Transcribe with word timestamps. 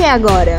que 0.00 0.04
agora? 0.06 0.56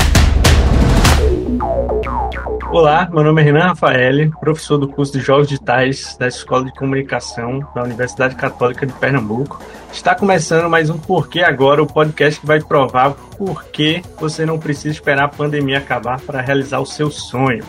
Olá, 2.70 3.08
meu 3.12 3.24
nome 3.24 3.42
é 3.42 3.44
Renan 3.44 3.66
Rafael, 3.66 4.30
professor 4.38 4.78
do 4.78 4.86
curso 4.86 5.14
de 5.14 5.18
Jogos 5.18 5.48
Digitais 5.48 6.16
da 6.16 6.28
Escola 6.28 6.66
de 6.66 6.72
Comunicação 6.74 7.58
da 7.74 7.82
Universidade 7.82 8.36
Católica 8.36 8.86
de 8.86 8.92
Pernambuco. 8.92 9.60
Está 9.92 10.14
começando 10.14 10.70
mais 10.70 10.90
um 10.90 10.96
Porquê 10.96 11.40
Agora, 11.40 11.82
o 11.82 11.88
podcast 11.88 12.38
que 12.38 12.46
vai 12.46 12.60
provar 12.60 13.14
por 13.36 13.64
que 13.64 14.00
você 14.16 14.46
não 14.46 14.60
precisa 14.60 14.90
esperar 14.90 15.24
a 15.24 15.28
pandemia 15.28 15.78
acabar 15.78 16.20
para 16.20 16.40
realizar 16.40 16.78
o 16.78 16.86
seu 16.86 17.10
sonho. 17.10 17.64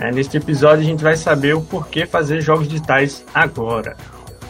É, 0.00 0.10
neste 0.10 0.38
episódio 0.38 0.80
a 0.80 0.88
gente 0.88 1.04
vai 1.04 1.16
saber 1.16 1.54
o 1.54 1.60
porquê 1.60 2.04
fazer 2.04 2.40
jogos 2.40 2.66
digitais 2.66 3.24
agora. 3.32 3.96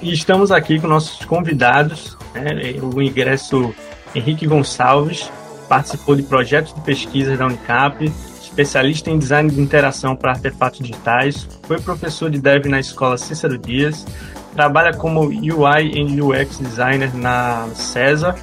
E 0.01 0.11
estamos 0.11 0.51
aqui 0.51 0.81
com 0.81 0.87
nossos 0.87 1.23
convidados, 1.27 2.17
né, 2.33 2.77
o 2.81 3.03
ingresso 3.03 3.75
Henrique 4.15 4.47
Gonçalves, 4.47 5.31
participou 5.73 6.15
de 6.15 6.23
projetos 6.23 6.75
de 6.75 6.83
pesquisa 6.83 7.35
da 7.35 7.47
Unicap, 7.47 8.05
especialista 8.43 9.09
em 9.09 9.19
design 9.19 9.51
de 9.51 9.59
interação 9.59 10.15
para 10.15 10.33
artefatos 10.33 10.81
digitais, 10.81 11.49
foi 11.63 11.81
professor 11.81 12.29
de 12.29 12.39
dev 12.39 12.67
na 12.67 12.79
escola 12.79 13.17
Cícero 13.17 13.57
Dias, 13.57 14.07
trabalha 14.55 14.93
como 14.93 15.23
UI 15.23 15.95
e 15.95 16.21
UX 16.21 16.59
designer 16.59 17.17
na 17.17 17.69
César 17.75 18.35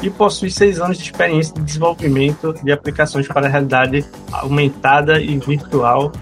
e 0.00 0.08
possui 0.08 0.52
seis 0.52 0.80
anos 0.80 0.98
de 0.98 1.02
experiência 1.02 1.52
de 1.52 1.62
desenvolvimento 1.62 2.54
de 2.62 2.70
aplicações 2.70 3.26
para 3.26 3.48
realidade 3.48 4.06
aumentada 4.30 5.20
e 5.20 5.36
virtual. 5.36 6.12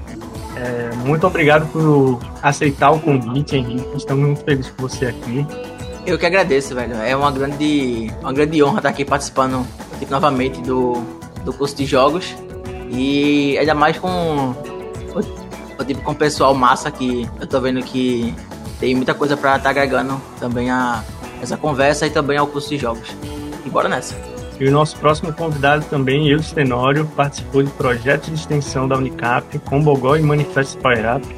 É, 0.57 0.97
muito 1.05 1.27
obrigado 1.27 1.71
por 1.71 2.19
aceitar 2.43 2.93
o 2.93 2.99
convite, 2.99 3.57
Henrique. 3.57 3.95
Estamos 3.95 4.25
muito 4.25 4.43
felizes 4.43 4.71
por 4.71 4.89
você 4.89 5.05
aqui. 5.05 5.47
Eu 6.07 6.17
que 6.17 6.25
agradeço, 6.25 6.75
velho. 6.75 6.95
É 6.95 7.15
uma 7.15 7.31
grande, 7.31 8.11
uma 8.23 8.33
grande 8.33 8.63
honra 8.63 8.79
estar 8.79 8.89
aqui 8.89 9.05
participando 9.05 9.67
tipo, 9.99 10.11
novamente 10.11 10.61
do, 10.63 10.95
do 11.45 11.53
curso 11.53 11.77
de 11.77 11.87
jogos. 11.87 12.35
E 12.91 13.59
ainda 13.59 13.75
mais 13.75 13.99
com 13.99 14.55
o, 15.79 15.85
tipo 15.85 16.03
com 16.03 16.13
o 16.13 16.15
pessoal 16.15 16.55
massa 16.55 16.91
que 16.91 17.29
eu 17.41 17.47
tô 17.47 17.61
vendo 17.61 17.83
que 17.83 18.35
tem 18.79 18.95
muita 18.95 19.15
coisa 19.15 19.37
para 19.37 19.57
estar 19.57 19.65
tá 19.65 19.71
agregando 19.71 20.21
também 20.39 20.71
a 20.71 21.03
essa 21.43 21.57
conversa 21.57 22.07
e 22.07 22.11
também 22.11 22.39
ao 22.39 22.47
curso 22.47 22.69
de 22.69 22.79
jogos. 22.79 23.15
E 23.65 23.71
bora 23.71 23.89
nessa. 23.89 24.15
E 24.59 24.67
o 24.67 24.71
nosso 24.71 24.97
próximo 24.97 25.33
convidado 25.33 25.85
também, 25.87 26.29
Eudes 26.29 26.51
Tenório, 26.51 27.05
participou 27.15 27.63
de 27.63 27.71
projetos 27.73 28.29
de 28.29 28.35
extensão 28.37 28.89
da 28.89 28.97
Unicap, 28.97 29.59
com 29.61 29.83
Bogó 29.83 30.17
e 30.17 30.23
Manifesto 30.23 30.79
Power 30.79 31.17
Up. 31.17 31.37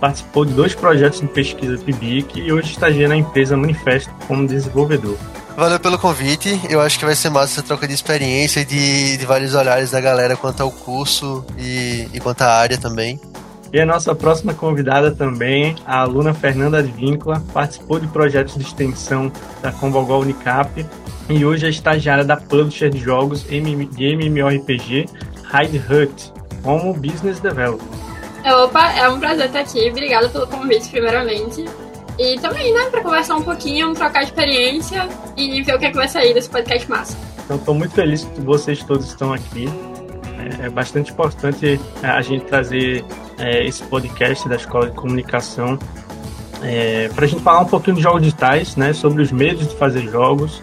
Participou 0.00 0.44
de 0.44 0.52
dois 0.52 0.74
projetos 0.74 1.20
de 1.20 1.28
pesquisa 1.28 1.78
PIBIC 1.78 2.40
e 2.40 2.52
hoje 2.52 2.72
estagia 2.72 3.08
na 3.08 3.16
empresa 3.16 3.56
Manifesto 3.56 4.12
como 4.26 4.46
desenvolvedor. 4.46 5.16
Valeu 5.56 5.80
pelo 5.80 5.98
convite. 5.98 6.60
Eu 6.68 6.82
acho 6.82 6.98
que 6.98 7.04
vai 7.06 7.14
ser 7.14 7.30
massa 7.30 7.54
essa 7.54 7.62
troca 7.62 7.88
de 7.88 7.94
experiência 7.94 8.60
e 8.60 8.64
de, 8.66 9.16
de 9.16 9.24
vários 9.24 9.54
olhares 9.54 9.90
da 9.90 10.00
galera 10.00 10.36
quanto 10.36 10.62
ao 10.62 10.70
curso 10.70 11.42
e, 11.58 12.06
e 12.12 12.20
quanto 12.20 12.42
à 12.42 12.52
área 12.52 12.76
também. 12.76 13.18
E 13.72 13.80
a 13.80 13.86
nossa 13.86 14.14
próxima 14.14 14.52
convidada 14.52 15.10
também, 15.10 15.74
a 15.86 16.00
aluna 16.00 16.34
Fernanda 16.34 16.78
Advíncula, 16.78 17.42
participou 17.54 17.98
de 17.98 18.06
projetos 18.06 18.54
de 18.54 18.62
extensão 18.62 19.32
da 19.62 19.72
Convogol 19.72 20.20
Unicap 20.20 20.86
e 21.28 21.44
hoje 21.44 21.66
é 21.66 21.70
estagiária 21.70 22.24
da 22.24 22.36
Publisher 22.36 22.90
de 22.90 22.98
jogos 22.98 23.42
de 23.42 23.56
MMORPG 23.56 25.06
Hide 25.52 25.78
Hut, 25.78 26.32
como 26.62 26.92
Business 26.92 27.40
Developer. 27.40 27.86
Opa, 28.62 28.92
é 28.92 29.08
um 29.08 29.18
prazer 29.18 29.46
estar 29.46 29.60
aqui. 29.60 29.90
Obrigada 29.90 30.28
pelo 30.28 30.46
convite, 30.46 30.88
primeiramente. 30.88 31.64
E 32.18 32.38
também, 32.40 32.72
né, 32.72 32.88
para 32.90 33.02
conversar 33.02 33.36
um 33.36 33.42
pouquinho, 33.42 33.92
trocar 33.94 34.22
experiência 34.22 35.08
e 35.36 35.62
ver 35.62 35.74
o 35.74 35.78
que, 35.78 35.86
é 35.86 35.90
que 35.90 35.96
vai 35.96 36.08
sair 36.08 36.32
desse 36.32 36.48
podcast 36.48 36.88
massa. 36.88 37.16
Então, 37.44 37.56
estou 37.56 37.74
muito 37.74 37.94
feliz 37.94 38.24
que 38.24 38.40
vocês 38.40 38.82
todos 38.82 39.06
estão 39.06 39.32
aqui. 39.32 39.68
É, 40.62 40.66
é 40.66 40.70
bastante 40.70 41.12
importante 41.12 41.80
é, 42.02 42.06
a 42.06 42.22
gente 42.22 42.44
trazer 42.46 43.04
é, 43.38 43.66
esse 43.66 43.82
podcast 43.84 44.48
da 44.48 44.56
Escola 44.56 44.90
de 44.90 44.96
Comunicação 44.96 45.78
é, 46.62 47.08
para 47.14 47.24
a 47.24 47.28
gente 47.28 47.42
falar 47.42 47.60
um 47.60 47.66
pouquinho 47.66 47.96
de 47.96 48.02
jogos 48.02 48.22
digitais, 48.22 48.76
né, 48.76 48.92
sobre 48.92 49.22
os 49.22 49.30
medos 49.30 49.68
de 49.68 49.76
fazer 49.76 50.02
jogos, 50.08 50.62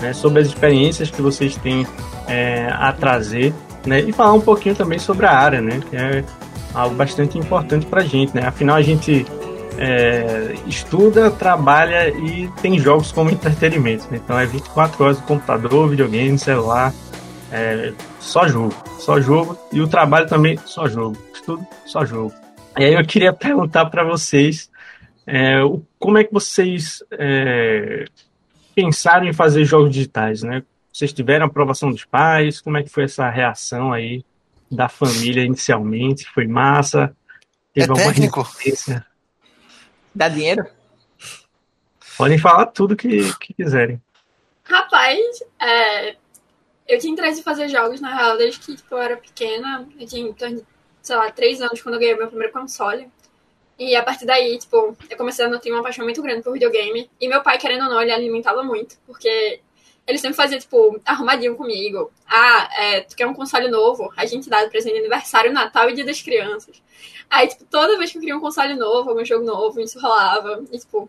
né, 0.00 0.12
sobre 0.12 0.40
as 0.40 0.48
experiências 0.48 1.10
que 1.10 1.20
vocês 1.20 1.56
têm 1.56 1.86
é, 2.26 2.68
a 2.72 2.92
trazer, 2.92 3.52
né, 3.86 4.00
e 4.00 4.12
falar 4.12 4.32
um 4.32 4.40
pouquinho 4.40 4.74
também 4.74 4.98
sobre 4.98 5.26
a 5.26 5.32
área, 5.32 5.60
né, 5.60 5.80
que 5.88 5.96
é 5.96 6.24
algo 6.72 6.94
bastante 6.94 7.38
importante 7.38 7.86
para 7.86 8.00
a 8.02 8.04
gente, 8.04 8.34
né. 8.34 8.46
Afinal, 8.46 8.76
a 8.76 8.82
gente 8.82 9.26
é, 9.78 10.54
estuda, 10.66 11.30
trabalha 11.30 12.08
e 12.08 12.48
tem 12.60 12.78
jogos 12.78 13.12
como 13.12 13.30
entretenimento. 13.30 14.06
Né? 14.10 14.20
Então 14.22 14.38
é 14.38 14.46
24 14.46 15.02
horas 15.02 15.20
no 15.20 15.26
computador, 15.26 15.88
videogame, 15.88 16.38
celular, 16.38 16.92
é, 17.50 17.92
só 18.20 18.48
jogo, 18.48 18.74
só 18.98 19.20
jogo. 19.20 19.58
E 19.72 19.80
o 19.80 19.88
trabalho 19.88 20.26
também, 20.26 20.56
só 20.64 20.88
jogo. 20.88 21.16
Estudo, 21.32 21.66
só 21.86 22.04
jogo. 22.04 22.32
E 22.78 22.84
aí 22.84 22.94
eu 22.94 23.04
queria 23.04 23.32
perguntar 23.34 23.86
para 23.86 24.04
vocês 24.04 24.70
é, 25.26 25.58
como 25.98 26.18
é 26.18 26.24
que 26.24 26.32
vocês 26.32 27.02
é, 27.12 28.04
pensaram 28.74 29.26
em 29.26 29.32
fazer 29.32 29.64
jogos 29.64 29.90
digitais, 29.90 30.42
né? 30.42 30.62
Vocês 30.92 31.12
tiveram 31.12 31.46
aprovação 31.46 31.90
dos 31.90 32.04
pais? 32.04 32.60
Como 32.60 32.76
é 32.76 32.82
que 32.82 32.88
foi 32.88 33.04
essa 33.04 33.28
reação 33.28 33.92
aí 33.92 34.24
da 34.70 34.88
família 34.88 35.44
inicialmente? 35.44 36.24
Foi 36.32 36.46
massa? 36.46 37.14
Teve 37.72 37.92
é 37.92 37.94
técnico? 37.94 38.42
Resistência? 38.42 39.04
Dá 40.14 40.28
dinheiro? 40.28 40.66
Podem 42.16 42.38
falar 42.38 42.66
tudo 42.66 42.96
que, 42.96 43.34
que 43.38 43.54
quiserem. 43.54 44.00
Rapaz, 44.62 45.20
é, 45.60 46.16
eu 46.86 46.98
tinha 46.98 47.12
interesse 47.12 47.40
em 47.40 47.44
fazer 47.44 47.68
jogos, 47.68 48.00
na 48.00 48.14
real, 48.14 48.36
desde 48.36 48.60
que 48.60 48.76
tipo, 48.76 48.94
eu 48.94 48.98
era 48.98 49.16
pequena. 49.16 49.88
Eu 49.98 50.06
tinha, 50.06 50.34
sei 51.02 51.16
lá, 51.16 51.30
três 51.30 51.60
anos 51.60 51.82
quando 51.82 51.96
eu 51.96 52.00
ganhei 52.00 52.16
meu 52.16 52.28
primeiro 52.28 52.52
console. 52.52 53.10
E 53.78 53.96
a 53.96 54.02
partir 54.02 54.24
daí, 54.24 54.56
tipo, 54.58 54.96
eu 55.10 55.16
comecei 55.16 55.44
a 55.44 55.58
ter 55.58 55.72
uma 55.72 55.82
paixão 55.82 56.04
muito 56.04 56.22
grande 56.22 56.42
por 56.42 56.52
videogame. 56.52 57.10
E 57.20 57.28
meu 57.28 57.42
pai, 57.42 57.58
querendo 57.58 57.84
ou 57.84 57.90
não, 57.90 58.00
ele 58.00 58.12
alimentava 58.12 58.62
muito, 58.62 58.96
porque 59.06 59.60
ele 60.06 60.18
sempre 60.18 60.36
fazia, 60.36 60.58
tipo, 60.58 61.00
arrumadinho 61.04 61.56
comigo. 61.56 62.12
Ah, 62.26 62.68
é, 62.76 63.00
tu 63.00 63.16
quer 63.16 63.26
um 63.26 63.34
console 63.34 63.68
novo? 63.68 64.12
A 64.16 64.26
gente 64.26 64.48
dá 64.50 64.66
presente 64.68 64.94
de 64.94 65.00
aniversário, 65.00 65.52
Natal 65.52 65.88
e 65.88 65.94
Dia 65.94 66.04
das 66.04 66.20
Crianças. 66.20 66.82
Aí, 67.30 67.48
tipo, 67.48 67.64
toda 67.64 67.96
vez 67.96 68.12
que 68.12 68.18
eu 68.18 68.20
queria 68.20 68.36
um 68.36 68.40
console 68.40 68.74
novo, 68.74 69.10
algum 69.10 69.24
jogo 69.24 69.44
novo, 69.44 69.80
isso 69.80 69.98
rolava. 69.98 70.62
E, 70.70 70.78
tipo, 70.78 71.08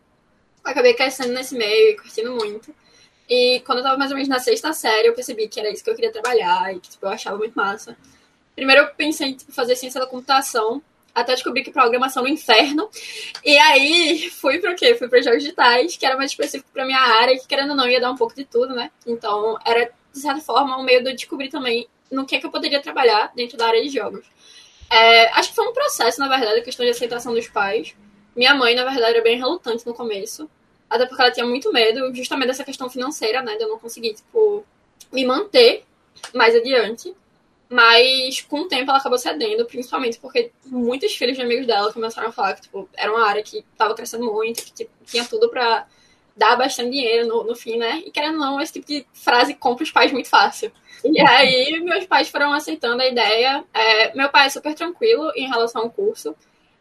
acabei 0.64 0.94
crescendo 0.94 1.34
nesse 1.34 1.56
meio 1.56 1.92
e 1.92 1.96
curtindo 1.98 2.32
muito. 2.36 2.74
E 3.30 3.62
quando 3.66 3.80
eu 3.80 3.84
tava 3.84 3.98
mais 3.98 4.12
ou 4.12 4.16
menos 4.16 4.30
na 4.30 4.40
sexta 4.40 4.72
série, 4.72 5.08
eu 5.08 5.14
percebi 5.14 5.48
que 5.48 5.60
era 5.60 5.70
isso 5.72 5.84
que 5.84 5.90
eu 5.90 5.96
queria 5.96 6.12
trabalhar 6.12 6.74
e 6.74 6.80
que, 6.80 6.90
tipo, 6.90 7.06
eu 7.06 7.10
achava 7.10 7.38
muito 7.38 7.54
massa. 7.54 7.98
Primeiro 8.56 8.84
eu 8.84 8.88
pensei 8.96 9.30
em 9.30 9.34
tipo, 9.34 9.52
fazer 9.52 9.76
ciência 9.76 10.00
da 10.00 10.08
computação, 10.08 10.82
até 11.16 11.34
descobri 11.34 11.64
que 11.64 11.72
programação 11.72 12.24
no 12.24 12.30
inferno. 12.30 12.90
E 13.44 13.58
aí 13.58 14.30
fui 14.30 14.60
para 14.60 14.74
o 14.74 14.76
quê? 14.76 14.94
Fui 14.96 15.08
para 15.08 15.22
jogos 15.22 15.42
digitais, 15.42 15.96
que 15.96 16.06
era 16.06 16.18
mais 16.18 16.32
específico 16.32 16.70
para 16.74 16.86
minha 16.86 17.00
área, 17.00 17.40
que 17.40 17.48
querendo 17.48 17.70
ou 17.70 17.76
não 17.76 17.88
ia 17.88 18.02
dar 18.02 18.12
um 18.12 18.18
pouco 18.18 18.36
de 18.36 18.44
tudo, 18.44 18.76
né? 18.76 18.92
Então 19.08 19.58
era, 19.66 19.90
de 20.14 20.20
certa 20.20 20.42
forma, 20.42 20.78
um 20.78 20.84
meio 20.84 21.02
de 21.02 21.12
eu 21.12 21.16
descobrir 21.16 21.48
também 21.50 21.88
no 22.12 22.26
que, 22.26 22.36
é 22.36 22.40
que 22.40 22.46
eu 22.46 22.52
poderia 22.52 22.82
trabalhar 22.82 23.32
dentro 23.34 23.58
da 23.58 23.68
área 23.68 23.82
de 23.82 23.90
jogos. 23.90 24.26
É, 24.92 25.30
acho 25.32 25.50
que 25.50 25.56
foi 25.56 25.68
um 25.68 25.74
processo, 25.74 26.20
na 26.20 26.28
verdade, 26.28 26.60
a 26.60 26.64
questão 26.64 26.86
de 26.86 26.92
aceitação 26.92 27.34
dos 27.34 27.48
pais. 27.48 27.96
Minha 28.36 28.54
mãe, 28.54 28.76
na 28.76 28.84
verdade, 28.84 29.14
era 29.14 29.22
bem 29.24 29.38
relutante 29.38 29.86
no 29.86 29.94
começo. 29.94 30.50
Até 30.90 31.06
porque 31.06 31.22
ela 31.22 31.32
tinha 31.32 31.46
muito 31.46 31.72
medo, 31.72 32.14
justamente 32.14 32.48
dessa 32.48 32.64
questão 32.64 32.90
financeira, 32.90 33.42
né? 33.42 33.56
De 33.56 33.64
eu 33.64 33.70
não 33.70 33.80
conseguir, 33.80 34.14
tipo, 34.14 34.64
me 35.12 35.26
manter 35.26 35.84
mais 36.34 36.54
adiante. 36.54 37.16
Mas 37.70 38.42
com 38.42 38.62
o 38.62 38.68
tempo 38.68 38.92
ela 38.92 39.00
acabou 39.00 39.18
cedendo, 39.18 39.66
principalmente 39.66 40.20
porque 40.20 40.52
muitos 40.66 41.16
filhos 41.16 41.36
de 41.36 41.42
amigos 41.42 41.66
dela 41.66 41.92
começaram 41.92 42.30
a 42.30 42.32
falar 42.32 42.54
que 42.54 42.62
tipo, 42.64 42.88
era 42.96 43.12
uma 43.12 43.26
área 43.28 43.42
que 43.42 43.66
estava 43.72 43.96
crescendo 43.96 44.32
muito, 44.32 44.64
que 44.64 44.72
tipo, 44.72 44.92
tinha 45.06 45.26
tudo 45.26 45.50
para 45.50 45.88
dar 46.36 46.56
bastante 46.56 46.92
dinheiro 46.92 47.28
no, 47.28 47.44
no 47.44 47.56
fim, 47.56 47.78
né? 47.78 48.04
E 48.06 48.12
querendo 48.12 48.36
ou 48.36 48.40
não, 48.40 48.62
esse 48.62 48.74
tipo 48.74 48.86
de 48.86 49.06
frase 49.14 49.56
compra 49.56 49.84
os 49.84 49.92
pais 49.92 50.12
muito 50.12 50.30
fácil. 50.30 50.72
E 51.04 51.20
aí 51.28 51.80
meus 51.80 52.06
pais 52.06 52.30
foram 52.30 52.54
aceitando 52.54 53.02
a 53.02 53.08
ideia. 53.08 53.64
É, 53.74 54.16
meu 54.16 54.30
pai 54.30 54.48
é 54.48 54.50
super 54.50 54.74
tranquilo 54.76 55.32
em 55.36 55.48
relação 55.48 55.84
ao 55.84 55.90
curso. 55.90 56.36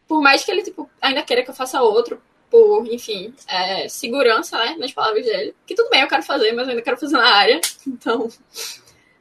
Por 0.06 0.20
mais 0.20 0.44
que 0.44 0.50
ele 0.50 0.62
tipo, 0.62 0.90
ainda 1.00 1.22
queira 1.22 1.42
que 1.42 1.50
eu 1.50 1.54
faça 1.54 1.80
outro, 1.80 2.20
por, 2.50 2.86
enfim, 2.86 3.34
é, 3.48 3.88
segurança, 3.88 4.58
né? 4.58 4.76
Nas 4.78 4.92
palavras 4.92 5.24
dele. 5.24 5.54
Que 5.66 5.74
tudo 5.74 5.88
bem, 5.88 6.02
eu 6.02 6.08
quero 6.08 6.22
fazer, 6.22 6.52
mas 6.52 6.66
eu 6.66 6.70
ainda 6.70 6.82
quero 6.82 6.98
fazer 6.98 7.16
na 7.16 7.26
área. 7.26 7.60
Então, 7.86 8.28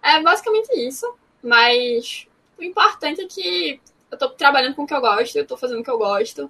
é 0.01 0.21
basicamente 0.21 0.71
isso. 0.73 1.05
Mas 1.43 2.25
o 2.57 2.63
importante 2.63 3.21
é 3.21 3.27
que 3.27 3.79
eu 4.09 4.17
tô 4.17 4.29
trabalhando 4.29 4.75
com 4.75 4.83
o 4.83 4.87
que 4.87 4.93
eu 4.93 5.01
gosto, 5.01 5.35
eu 5.35 5.45
tô 5.45 5.57
fazendo 5.57 5.81
o 5.81 5.83
que 5.83 5.91
eu 5.91 5.97
gosto. 5.97 6.49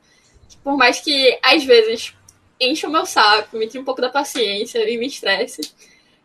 Por 0.63 0.77
mais 0.77 0.99
que, 0.99 1.39
às 1.41 1.63
vezes, 1.63 2.13
enche 2.59 2.85
o 2.85 2.91
meu 2.91 3.05
saco, 3.05 3.57
me 3.57 3.67
tire 3.67 3.79
um 3.79 3.85
pouco 3.85 4.01
da 4.01 4.09
paciência 4.09 4.87
e 4.87 4.97
me 4.97 5.07
estresse, 5.07 5.61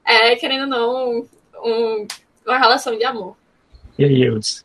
é, 0.04 0.36
querendo 0.36 0.62
ou 0.62 0.68
não, 0.68 1.26
um, 1.64 2.06
uma 2.46 2.58
relação 2.58 2.96
de 2.96 3.04
amor. 3.04 3.36
E 3.98 4.04
aí, 4.04 4.22
Eudes? 4.22 4.64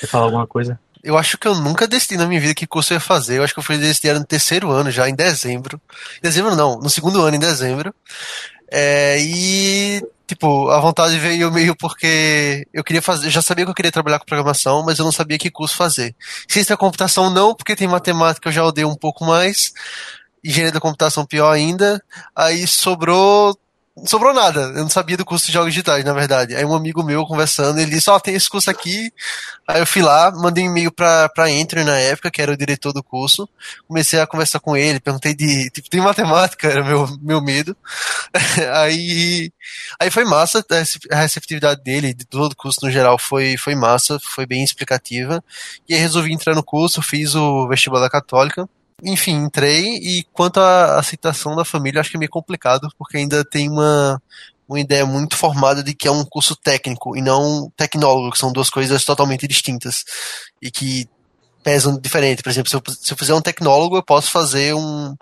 Quer 0.00 0.06
falar 0.06 0.24
alguma 0.24 0.46
coisa? 0.46 0.78
Eu 1.02 1.16
acho 1.16 1.38
que 1.38 1.46
eu 1.46 1.54
nunca 1.54 1.86
decidi 1.86 2.16
na 2.16 2.26
minha 2.26 2.40
vida 2.40 2.54
que 2.54 2.66
curso 2.66 2.92
eu 2.92 2.96
ia 2.96 3.00
fazer. 3.00 3.38
Eu 3.38 3.44
acho 3.44 3.54
que 3.54 3.60
eu 3.60 3.64
fui 3.64 3.78
decidir 3.78 4.12
no 4.14 4.24
terceiro 4.24 4.70
ano, 4.70 4.90
já 4.90 5.08
em 5.08 5.14
dezembro. 5.14 5.80
Em 6.18 6.22
dezembro 6.22 6.54
não, 6.54 6.78
no 6.78 6.90
segundo 6.90 7.22
ano, 7.22 7.36
em 7.36 7.40
dezembro. 7.40 7.94
É, 8.70 9.18
e 9.20 10.02
tipo, 10.26 10.68
a 10.68 10.78
vontade 10.78 11.18
veio 11.18 11.50
meio 11.50 11.74
porque 11.74 12.66
eu 12.72 12.84
queria 12.84 13.00
fazer, 13.00 13.30
já 13.30 13.40
sabia 13.40 13.64
que 13.64 13.70
eu 13.70 13.74
queria 13.74 13.90
trabalhar 13.90 14.18
com 14.18 14.26
programação, 14.26 14.84
mas 14.84 14.98
eu 14.98 15.04
não 15.04 15.12
sabia 15.12 15.38
que 15.38 15.50
curso 15.50 15.74
fazer. 15.74 16.14
Ciência 16.46 16.74
da 16.74 16.78
computação 16.78 17.30
não, 17.30 17.54
porque 17.54 17.74
tem 17.74 17.88
matemática 17.88 18.48
eu 18.48 18.52
já 18.52 18.64
odeio 18.64 18.88
um 18.88 18.96
pouco 18.96 19.24
mais. 19.24 19.72
Engenharia 20.44 20.72
da 20.72 20.80
computação 20.80 21.26
pior 21.26 21.50
ainda. 21.50 22.02
Aí 22.36 22.66
sobrou 22.66 23.58
sobrou 24.06 24.32
nada. 24.32 24.60
Eu 24.60 24.82
não 24.82 24.88
sabia 24.88 25.16
do 25.16 25.24
curso 25.24 25.46
de 25.46 25.52
jogos 25.52 25.72
digitais, 25.72 26.04
na 26.04 26.12
verdade. 26.12 26.54
Aí 26.54 26.64
um 26.64 26.74
amigo 26.74 27.02
meu 27.02 27.24
conversando, 27.24 27.78
ele 27.78 27.90
disse, 27.90 28.10
ó, 28.10 28.16
oh, 28.16 28.20
tem 28.20 28.34
esse 28.34 28.48
curso 28.48 28.70
aqui. 28.70 29.12
Aí 29.66 29.80
eu 29.80 29.86
fui 29.86 30.02
lá, 30.02 30.30
mandei 30.30 30.64
um 30.64 30.70
e-mail 30.70 30.90
pra, 30.90 31.28
pra 31.28 31.50
Entry 31.50 31.84
na 31.84 31.98
época, 31.98 32.30
que 32.30 32.40
era 32.40 32.52
o 32.52 32.56
diretor 32.56 32.92
do 32.92 33.02
curso. 33.02 33.48
Comecei 33.86 34.20
a 34.20 34.26
conversar 34.26 34.60
com 34.60 34.76
ele, 34.76 35.00
perguntei 35.00 35.34
de, 35.34 35.70
tipo, 35.70 35.90
tem 35.90 36.00
matemática, 36.00 36.68
era 36.68 36.82
meu, 36.82 37.06
meu 37.20 37.42
medo. 37.42 37.76
aí, 38.74 39.52
aí 40.00 40.10
foi 40.10 40.24
massa, 40.24 40.64
a 41.10 41.16
receptividade 41.16 41.82
dele, 41.82 42.14
de 42.14 42.24
todo 42.24 42.52
o 42.52 42.56
curso 42.56 42.80
no 42.82 42.90
geral, 42.90 43.18
foi, 43.18 43.56
foi 43.56 43.74
massa, 43.74 44.18
foi 44.22 44.46
bem 44.46 44.64
explicativa. 44.64 45.42
E 45.88 45.94
aí 45.94 46.00
resolvi 46.00 46.32
entrar 46.32 46.54
no 46.54 46.62
curso, 46.62 47.02
fiz 47.02 47.34
o 47.34 47.68
vestibular 47.68 48.08
católica. 48.10 48.68
Enfim, 49.02 49.36
entrei 49.36 49.96
e 49.96 50.24
quanto 50.32 50.58
à 50.58 50.98
aceitação 50.98 51.54
da 51.54 51.64
família, 51.64 52.00
acho 52.00 52.10
que 52.10 52.16
é 52.16 52.18
meio 52.18 52.30
complicado, 52.30 52.88
porque 52.98 53.16
ainda 53.16 53.44
tem 53.44 53.68
uma, 53.68 54.20
uma 54.68 54.80
ideia 54.80 55.06
muito 55.06 55.36
formada 55.36 55.82
de 55.82 55.94
que 55.94 56.08
é 56.08 56.10
um 56.10 56.24
curso 56.24 56.56
técnico 56.56 57.16
e 57.16 57.22
não 57.22 57.70
tecnólogo, 57.76 58.32
que 58.32 58.38
são 58.38 58.52
duas 58.52 58.68
coisas 58.68 59.04
totalmente 59.04 59.46
distintas 59.46 60.04
e 60.60 60.70
que 60.70 61.08
pesam 61.62 61.98
diferente. 61.98 62.42
Por 62.42 62.50
exemplo, 62.50 62.68
se 62.68 62.76
eu, 62.76 62.82
se 62.88 63.12
eu 63.12 63.16
fizer 63.16 63.34
um 63.34 63.40
tecnólogo, 63.40 63.96
eu 63.96 64.02
posso 64.02 64.30
fazer 64.30 64.74
um, 64.74 65.14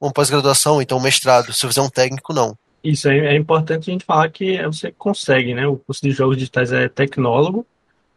uma 0.00 0.12
pós-graduação, 0.12 0.80
então 0.80 0.98
um 0.98 1.02
mestrado. 1.02 1.52
Se 1.52 1.64
eu 1.64 1.70
fizer 1.70 1.82
um 1.82 1.90
técnico, 1.90 2.32
não. 2.32 2.56
Isso 2.84 3.08
é, 3.08 3.18
é 3.18 3.36
importante 3.36 3.90
a 3.90 3.92
gente 3.92 4.04
falar 4.04 4.28
que 4.30 4.62
você 4.66 4.92
consegue, 4.92 5.54
né? 5.54 5.66
O 5.66 5.76
curso 5.76 6.02
de 6.02 6.10
jogos 6.10 6.36
digitais 6.36 6.70
é 6.70 6.88
tecnólogo, 6.88 7.66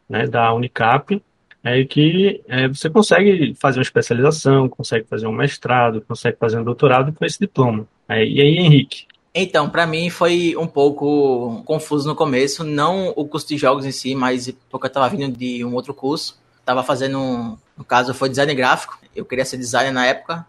né, 0.08 0.26
da 0.26 0.52
Unicap, 0.54 1.20
é 1.62 1.84
que 1.84 2.42
é, 2.48 2.68
você 2.68 2.88
consegue 2.88 3.54
fazer 3.60 3.78
uma 3.78 3.82
especialização, 3.82 4.68
consegue 4.68 5.06
fazer 5.08 5.26
um 5.26 5.32
mestrado, 5.32 6.00
consegue 6.06 6.36
fazer 6.38 6.58
um 6.58 6.64
doutorado 6.64 7.12
com 7.12 7.24
esse 7.24 7.38
diploma. 7.38 7.86
É, 8.08 8.24
e 8.24 8.40
aí, 8.40 8.58
Henrique? 8.58 9.06
Então, 9.34 9.68
para 9.68 9.86
mim 9.86 10.10
foi 10.10 10.56
um 10.56 10.66
pouco 10.66 11.62
confuso 11.64 12.08
no 12.08 12.14
começo, 12.14 12.64
não 12.64 13.12
o 13.14 13.26
curso 13.26 13.46
de 13.48 13.56
jogos 13.56 13.84
em 13.84 13.92
si, 13.92 14.14
mas 14.14 14.52
porque 14.70 14.86
eu 14.86 14.88
estava 14.88 15.08
vindo 15.08 15.36
de 15.36 15.64
um 15.64 15.74
outro 15.74 15.92
curso, 15.94 16.38
estava 16.58 16.82
fazendo, 16.82 17.58
no 17.76 17.84
caso 17.84 18.14
foi 18.14 18.28
design 18.28 18.52
gráfico, 18.54 18.98
eu 19.14 19.24
queria 19.24 19.44
ser 19.44 19.56
designer 19.58 19.92
na 19.92 20.06
época 20.06 20.46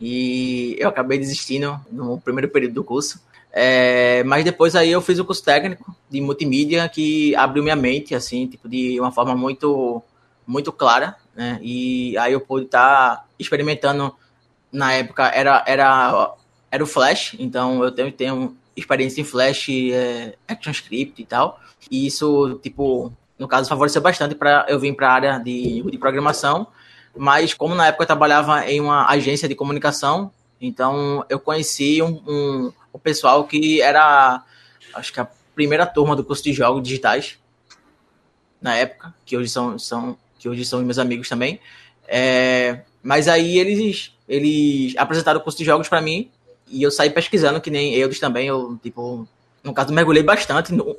e 0.00 0.76
eu 0.78 0.88
acabei 0.88 1.18
desistindo 1.18 1.80
no 1.90 2.20
primeiro 2.20 2.48
período 2.48 2.74
do 2.74 2.84
curso. 2.84 3.20
É, 3.50 4.22
mas 4.24 4.44
depois 4.44 4.76
aí 4.76 4.90
eu 4.92 5.00
fiz 5.00 5.18
o 5.18 5.24
curso 5.24 5.42
técnico 5.42 5.96
de 6.10 6.20
multimídia 6.20 6.88
que 6.88 7.34
abriu 7.34 7.62
minha 7.62 7.74
mente, 7.74 8.14
assim, 8.14 8.46
tipo, 8.46 8.68
de 8.68 9.00
uma 9.00 9.10
forma 9.10 9.34
muito 9.34 10.02
muito 10.48 10.72
clara, 10.72 11.14
né? 11.36 11.60
E 11.62 12.16
aí 12.16 12.32
eu 12.32 12.40
pude 12.40 12.64
estar 12.64 13.16
tá 13.16 13.24
experimentando 13.38 14.14
na 14.72 14.94
época 14.94 15.26
era 15.28 15.62
era 15.66 16.34
era 16.70 16.82
o 16.82 16.86
Flash, 16.86 17.36
então 17.38 17.84
eu 17.84 17.90
tenho, 17.90 18.12
tenho 18.12 18.56
experiência 18.76 19.20
em 19.20 19.24
Flash, 19.24 19.68
é, 19.68 20.34
ActionScript 20.46 21.20
e 21.20 21.24
tal. 21.24 21.60
E 21.90 22.06
isso, 22.06 22.58
tipo, 22.62 23.12
no 23.38 23.48
caso, 23.48 23.68
favoreceu 23.68 24.02
bastante 24.02 24.34
para 24.34 24.66
eu 24.68 24.78
vir 24.78 24.94
para 24.94 25.08
a 25.08 25.12
área 25.12 25.38
de, 25.38 25.82
de 25.82 25.98
programação. 25.98 26.66
Mas 27.16 27.54
como 27.54 27.74
na 27.74 27.86
época 27.86 28.04
eu 28.04 28.06
trabalhava 28.06 28.66
em 28.66 28.80
uma 28.80 29.08
agência 29.08 29.48
de 29.48 29.54
comunicação, 29.54 30.30
então 30.60 31.24
eu 31.28 31.40
conheci 31.40 32.02
um, 32.02 32.22
um, 32.26 32.72
um 32.94 32.98
pessoal 32.98 33.44
que 33.44 33.80
era, 33.80 34.44
acho 34.94 35.12
que 35.12 35.20
a 35.20 35.28
primeira 35.54 35.86
turma 35.86 36.14
do 36.14 36.22
curso 36.22 36.42
de 36.42 36.52
jogos 36.52 36.82
digitais 36.82 37.38
na 38.60 38.74
época, 38.74 39.14
que 39.24 39.36
hoje 39.36 39.48
são, 39.48 39.78
são 39.78 40.16
que 40.38 40.48
hoje 40.48 40.64
são 40.64 40.82
meus 40.82 40.98
amigos 40.98 41.28
também. 41.28 41.60
É, 42.06 42.80
mas 43.02 43.28
aí 43.28 43.58
eles, 43.58 44.12
eles 44.28 44.94
apresentaram 44.96 45.40
o 45.40 45.42
curso 45.42 45.58
de 45.58 45.64
jogos 45.64 45.88
para 45.88 46.00
mim 46.00 46.30
e 46.70 46.82
eu 46.82 46.90
saí 46.90 47.10
pesquisando, 47.10 47.60
que 47.60 47.70
nem 47.70 47.94
eles 47.94 48.18
também. 48.18 48.48
Eu, 48.48 48.78
tipo, 48.82 49.26
no 49.62 49.72
caso, 49.72 49.92
mergulhei 49.92 50.22
bastante 50.22 50.72
no, 50.72 50.96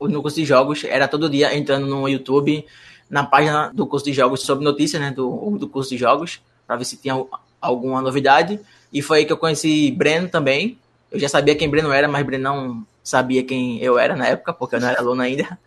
no 0.00 0.22
curso 0.22 0.36
de 0.36 0.44
jogos. 0.44 0.84
Era 0.84 1.08
todo 1.08 1.28
dia 1.28 1.56
entrando 1.56 1.86
no 1.86 2.08
YouTube, 2.08 2.64
na 3.08 3.24
página 3.24 3.70
do 3.72 3.86
curso 3.86 4.06
de 4.06 4.12
jogos, 4.12 4.42
sobre 4.42 4.64
notícias 4.64 5.00
né, 5.00 5.10
do, 5.10 5.56
do 5.58 5.68
curso 5.68 5.90
de 5.90 5.96
jogos, 5.96 6.40
para 6.66 6.76
ver 6.76 6.84
se 6.84 6.96
tinha 6.96 7.14
alguma 7.60 8.00
novidade. 8.00 8.60
E 8.92 9.02
foi 9.02 9.18
aí 9.18 9.24
que 9.24 9.32
eu 9.32 9.36
conheci 9.36 9.90
Breno 9.90 10.28
também. 10.28 10.78
Eu 11.10 11.18
já 11.18 11.28
sabia 11.28 11.54
quem 11.54 11.68
Breno 11.68 11.90
era, 11.90 12.06
mas 12.06 12.24
Breno 12.24 12.44
não 12.44 12.86
sabia 13.02 13.42
quem 13.42 13.82
eu 13.82 13.98
era 13.98 14.14
na 14.14 14.26
época, 14.26 14.52
porque 14.52 14.76
eu 14.76 14.80
não 14.80 14.88
era 14.88 15.00
aluno 15.00 15.22
ainda. 15.22 15.58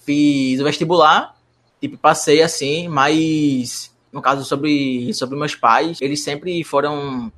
Fiz 0.00 0.60
o 0.60 0.64
vestibular 0.64 1.37
tipo, 1.80 1.96
passei 1.96 2.42
assim, 2.42 2.88
mas 2.88 3.92
no 4.12 4.22
caso 4.22 4.44
sobre, 4.44 5.12
sobre 5.14 5.38
meus 5.38 5.54
pais, 5.54 5.98
eles 6.00 6.22
sempre 6.22 6.62
foram 6.64 7.32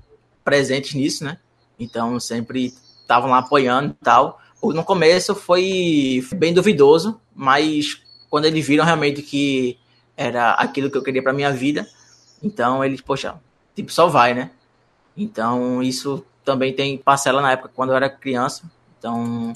presentes 0.45 0.95
nisso, 0.95 1.25
né? 1.25 1.39
Então 1.79 2.19
sempre 2.21 2.73
estavam 3.01 3.31
lá 3.31 3.39
apoiando 3.39 3.97
e 4.01 4.05
tal. 4.05 4.41
No 4.63 4.85
começo 4.85 5.35
foi 5.35 6.25
bem 6.35 6.53
duvidoso, 6.53 7.21
mas 7.35 8.01
quando 8.29 8.45
eles 8.45 8.67
viram 8.67 8.85
realmente 8.85 9.23
que 9.23 9.79
era 10.17 10.53
aquilo 10.53 10.91
que 10.91 10.99
eu 10.99 11.03
queria 11.03 11.23
para 11.23 11.33
minha 11.33 11.51
vida, 11.51 11.89
então 12.43 12.85
eles, 12.85 13.01
poxa, 13.01 13.35
tipo, 13.75 13.91
só 13.91 14.07
vai, 14.07 14.35
né? 14.35 14.51
Então 15.17 15.83
isso 15.83 16.25
também 16.45 16.75
tem 16.75 16.99
parcela 16.99 17.41
na 17.41 17.53
época 17.53 17.73
quando 17.75 17.91
eu 17.91 17.97
era 17.97 18.09
criança. 18.09 18.71
Então, 18.99 19.55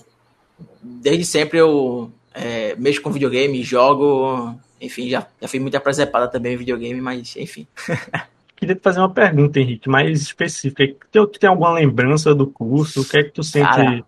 desde 0.83 1.25
sempre 1.25 1.59
eu 1.59 2.11
é, 2.33 2.75
mexo 2.77 3.03
com 3.03 3.13
videogame, 3.13 3.63
jogo, 3.63 4.59
enfim, 4.85 5.09
já, 5.09 5.27
já 5.41 5.49
fui 5.49 5.61
muita 5.61 5.81
presepada 5.81 6.29
também 6.29 6.55
em 6.55 6.57
videogame, 6.57 7.01
mas 7.01 7.37
enfim. 7.37 7.67
Queria 8.57 8.77
te 8.77 8.83
fazer 8.83 9.01
uma 9.01 9.11
pergunta, 9.11 9.59
Henrique, 9.59 9.89
mais 9.89 10.23
específica. 10.23 10.97
Tu, 11.11 11.27
tem 11.27 11.51
alguma 11.51 11.73
lembrança 11.73 12.35
do 12.35 12.47
curso? 12.47 13.03
O 13.03 13.05
que 13.05 13.19
é 13.19 13.25
que 13.25 13.31
tu 13.31 13.43
sente 13.43 13.67
Cara, 13.67 14.05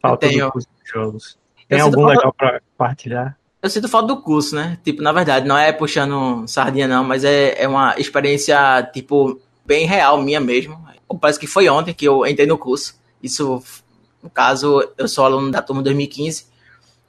falta 0.00 0.28
do 0.28 0.50
curso 0.52 0.68
de 0.68 0.90
jogos? 0.90 1.38
Tem 1.68 1.80
algum 1.80 2.02
falta... 2.02 2.16
legal 2.16 2.32
para 2.32 2.60
compartilhar? 2.60 3.36
Eu 3.60 3.68
sinto 3.68 3.88
falta 3.88 4.08
do 4.08 4.22
curso, 4.22 4.54
né? 4.54 4.78
Tipo, 4.84 5.02
na 5.02 5.12
verdade, 5.12 5.46
não 5.46 5.58
é 5.58 5.72
puxando 5.72 6.46
sardinha, 6.46 6.86
não, 6.86 7.02
mas 7.02 7.24
é, 7.24 7.60
é 7.60 7.66
uma 7.66 7.98
experiência, 7.98 8.82
tipo, 8.92 9.40
bem 9.66 9.84
real 9.84 10.22
minha 10.22 10.40
mesmo. 10.40 10.78
Parece 11.20 11.40
que 11.40 11.46
foi 11.46 11.68
ontem 11.68 11.92
que 11.92 12.06
eu 12.06 12.24
entrei 12.24 12.46
no 12.46 12.56
curso. 12.56 12.94
Isso, 13.20 13.62
no 14.22 14.30
caso, 14.30 14.80
eu 14.96 15.08
sou 15.08 15.24
aluno 15.24 15.50
da 15.50 15.60
turma 15.60 15.82
2015, 15.82 16.46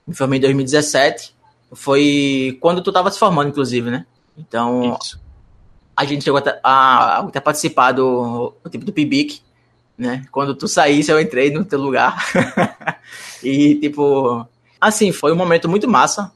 me 0.07 0.15
formei 0.15 0.37
em 0.37 0.41
2017 0.41 1.35
foi 1.73 2.57
quando 2.59 2.81
tu 2.81 2.91
tava 2.91 3.11
se 3.11 3.19
formando, 3.19 3.49
inclusive, 3.49 3.89
né? 3.89 4.05
Então, 4.37 4.97
Isso. 5.01 5.19
a 5.95 6.05
gente 6.05 6.23
chegou 6.23 6.41
a, 6.63 7.19
a, 7.19 7.41
participar 7.41 7.91
do, 7.91 8.53
do 8.63 8.69
tipo 8.69 8.85
do 8.85 8.93
PIBIC, 8.93 9.41
né? 9.97 10.25
Quando 10.31 10.55
tu 10.55 10.67
saísse, 10.67 11.11
eu 11.11 11.19
entrei 11.19 11.51
no 11.51 11.65
teu 11.65 11.79
lugar. 11.79 12.25
e, 13.43 13.75
tipo, 13.75 14.47
assim, 14.79 15.11
foi 15.11 15.31
um 15.31 15.35
momento 15.35 15.67
muito 15.67 15.87
massa 15.87 16.31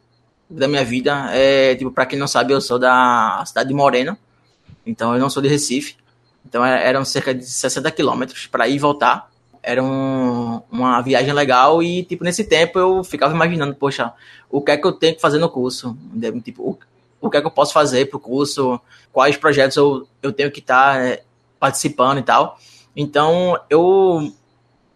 da 0.50 0.68
minha 0.68 0.84
vida. 0.84 1.30
É, 1.32 1.76
tipo, 1.76 1.92
pra 1.92 2.06
quem 2.06 2.20
não 2.20 2.28
sabe, 2.28 2.54
eu 2.54 2.62
sou 2.62 2.78
da 2.78 3.44
cidade 3.46 3.70
de 3.70 3.76
Moreno, 3.76 4.18
então 4.86 5.14
eu 5.14 5.20
não 5.20 5.30
sou 5.30 5.42
de 5.42 5.50
Recife. 5.50 5.96
Então 6.46 6.64
é, 6.64 6.88
eram 6.88 7.06
cerca 7.06 7.34
de 7.34 7.46
60 7.46 7.90
quilômetros 7.92 8.48
para 8.48 8.68
ir 8.68 8.76
e 8.76 8.80
voltar 8.80 9.32
era 9.64 9.82
um, 9.82 10.62
uma 10.70 11.02
viagem 11.02 11.34
legal 11.34 11.82
e, 11.82 12.04
tipo, 12.04 12.24
nesse 12.26 12.44
tempo 12.44 12.78
eu 12.78 13.04
ficava 13.04 13.34
imaginando, 13.34 13.74
poxa, 13.74 14.12
o 14.52 14.62
que 14.62 14.72
é 14.72 14.78
que 14.78 14.86
eu 14.86 14.92
tenho 14.92 15.16
que 15.16 15.22
fazer 15.22 15.40
no 15.40 15.50
curso? 15.50 15.98
Tipo, 16.44 16.64
o, 16.64 16.80
o 17.22 17.30
que 17.30 17.38
é 17.38 17.42
que 17.42 17.48
eu 17.48 17.52
posso 17.52 17.72
fazer 17.72 18.10
pro 18.10 18.20
curso? 18.20 18.80
Quais 19.12 19.38
projetos 19.38 19.78
eu, 19.78 20.06
eu 20.22 20.34
tenho 20.34 20.52
que 20.52 20.60
estar 20.60 20.96
tá, 20.96 21.06
é, 21.06 21.24
participando 21.58 22.20
e 22.20 22.24
tal. 22.24 22.60
Então, 22.94 23.58
eu 23.70 24.34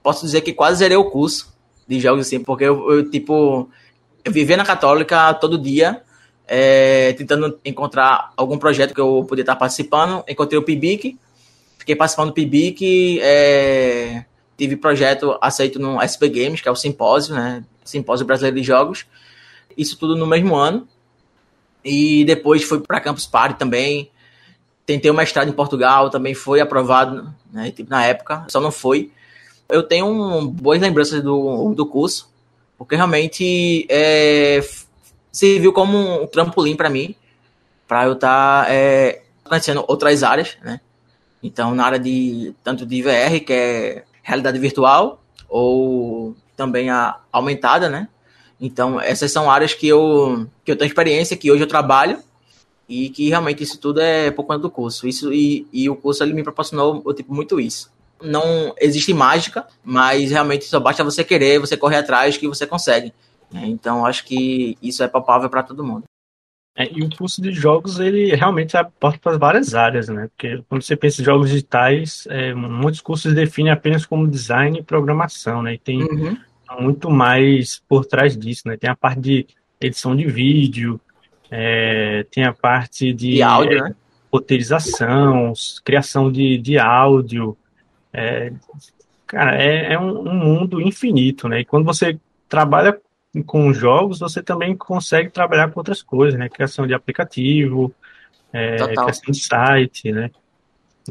posso 0.03 0.25
dizer 0.25 0.41
que 0.41 0.51
quase 0.51 0.79
zerei 0.79 0.97
o 0.97 1.09
curso 1.09 1.55
de 1.88 2.00
jogos 2.00 2.27
assim, 2.27 2.43
porque 2.43 2.65
eu, 2.65 2.91
eu 2.91 3.09
tipo, 3.09 3.69
eu 4.25 4.31
vivia 4.31 4.57
na 4.57 4.65
Católica 4.65 5.33
todo 5.36 5.57
dia, 5.57 6.01
é, 6.45 7.13
tentando 7.13 7.57
encontrar 7.63 8.33
algum 8.36 8.57
projeto 8.57 8.93
que 8.93 9.00
eu 9.00 9.25
podia 9.27 9.43
estar 9.43 9.55
participando. 9.55 10.24
Encontrei 10.27 10.59
o 10.59 10.63
PIBIC, 10.63 11.17
fiquei 11.77 11.95
participando 11.95 12.29
do 12.29 12.33
PIBIC, 12.33 13.19
é, 13.21 14.25
tive 14.57 14.75
projeto 14.75 15.37
aceito 15.39 15.79
no 15.79 15.99
SP 16.01 16.27
Games, 16.29 16.61
que 16.61 16.67
é 16.67 16.71
o 16.71 16.75
simpósio, 16.75 17.35
né? 17.35 17.63
Simpósio 17.85 18.25
Brasileiro 18.25 18.57
de 18.57 18.63
Jogos. 18.63 19.05
Isso 19.77 19.97
tudo 19.97 20.15
no 20.15 20.25
mesmo 20.25 20.55
ano. 20.55 20.87
E 21.85 22.25
depois 22.25 22.63
fui 22.63 22.79
para 22.79 22.99
Campus 22.99 23.25
Party 23.25 23.57
também. 23.57 24.09
Tentei 24.85 25.11
o 25.11 25.13
mestrado 25.13 25.49
em 25.49 25.53
Portugal, 25.53 26.09
também 26.09 26.33
foi 26.33 26.59
aprovado 26.59 27.33
né, 27.51 27.71
tipo, 27.71 27.89
na 27.89 28.05
época, 28.05 28.45
só 28.47 28.59
não 28.59 28.71
foi. 28.71 29.11
Eu 29.69 29.83
tenho 29.83 30.05
um, 30.05 30.47
boas 30.47 30.79
lembranças 30.79 31.21
do, 31.21 31.73
do 31.73 31.85
curso, 31.85 32.31
porque 32.77 32.95
realmente 32.95 33.85
é, 33.89 34.65
serviu 35.31 35.73
como 35.73 36.23
um 36.23 36.27
trampolim 36.27 36.75
para 36.75 36.89
mim, 36.89 37.15
para 37.85 38.05
eu 38.05 38.13
estar 38.13 38.65
tá, 38.65 38.71
é, 38.71 39.23
conhecendo 39.43 39.83
outras 39.87 40.23
áreas, 40.23 40.57
né? 40.63 40.79
Então, 41.43 41.75
na 41.75 41.85
área 41.85 41.99
de 41.99 42.53
tanto 42.63 42.85
de 42.85 43.01
VR, 43.01 43.39
que 43.45 43.53
é 43.53 44.03
realidade 44.27 44.60
virtual, 44.60 45.24
ou 45.48 46.36
também 46.53 46.89
a 46.89 47.17
aumentada, 47.31 47.88
né? 47.88 48.10
Então, 48.60 49.00
essas 49.00 49.31
são 49.31 49.50
áreas 49.50 49.74
que 49.74 49.88
eu, 49.88 50.46
que 50.65 50.72
eu 50.72 50.75
tenho 50.75 50.89
experiência, 50.89 51.38
que 51.38 51.50
hoje 51.50 51.63
eu 51.63 51.67
trabalho, 51.67 52.19
e 52.89 53.10
que 53.10 53.29
realmente 53.29 53.63
isso 53.63 53.79
tudo 53.79 54.01
é 54.01 54.29
por 54.29 54.43
conta 54.43 54.60
do 54.60 54.69
curso. 54.69 55.07
Isso 55.07 55.31
e, 55.31 55.65
e 55.72 55.89
o 55.89 55.96
curso 55.96 56.24
ele 56.24 56.34
me 56.34 56.43
proporcionou 56.43 57.01
tipo, 57.13 57.34
muito 57.34 57.57
isso. 57.57 57.89
Não 58.22 58.74
existe 58.81 59.13
mágica, 59.13 59.65
mas 59.81 60.29
realmente 60.29 60.65
só 60.65 60.79
basta 60.79 61.05
você 61.05 61.24
querer, 61.24 61.60
você 61.60 61.77
correr 61.77 61.98
atrás 61.98 62.36
que 62.36 62.50
você 62.50 62.67
consegue. 62.67 63.13
Então, 63.53 64.05
acho 64.05 64.25
que 64.25 64.77
isso 64.81 65.03
é 65.03 65.07
palpável 65.07 65.50
para 65.50 65.63
todo 65.63 65.86
mundo. 65.86 66.03
É, 66.79 66.88
e 66.93 67.01
o 67.01 67.10
curso 67.10 67.41
de 67.41 67.51
jogos, 67.51 68.00
ele 68.00 68.36
realmente 68.36 68.77
aporta 68.77 69.17
para 69.17 69.38
várias 69.38 69.74
áreas, 69.74 70.07
né? 70.10 70.29
Porque 70.36 70.63
quando 70.69 70.84
você 70.84 70.96
pensa 70.96 71.22
em 71.22 71.25
jogos 71.25 71.50
digitais, 71.50 72.27
é, 72.29 72.53
muitos 72.53 73.01
cursos 73.01 73.34
definem 73.34 73.72
apenas 73.72 74.05
como 74.05 74.27
design 74.27 74.77
e 74.77 74.84
programação, 74.84 75.63
né? 75.63 75.74
E 75.74 75.79
tem 75.79 76.03
uhum. 76.03 76.38
muito 76.79 77.10
mais 77.10 77.81
por 77.89 78.05
trás 78.05 78.38
disso, 78.38 78.67
né? 78.67 78.77
Tem 78.77 78.88
a 78.88 78.96
parte 78.96 79.19
de 79.19 79.48
edição 79.81 80.15
de 80.15 80.27
vídeo, 80.27 81.01
é, 81.50 82.24
tem 82.29 82.43
a 82.43 82.53
parte 82.53 83.12
de, 83.12 83.34
de 83.34 83.41
áudio, 83.41 83.84
né? 83.84 83.96
roteirização, 84.31 85.53
criação 85.84 86.31
de, 86.31 86.60
de 86.60 86.77
áudio. 86.77 87.57
É, 88.13 88.53
cara, 89.25 89.60
é, 89.60 89.93
é 89.93 90.00
um, 90.00 90.29
um, 90.29 90.34
mundo 90.36 90.79
infinito, 90.79 91.50
né? 91.50 91.62
E 91.62 91.65
quando 91.65 91.86
você 91.86 92.19
trabalha 92.48 93.00
com 93.44 93.74
jogos, 93.74 94.20
você 94.20 94.41
também 94.41 94.75
consegue 94.75 95.29
trabalhar 95.29 95.72
com 95.72 95.79
outras 95.79 96.01
coisas, 96.01 96.39
né? 96.39 96.50
Criação 96.50 96.86
de 96.88 96.94
aplicativo, 96.94 97.94
é, 98.51 98.77
criação 98.77 99.32
de 99.32 99.44
site, 99.44 100.12
né? 100.12 100.32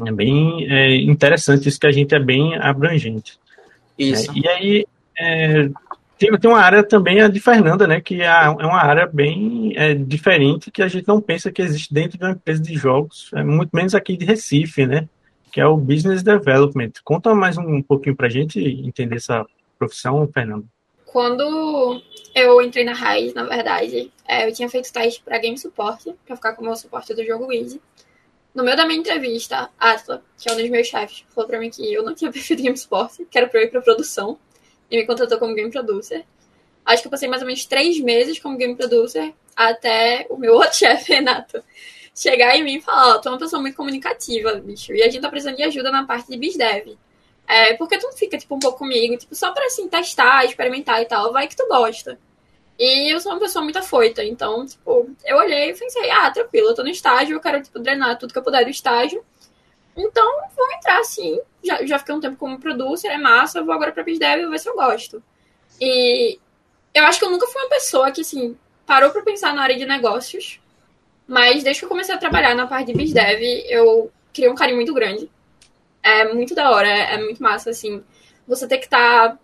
É 0.05 0.11
bem 0.11 0.71
é, 0.71 0.95
interessante 0.95 1.67
isso 1.67 1.79
que 1.79 1.87
a 1.87 1.91
gente 1.91 2.13
é 2.13 2.19
bem 2.19 2.55
abrangente. 2.55 3.39
Isso. 3.97 4.31
É, 4.31 4.33
e 4.35 4.47
aí, 4.47 4.85
é, 5.17 5.69
tem, 6.17 6.31
tem 6.37 6.49
uma 6.49 6.59
área 6.59 6.83
também, 6.83 7.21
a 7.21 7.27
de 7.27 7.39
Fernanda, 7.39 7.87
né? 7.87 8.01
Que 8.01 8.21
é, 8.21 8.25
é 8.25 8.49
uma 8.49 8.83
área 8.83 9.07
bem 9.07 9.73
é, 9.75 9.93
diferente 9.93 10.71
que 10.71 10.81
a 10.81 10.87
gente 10.87 11.07
não 11.07 11.21
pensa 11.21 11.51
que 11.51 11.61
existe 11.61 11.93
dentro 11.93 12.17
de 12.17 12.23
uma 12.23 12.31
empresa 12.31 12.61
de 12.61 12.75
jogos, 12.75 13.31
é 13.33 13.43
muito 13.43 13.69
menos 13.73 13.93
aqui 13.93 14.17
de 14.17 14.25
Recife, 14.25 14.85
né? 14.85 15.07
Que 15.51 15.61
é 15.61 15.65
o 15.65 15.77
Business 15.77 16.23
Development. 16.23 16.91
Conta 17.03 17.33
mais 17.33 17.57
um, 17.57 17.81
pouquinho 17.81 18.15
pra 18.15 18.29
gente 18.29 18.59
entender 18.59 19.15
essa 19.15 19.45
profissão, 19.77 20.27
Fernanda. 20.33 20.65
Quando 21.07 22.01
eu 22.35 22.61
entrei 22.61 22.83
na 22.83 22.93
Raiz, 22.93 23.33
na 23.33 23.43
verdade, 23.43 24.11
é, 24.27 24.47
eu 24.47 24.53
tinha 24.53 24.69
feito 24.69 24.91
teste 24.91 25.21
para 25.23 25.37
Game 25.37 25.57
Support, 25.57 26.13
para 26.25 26.35
ficar 26.35 26.53
como 26.53 26.75
suporte 26.75 27.13
do 27.13 27.25
jogo 27.25 27.51
Easy. 27.51 27.81
No 28.53 28.61
meio 28.61 28.75
da 28.75 28.85
minha 28.85 28.99
entrevista, 28.99 29.69
Atla, 29.79 30.21
que 30.37 30.49
é 30.49 30.53
um 30.53 30.57
dos 30.57 30.69
meus 30.69 30.87
chefes, 30.87 31.23
falou 31.29 31.47
para 31.49 31.59
mim 31.59 31.69
que 31.69 31.93
eu 31.93 32.03
não 32.03 32.13
tinha 32.13 32.29
perfil 32.31 32.57
de 32.57 32.63
Game 32.63 32.77
Support, 32.77 33.25
que 33.31 33.37
era 33.37 33.47
para 33.47 33.61
eu 33.61 33.65
ir 33.65 33.71
para 33.71 33.81
produção, 33.81 34.37
e 34.91 34.97
me 34.97 35.07
contratou 35.07 35.39
como 35.39 35.55
Game 35.55 35.71
Producer. 35.71 36.25
Acho 36.85 37.01
que 37.01 37.07
eu 37.07 37.11
passei 37.11 37.29
mais 37.29 37.41
ou 37.41 37.47
menos 37.47 37.65
três 37.65 37.99
meses 38.01 38.37
como 38.37 38.57
Game 38.57 38.75
Producer, 38.75 39.33
até 39.55 40.27
o 40.29 40.35
meu 40.37 40.55
outro 40.59 40.75
chefe, 40.75 41.13
Renato, 41.13 41.63
chegar 42.13 42.57
em 42.57 42.63
mim 42.63 42.75
e 42.75 42.81
falar, 42.81 43.13
ó, 43.13 43.15
oh, 43.15 43.21
tu 43.21 43.29
é 43.29 43.31
uma 43.31 43.39
pessoa 43.39 43.61
muito 43.61 43.77
comunicativa, 43.77 44.55
bicho, 44.55 44.91
e 44.93 45.01
a 45.01 45.09
gente 45.09 45.21
tá 45.21 45.29
precisando 45.29 45.55
de 45.55 45.63
ajuda 45.63 45.89
na 45.89 46.05
parte 46.05 46.29
de 46.29 46.37
BizDev. 46.37 46.97
É, 47.47 47.73
porque 47.75 47.97
tu 47.97 48.07
não 48.07 48.13
fica, 48.13 48.37
tipo, 48.37 48.55
um 48.55 48.59
pouco 48.59 48.79
comigo, 48.79 49.15
tipo, 49.17 49.33
só 49.33 49.51
pra, 49.53 49.65
assim, 49.65 49.87
testar, 49.87 50.43
experimentar 50.45 51.01
e 51.01 51.05
tal, 51.05 51.31
vai 51.31 51.47
que 51.47 51.55
tu 51.55 51.65
gosta. 51.67 52.19
E 52.77 53.11
eu 53.13 53.19
sou 53.21 53.31
uma 53.31 53.39
pessoa 53.39 53.63
muito 53.63 53.79
afoita, 53.79 54.23
então, 54.23 54.65
tipo, 54.65 55.09
eu 55.25 55.37
olhei 55.37 55.71
e 55.71 55.73
pensei, 55.73 56.11
ah, 56.11 56.29
tranquilo, 56.29 56.67
eu 56.69 56.75
tô 56.75 56.83
no 56.83 56.89
estágio, 56.89 57.35
eu 57.35 57.39
quero, 57.39 57.63
tipo, 57.63 57.79
drenar 57.79 58.17
tudo 58.19 58.33
que 58.33 58.39
eu 58.39 58.43
puder 58.43 58.65
do 58.65 58.69
estágio. 58.69 59.23
Então, 59.95 60.29
vou 60.55 60.71
entrar, 60.73 61.03
sim. 61.05 61.39
Já, 61.63 61.83
já 61.85 61.99
fiquei 61.99 62.13
um 62.13 62.19
tempo 62.19 62.37
como 62.37 62.59
producer, 62.59 63.07
é 63.07 63.17
massa, 63.17 63.63
vou 63.63 63.73
agora 63.73 63.91
pra 63.93 64.03
BizDev 64.03 64.43
e 64.43 64.49
ver 64.49 64.59
se 64.59 64.69
eu 64.69 64.75
gosto. 64.75 65.23
E 65.81 66.37
eu 66.93 67.05
acho 67.05 67.19
que 67.19 67.25
eu 67.25 67.31
nunca 67.31 67.47
fui 67.47 67.61
uma 67.61 67.69
pessoa 67.69 68.11
que, 68.11 68.21
assim, 68.21 68.57
parou 68.85 69.09
pra 69.11 69.23
pensar 69.23 69.53
na 69.55 69.63
área 69.63 69.77
de 69.77 69.85
negócios, 69.85 70.59
mas 71.27 71.63
desde 71.63 71.79
que 71.81 71.85
eu 71.85 71.89
comecei 71.89 72.13
a 72.13 72.17
trabalhar 72.17 72.55
na 72.55 72.67
parte 72.67 72.87
de 72.87 72.97
BizDev, 72.97 73.41
eu 73.69 74.11
criei 74.33 74.49
um 74.49 74.55
carinho 74.55 74.77
muito 74.77 74.93
grande 74.93 75.29
é 76.03 76.33
muito 76.33 76.55
da 76.55 76.71
hora, 76.71 76.87
é, 76.87 77.15
é 77.15 77.17
muito 77.17 77.41
massa, 77.41 77.69
assim. 77.69 78.03
Você 78.47 78.67
ter 78.67 78.77
que 78.77 78.85
estar 78.85 79.31
tá 79.31 79.39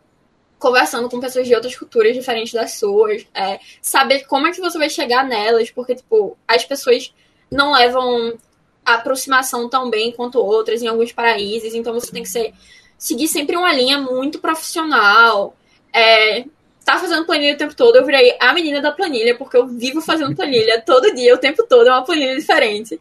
conversando 0.60 1.10
com 1.10 1.20
pessoas 1.20 1.46
de 1.46 1.54
outras 1.54 1.76
culturas 1.76 2.14
diferentes 2.14 2.54
das 2.54 2.80
suas, 2.80 3.28
é, 3.34 3.60
saber 3.82 4.26
como 4.28 4.48
é 4.48 4.52
que 4.52 4.62
você 4.62 4.78
vai 4.78 4.90
chegar 4.90 5.26
nelas, 5.26 5.70
porque, 5.70 5.96
tipo, 5.96 6.38
as 6.48 6.64
pessoas 6.64 7.14
não 7.52 7.74
levam 7.74 8.38
a 8.86 8.96
aproximação 8.96 9.70
tão 9.70 9.90
bem 9.90 10.12
quanto 10.12 10.40
outras 10.40 10.82
em 10.82 10.88
alguns 10.88 11.12
países, 11.12 11.74
então 11.74 11.94
você 11.94 12.12
tem 12.12 12.24
que 12.24 12.30
ser, 12.30 12.54
seguir 12.98 13.28
sempre 13.28 13.58
uma 13.58 13.74
linha 13.74 13.98
muito 13.98 14.40
profissional, 14.40 15.54
é, 15.94 16.46
tá 16.84 17.00
fazendo 17.00 17.26
planilha 17.26 17.54
o 17.54 17.58
tempo 17.58 17.76
todo, 17.76 17.96
eu 17.96 18.06
virei 18.06 18.36
a 18.40 18.54
menina 18.54 18.82
da 18.82 18.92
planilha, 18.92 19.36
porque 19.38 19.56
eu 19.56 19.68
vivo 19.68 20.02
fazendo 20.02 20.36
planilha 20.36 20.82
todo 20.86 21.14
dia, 21.14 21.34
o 21.34 21.38
tempo 21.38 21.64
todo, 21.64 21.88
é 21.88 21.92
uma 21.92 22.04
planilha 22.04 22.36
diferente. 22.36 23.00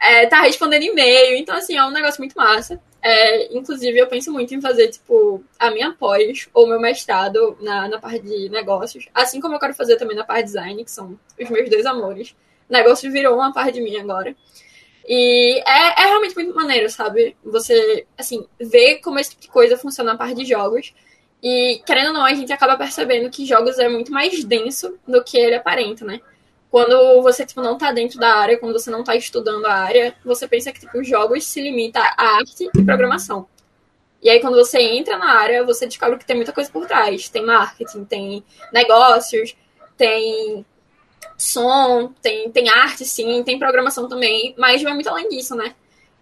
É, 0.00 0.26
tá 0.26 0.42
respondendo 0.42 0.84
e-mail, 0.84 1.36
então 1.36 1.56
assim, 1.56 1.76
é 1.76 1.84
um 1.84 1.90
negócio 1.90 2.20
muito 2.20 2.34
massa. 2.34 2.80
É, 3.02 3.56
inclusive, 3.56 3.96
eu 3.98 4.06
penso 4.06 4.32
muito 4.32 4.54
em 4.54 4.60
fazer, 4.60 4.88
tipo, 4.88 5.42
a 5.58 5.70
minha 5.70 5.92
pós 5.92 6.48
ou 6.52 6.66
meu 6.66 6.80
mestrado 6.80 7.56
na, 7.60 7.88
na 7.88 7.98
parte 7.98 8.20
de 8.20 8.48
negócios, 8.48 9.08
assim 9.14 9.40
como 9.40 9.54
eu 9.54 9.60
quero 9.60 9.74
fazer 9.74 9.96
também 9.96 10.16
na 10.16 10.24
parte 10.24 10.46
de 10.46 10.46
design, 10.46 10.84
que 10.84 10.90
são 10.90 11.18
os 11.40 11.50
meus 11.50 11.68
dois 11.70 11.86
amores. 11.86 12.34
Negócio 12.68 13.10
virou 13.10 13.36
uma 13.36 13.52
parte 13.52 13.74
de 13.74 13.80
mim 13.80 13.96
agora. 13.96 14.34
E 15.08 15.58
é, 15.66 16.02
é 16.02 16.06
realmente 16.06 16.34
muito 16.34 16.54
maneiro, 16.54 16.90
sabe? 16.90 17.34
Você, 17.42 18.06
assim, 18.16 18.46
ver 18.60 18.98
como 18.98 19.18
esse 19.18 19.30
tipo 19.30 19.42
de 19.42 19.48
coisa 19.48 19.78
funciona 19.78 20.12
na 20.12 20.18
parte 20.18 20.34
de 20.34 20.44
jogos 20.44 20.92
e, 21.42 21.80
querendo 21.86 22.08
ou 22.08 22.12
não, 22.14 22.24
a 22.24 22.34
gente 22.34 22.52
acaba 22.52 22.76
percebendo 22.76 23.30
que 23.30 23.46
jogos 23.46 23.78
é 23.78 23.88
muito 23.88 24.12
mais 24.12 24.42
denso 24.44 24.98
do 25.06 25.22
que 25.22 25.38
ele 25.38 25.54
aparenta, 25.54 26.04
né? 26.04 26.20
Quando 26.70 27.22
você, 27.22 27.46
tipo, 27.46 27.62
não 27.62 27.78
tá 27.78 27.92
dentro 27.92 28.18
da 28.18 28.34
área, 28.34 28.58
quando 28.58 28.72
você 28.72 28.90
não 28.90 29.04
tá 29.04 29.14
estudando 29.14 29.64
a 29.64 29.72
área, 29.72 30.14
você 30.24 30.46
pensa 30.46 30.72
que, 30.72 30.80
tipo, 30.80 30.98
os 30.98 31.08
jogos 31.08 31.44
se 31.44 31.60
limita 31.60 32.00
a 32.00 32.36
arte 32.36 32.68
e 32.74 32.84
programação. 32.84 33.46
E 34.20 34.28
aí, 34.28 34.40
quando 34.40 34.56
você 34.56 34.80
entra 34.80 35.16
na 35.16 35.38
área, 35.38 35.64
você 35.64 35.86
descobre 35.86 36.18
que 36.18 36.26
tem 36.26 36.36
muita 36.36 36.52
coisa 36.52 36.70
por 36.70 36.86
trás. 36.86 37.28
Tem 37.28 37.44
marketing, 37.44 38.04
tem 38.04 38.44
negócios, 38.72 39.56
tem 39.96 40.66
som, 41.36 42.12
tem, 42.20 42.50
tem 42.50 42.68
arte, 42.68 43.04
sim, 43.04 43.42
tem 43.44 43.58
programação 43.58 44.08
também, 44.08 44.54
mas 44.58 44.82
vai 44.82 44.92
muito 44.92 45.08
além 45.08 45.28
disso, 45.28 45.54
né? 45.54 45.74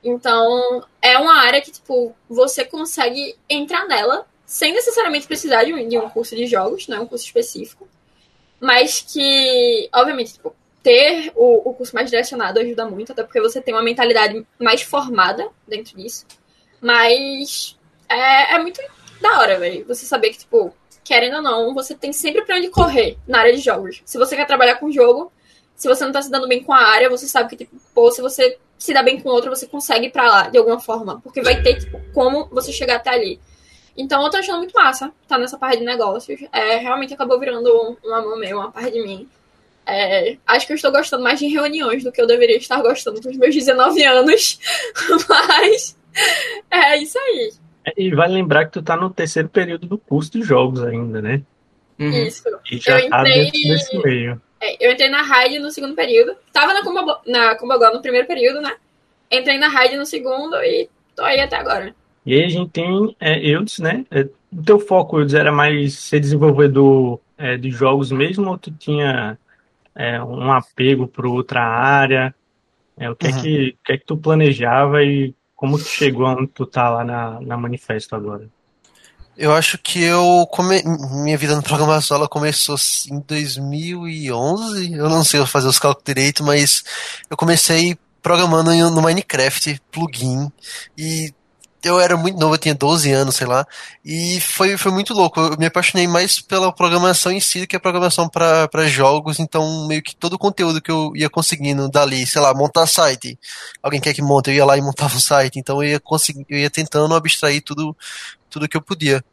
Então, 0.05 0.85
é 1.01 1.19
uma 1.19 1.43
área 1.43 1.61
que, 1.63 1.73
tipo, 1.73 2.15
você 2.29 2.65
consegue 2.65 3.35
entrar 3.49 3.87
nela 3.87 4.27
sem 4.47 4.73
necessariamente 4.73 5.27
precisar 5.27 5.65
de 5.65 5.75
um, 5.75 5.89
de 5.89 5.99
um 5.99 6.09
curso 6.09 6.37
de 6.37 6.47
jogos, 6.47 6.87
não 6.87 6.99
é 6.99 7.01
um 7.01 7.07
curso 7.07 7.25
específico, 7.25 7.89
mas 8.61 9.01
que, 9.01 9.89
obviamente, 9.93 10.35
tipo, 10.35 10.55
ter 10.83 11.33
o, 11.35 11.69
o 11.71 11.75
curso 11.75 11.95
mais 11.95 12.09
direcionado 12.09 12.61
ajuda 12.61 12.87
muito, 12.87 13.11
até 13.11 13.25
porque 13.25 13.41
você 13.41 13.61
tem 13.61 13.75
uma 13.75 13.83
mentalidade 13.83 14.47
mais 14.59 14.83
formada 14.83 15.49
dentro 15.67 15.97
disso. 15.97 16.25
Mas 16.81 17.77
é, 18.09 18.55
é 18.55 18.59
muito 18.61 18.81
da 19.21 19.41
hora, 19.41 19.59
velho. 19.59 19.85
Você 19.87 20.07
saber 20.07 20.31
que, 20.31 20.39
tipo, 20.39 20.73
querendo 21.03 21.37
ou 21.37 21.43
não, 21.43 21.75
você 21.75 21.95
tem 21.95 22.13
sempre 22.13 22.43
pra 22.43 22.57
onde 22.57 22.69
correr 22.69 23.19
na 23.27 23.41
área 23.41 23.53
de 23.53 23.61
jogos. 23.61 24.01
Se 24.05 24.17
você 24.17 24.37
quer 24.37 24.47
trabalhar 24.47 24.77
com 24.77 24.91
jogo, 24.91 25.33
se 25.75 25.89
você 25.89 26.05
não 26.05 26.13
tá 26.13 26.23
se 26.23 26.31
dando 26.31 26.49
bem 26.49 26.63
com 26.63 26.73
a 26.73 26.79
área, 26.79 27.11
você 27.11 27.27
sabe 27.27 27.51
que, 27.51 27.65
tipo, 27.65 27.77
pô, 27.93 28.11
se 28.13 28.23
você 28.23 28.57
se 28.79 28.95
dá 28.95 29.03
bem 29.03 29.21
com 29.21 29.29
outra, 29.29 29.51
você 29.51 29.67
consegue 29.67 30.07
ir 30.07 30.11
pra 30.11 30.27
lá 30.27 30.49
de 30.49 30.57
alguma 30.57 30.79
forma. 30.79 31.21
Porque 31.21 31.43
vai 31.43 31.63
ter, 31.63 31.81
tipo, 31.81 32.01
como 32.15 32.47
você 32.47 32.73
chegar 32.73 32.97
até 32.97 33.11
ali. 33.11 33.41
Então 33.97 34.23
eu 34.23 34.31
tô 34.31 34.37
achando 34.37 34.59
muito 34.59 34.75
massa 34.75 35.11
tá 35.27 35.39
nessa 35.39 35.59
parte 35.59 35.79
de 35.79 35.85
negócios. 35.85 36.41
É, 36.53 36.77
realmente 36.77 37.15
acabou 37.15 37.41
virando 37.41 37.71
um, 37.71 37.97
um 38.09 38.15
amor 38.15 38.39
meu, 38.39 38.59
uma 38.59 38.71
parte 38.71 38.93
de 38.93 39.03
mim. 39.03 39.29
É, 39.87 40.37
acho 40.47 40.67
que 40.67 40.73
eu 40.73 40.77
estou 40.77 40.91
gostando 40.91 41.23
mais 41.23 41.39
de 41.39 41.47
reuniões 41.47 42.03
do 42.03 42.11
que 42.11 42.21
eu 42.21 42.27
deveria 42.27 42.57
estar 42.57 42.83
gostando 42.83 43.23
com 43.23 43.31
os 43.31 43.37
meus 43.37 43.55
19 43.55 44.05
anos. 44.05 44.59
Mas 45.29 45.97
é 46.71 46.97
isso 46.99 47.19
aí. 47.19 47.53
É, 47.85 47.93
e 47.97 48.15
vale 48.15 48.35
lembrar 48.35 48.67
que 48.67 48.73
tu 48.73 48.83
tá 48.83 48.97
no 48.97 49.11
terceiro 49.11 49.49
período 49.49 49.87
do 49.87 49.97
curso 49.97 50.33
de 50.33 50.43
jogos 50.43 50.83
ainda, 50.83 51.23
né? 51.23 51.43
Uhum. 51.99 52.27
Isso. 52.27 52.45
E 52.71 52.79
já 52.79 53.01
eu 53.01 53.09
tá 53.09 53.21
entrei... 53.21 53.51
nesse 53.65 53.99
meio. 53.99 54.43
É, 54.61 54.87
eu 54.87 54.93
entrei 54.93 55.09
na 55.09 55.23
Raid 55.23 55.59
no 55.61 55.71
segundo 55.71 55.95
período. 55.95 56.37
Tava 56.53 56.75
na 56.75 56.83
Combo, 56.83 57.19
na 57.27 57.93
no 57.93 58.03
primeiro 58.03 58.27
período, 58.27 58.61
né? 58.61 58.75
Entrei 59.31 59.59
na 59.59 59.69
Raid 59.69 59.97
no 59.97 60.05
segundo 60.05 60.57
e 60.57 60.89
tô 61.15 61.23
aí 61.23 61.41
até 61.41 61.57
agora. 61.57 61.95
E 62.27 62.35
aí 62.35 62.45
a 62.45 62.49
gente 62.49 62.71
tem 62.73 63.17
é, 63.21 63.39
Eudes, 63.49 63.79
né? 63.79 64.05
É, 64.11 64.29
o 64.53 64.63
teu 64.63 64.81
foco, 64.81 65.21
Eudes, 65.21 65.35
era 65.35 65.53
mais 65.53 65.95
ser 65.95 66.19
desenvolvedor 66.19 67.21
é, 67.39 67.57
de 67.57 67.71
jogos 67.71 68.11
mesmo 68.11 68.51
ou 68.51 68.59
tu 68.59 68.73
tinha 68.73 69.39
é, 69.95 70.21
um 70.23 70.53
apego 70.53 71.07
para 71.07 71.29
outra 71.29 71.63
área? 71.63 72.35
É, 72.99 73.09
o 73.09 73.15
que, 73.15 73.29
uhum. 73.29 73.39
é 73.39 73.43
que, 73.43 73.79
que 73.85 73.93
é 73.93 73.99
que 73.99 74.05
tu 74.05 74.17
planejava 74.17 75.05
e 75.05 75.35
como 75.55 75.79
tu 75.79 75.85
chegou 75.85 76.27
onde 76.27 76.49
tu 76.49 76.67
tá 76.67 76.91
lá 76.91 77.05
na, 77.05 77.41
na 77.41 77.57
Manifesto 77.57 78.17
agora? 78.17 78.49
Eu 79.37 79.53
acho 79.53 79.79
que 79.79 80.03
eu 80.03 80.47
come... 80.51 80.83
minha 81.23 81.37
vida 81.37 81.55
no 81.55 81.63
programação 81.63 82.17
ela 82.17 82.29
começou 82.29 82.77
em 83.11 83.21
2011. 83.21 84.95
Eu 84.95 85.11
não 85.11 85.23
sei 85.23 85.45
fazer 85.47 85.69
os 85.69 85.79
cálculos 85.79 86.05
direito, 86.07 86.43
mas 86.43 86.83
eu 87.31 87.37
comecei 87.37 87.99
programando 88.23 88.71
no 88.91 89.03
Minecraft 89.03 89.81
plugin 89.93 90.51
e 90.97 91.33
eu 91.87 92.01
era 92.01 92.17
muito 92.17 92.39
novo, 92.39 92.55
eu 92.55 92.59
tinha 92.59 92.75
12 92.75 93.11
anos, 93.13 93.37
sei 93.37 93.47
lá, 93.47 93.67
e 94.05 94.41
foi, 94.41 94.77
foi 94.77 94.93
muito 94.93 95.15
louco. 95.15 95.41
Eu 95.41 95.57
me 95.57 95.67
apaixonei 95.67 96.07
mais 96.07 96.41
pela 96.41 96.73
programação 96.73 97.33
em 97.33 97.41
si 97.41 97.61
do 97.61 97.67
que 97.67 97.77
a 97.77 97.81
programação 97.81 98.29
para 98.29 98.87
jogos, 98.87 99.39
então 99.39 99.87
meio 99.87 100.03
que 100.03 100.15
todo 100.15 100.35
o 100.35 100.39
conteúdo 100.39 100.81
que 100.83 100.91
eu 100.91 101.13
ia 101.15 101.31
conseguindo 101.31 101.89
dali, 101.89 102.27
sei 102.27 102.41
lá, 102.41 102.53
montar 102.55 102.87
site. 102.87 103.39
Alguém 103.83 104.01
quer 104.01 104.15
que 104.15 104.23
monte, 104.23 104.51
eu 104.51 104.55
ia 104.55 104.65
lá 104.65 104.77
e 104.77 104.83
montava 104.83 105.17
um 105.17 105.21
site, 105.21 105.59
então 105.59 105.83
eu 105.83 105.91
ia 105.91 106.01
conseguir, 106.01 106.45
eu 106.49 106.59
ia 106.59 106.71
tentando 106.71 107.15
abstrair 107.15 107.63
tudo, 107.63 107.97
tudo 108.51 108.69
que 108.69 108.77
eu 108.77 108.83
podia. 108.83 109.25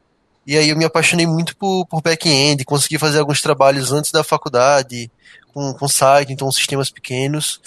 E 0.46 0.58
aí 0.58 0.70
eu 0.70 0.78
me 0.78 0.86
apaixonei 0.86 1.26
muito 1.26 1.56
por, 1.56 1.86
por 1.88 2.02
back-end, 2.02 2.66
consegui 2.66 2.98
fazer 2.98 3.20
alguns 3.20 3.42
trabalhos 3.42 3.92
antes 3.92 4.12
da 4.12 4.24
faculdade, 4.24 5.10
com, 5.54 5.74
com 5.74 5.88
site, 5.88 6.34
então 6.34 6.52
sistemas 6.52 6.90
pequenos. 6.90 7.62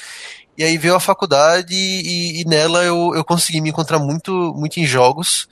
E 0.57 0.65
aí 0.65 0.79
veio 0.79 0.95
a 0.95 1.01
faculdade 1.01 1.75
e, 1.75 2.41
e, 2.41 2.45
nela 2.47 2.83
eu, 2.83 3.13
eu 3.15 3.25
consegui 3.25 3.61
me 3.61 3.71
encontrar 3.71 3.99
muito, 3.99 4.33
muito 4.55 4.79
em 4.79 4.87
jogos. 4.87 5.49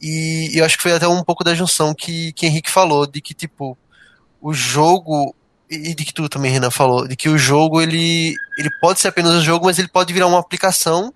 E, 0.00 0.50
e 0.54 0.58
eu 0.58 0.64
acho 0.64 0.76
que 0.76 0.82
foi 0.82 0.92
até 0.92 1.08
um 1.08 1.24
pouco 1.24 1.44
da 1.44 1.54
junção 1.54 1.94
que, 1.94 2.32
que 2.32 2.46
Henrique 2.46 2.70
falou, 2.70 3.06
de 3.06 3.20
que, 3.20 3.32
tipo, 3.34 3.78
o 4.40 4.52
jogo, 4.52 5.34
e 5.70 5.94
de 5.94 6.04
que 6.04 6.12
tu 6.12 6.28
também, 6.28 6.50
Renan, 6.50 6.70
falou, 6.70 7.06
de 7.08 7.16
que 7.16 7.28
o 7.28 7.38
jogo, 7.38 7.80
ele, 7.80 8.34
ele 8.58 8.70
pode 8.80 9.00
ser 9.00 9.08
apenas 9.08 9.32
um 9.32 9.42
jogo, 9.42 9.66
mas 9.66 9.78
ele 9.78 9.88
pode 9.88 10.12
virar 10.12 10.26
uma 10.26 10.40
aplicação 10.40 11.14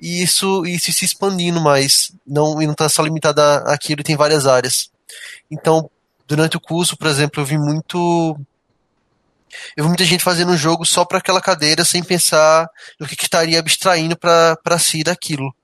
e 0.00 0.22
isso, 0.22 0.64
isso 0.64 0.92
se 0.92 1.04
expandindo 1.04 1.60
mais. 1.60 2.12
Não, 2.26 2.62
e 2.62 2.66
não 2.66 2.72
está 2.72 2.88
só 2.88 3.02
limitado 3.02 3.40
àquilo, 3.40 4.02
tem 4.02 4.16
várias 4.16 4.46
áreas. 4.46 4.90
Então, 5.50 5.90
durante 6.26 6.56
o 6.56 6.60
curso, 6.60 6.96
por 6.96 7.08
exemplo, 7.08 7.40
eu 7.40 7.46
vi 7.46 7.58
muito 7.58 8.38
eu 9.76 9.84
vi 9.84 9.88
muita 9.88 10.04
gente 10.04 10.24
fazendo 10.24 10.52
um 10.52 10.56
jogo 10.56 10.84
só 10.84 11.04
para 11.04 11.18
aquela 11.18 11.40
cadeira 11.40 11.84
sem 11.84 12.02
pensar 12.02 12.68
no 12.98 13.06
que, 13.06 13.16
que 13.16 13.24
estaria 13.24 13.58
abstraindo 13.58 14.16
para 14.16 14.78
si 14.78 15.02
daquilo. 15.02 15.54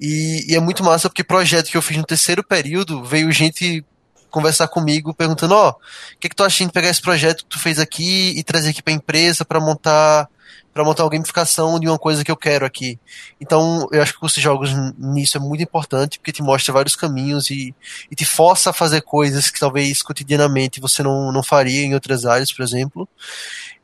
E, 0.00 0.52
e, 0.52 0.56
é 0.56 0.60
muito 0.60 0.82
massa 0.82 1.08
porque 1.08 1.22
projeto 1.22 1.70
que 1.70 1.76
eu 1.76 1.82
fiz 1.82 1.96
no 1.96 2.04
terceiro 2.04 2.42
período 2.42 3.04
veio 3.04 3.30
gente 3.30 3.84
conversar 4.30 4.68
comigo 4.68 5.14
perguntando: 5.14 5.54
ó, 5.54 5.68
oh, 5.68 5.70
o 5.70 6.18
que, 6.18 6.28
que 6.28 6.36
tu 6.36 6.44
acha 6.44 6.64
de 6.64 6.72
pegar 6.72 6.88
esse 6.88 7.02
projeto 7.02 7.44
que 7.44 7.50
tu 7.50 7.58
fez 7.58 7.78
aqui 7.78 8.32
e 8.36 8.42
trazer 8.42 8.70
aqui 8.70 8.82
para 8.82 8.92
a 8.92 8.96
empresa 8.96 9.44
para 9.44 9.60
montar 9.60 10.28
para 10.72 10.84
montar 10.84 11.04
uma 11.04 11.10
gamificação 11.10 11.80
de 11.80 11.88
uma 11.88 11.98
coisa 11.98 12.24
que 12.24 12.30
eu 12.30 12.36
quero 12.36 12.64
aqui. 12.64 12.98
Então, 13.40 13.88
eu 13.90 14.00
acho 14.00 14.12
que 14.12 14.18
o 14.18 14.20
curso 14.20 14.36
de 14.36 14.42
jogos 14.42 14.70
nisso 14.96 15.36
é 15.36 15.40
muito 15.40 15.62
importante, 15.62 16.18
porque 16.18 16.32
te 16.32 16.42
mostra 16.42 16.72
vários 16.72 16.94
caminhos 16.94 17.50
e, 17.50 17.74
e 18.10 18.14
te 18.14 18.24
força 18.24 18.70
a 18.70 18.72
fazer 18.72 19.00
coisas 19.00 19.50
que 19.50 19.58
talvez 19.58 20.00
cotidianamente 20.02 20.80
você 20.80 21.02
não, 21.02 21.32
não 21.32 21.42
faria 21.42 21.82
em 21.82 21.94
outras 21.94 22.24
áreas, 22.24 22.52
por 22.52 22.62
exemplo. 22.62 23.08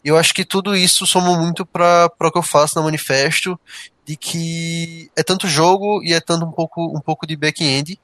Eu 0.04 0.16
acho 0.16 0.32
que 0.32 0.44
tudo 0.44 0.76
isso 0.76 1.06
soma 1.06 1.36
muito 1.36 1.66
para 1.66 2.08
o 2.20 2.30
que 2.30 2.38
eu 2.38 2.42
faço 2.42 2.76
na 2.76 2.84
Manifesto, 2.84 3.58
de 4.06 4.16
que 4.16 5.10
é 5.16 5.22
tanto 5.24 5.48
jogo 5.48 6.00
e 6.04 6.12
é 6.12 6.20
tanto 6.20 6.46
um 6.46 6.52
pouco, 6.52 6.96
um 6.96 7.00
pouco 7.00 7.26
de 7.26 7.36
back-end. 7.36 7.98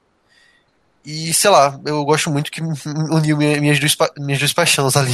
E, 1.05 1.33
sei 1.33 1.49
lá, 1.49 1.79
eu 1.85 2.03
gosto 2.05 2.29
muito 2.29 2.51
que 2.51 2.61
uniu 2.61 3.37
minhas 3.37 3.79
duas, 3.79 3.97
minhas 4.17 4.39
duas 4.39 4.53
paixões 4.53 4.95
ali. 4.95 5.13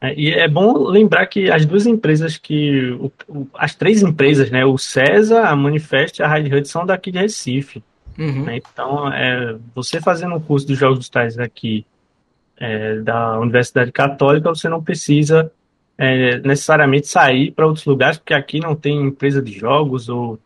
É, 0.00 0.14
e 0.14 0.30
é 0.30 0.46
bom 0.46 0.88
lembrar 0.88 1.26
que 1.26 1.50
as 1.50 1.64
duas 1.64 1.86
empresas 1.86 2.36
que. 2.36 2.90
O, 3.00 3.10
o, 3.28 3.48
as 3.54 3.74
três 3.74 4.02
empresas, 4.02 4.50
né? 4.50 4.64
O 4.64 4.78
César, 4.78 5.46
a 5.46 5.56
Manifest 5.56 6.18
e 6.18 6.22
a 6.22 6.28
Rádio 6.28 6.56
Hud 6.56 6.68
são 6.68 6.84
daqui 6.86 7.10
de 7.10 7.18
Recife. 7.18 7.82
Uhum. 8.18 8.44
Né, 8.44 8.56
então, 8.56 9.12
é, 9.12 9.56
você 9.74 10.00
fazendo 10.00 10.36
um 10.36 10.40
curso 10.40 10.66
de 10.66 10.74
jogos 10.74 11.00
digitais 11.00 11.38
aqui 11.38 11.84
é, 12.56 12.96
da 13.00 13.38
Universidade 13.38 13.92
Católica, 13.92 14.48
você 14.48 14.70
não 14.70 14.82
precisa 14.82 15.52
é, 15.98 16.38
necessariamente 16.38 17.08
sair 17.08 17.50
para 17.50 17.66
outros 17.66 17.84
lugares, 17.84 18.16
porque 18.16 18.32
aqui 18.32 18.58
não 18.58 18.74
tem 18.74 19.02
empresa 19.02 19.42
de 19.42 19.52
jogos 19.52 20.08
ou, 20.08 20.38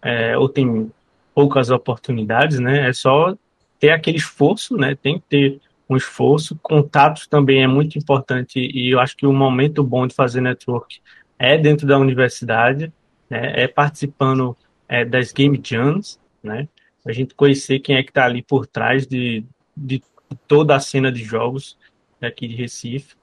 é, 0.00 0.38
ou 0.38 0.48
tem 0.48 0.90
poucas 1.34 1.70
oportunidades, 1.70 2.58
né? 2.58 2.88
É 2.88 2.92
só 2.92 3.36
ter 3.78 3.90
aquele 3.90 4.18
esforço, 4.18 4.76
né? 4.76 4.94
Tem 4.94 5.18
que 5.18 5.24
ter 5.28 5.60
um 5.88 5.96
esforço. 5.96 6.58
Contatos 6.62 7.26
também 7.26 7.62
é 7.62 7.66
muito 7.66 7.98
importante 7.98 8.58
e 8.58 8.90
eu 8.90 9.00
acho 9.00 9.16
que 9.16 9.26
o 9.26 9.32
momento 9.32 9.82
bom 9.82 10.06
de 10.06 10.14
fazer 10.14 10.40
network 10.40 11.00
é 11.38 11.56
dentro 11.56 11.86
da 11.86 11.98
universidade, 11.98 12.92
né? 13.30 13.62
é 13.62 13.68
participando 13.68 14.56
é, 14.88 15.04
das 15.04 15.32
Game 15.32 15.60
Jams, 15.62 16.18
né? 16.42 16.68
a 17.06 17.12
gente 17.12 17.34
conhecer 17.34 17.78
quem 17.78 17.96
é 17.96 18.02
que 18.02 18.10
está 18.10 18.24
ali 18.24 18.42
por 18.42 18.66
trás 18.66 19.06
de, 19.06 19.44
de 19.76 20.02
toda 20.46 20.74
a 20.76 20.80
cena 20.80 21.10
de 21.10 21.22
jogos 21.24 21.78
aqui 22.20 22.46
de 22.46 22.54
Recife. 22.54 23.16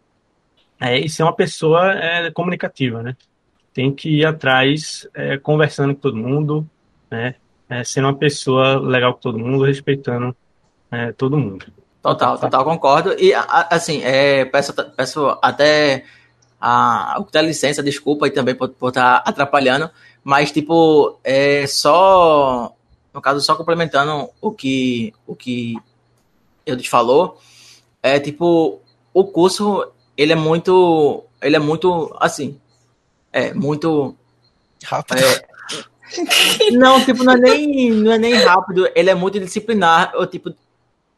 É, 0.80 0.98
e 1.00 1.08
ser 1.08 1.24
uma 1.24 1.36
pessoa 1.36 1.94
é, 1.94 2.32
comunicativa, 2.32 3.02
né? 3.02 3.15
Tem 3.74 3.94
que 3.94 4.10
ir 4.10 4.26
atrás, 4.26 5.08
é, 5.13 5.38
conversando 5.38 5.94
com 5.94 6.02
todo 6.02 6.18
mundo, 6.18 6.70
né? 7.10 7.36
É, 7.70 7.84
sendo 7.84 8.08
uma 8.08 8.18
pessoa 8.18 8.80
legal 8.80 9.13
com 9.13 9.20
todo 9.20 9.39
mundo, 9.39 9.63
respeitando 9.63 10.36
é, 10.95 11.12
todo 11.12 11.38
mundo. 11.38 11.65
Total, 12.01 12.38
total, 12.38 12.63
concordo. 12.63 13.15
E, 13.19 13.34
assim, 13.34 14.03
é, 14.03 14.45
peço, 14.45 14.73
peço 14.95 15.38
até 15.41 16.05
a, 16.62 17.17
a 17.34 17.41
licença, 17.41 17.81
desculpa 17.81 18.25
aí 18.25 18.31
também 18.31 18.55
por 18.55 18.69
estar 18.69 19.21
tá 19.21 19.23
atrapalhando, 19.25 19.89
mas, 20.23 20.51
tipo, 20.51 21.19
é 21.23 21.65
só, 21.67 22.73
no 23.13 23.21
caso, 23.21 23.41
só 23.41 23.55
complementando 23.55 24.29
o 24.39 24.51
que, 24.51 25.13
o 25.25 25.36
que 25.36 25.75
eu 26.65 26.77
te 26.77 26.89
falou, 26.89 27.39
é, 28.01 28.19
tipo, 28.19 28.79
o 29.13 29.23
curso, 29.25 29.91
ele 30.15 30.34
é 30.34 30.36
muito, 30.36 31.23
ele 31.41 31.55
é 31.55 31.60
muito, 31.60 32.15
assim, 32.19 32.60
é, 33.34 33.53
muito... 33.53 34.15
Rápido. 34.84 35.19
É, 35.19 36.69
não, 36.71 37.03
tipo, 37.03 37.23
não 37.23 37.34
é, 37.34 37.38
nem, 37.38 37.91
não 37.91 38.12
é 38.12 38.17
nem 38.19 38.36
rápido, 38.36 38.88
ele 38.95 39.10
é 39.10 39.15
muito 39.15 39.39
disciplinar, 39.39 40.12
tipo, 40.29 40.53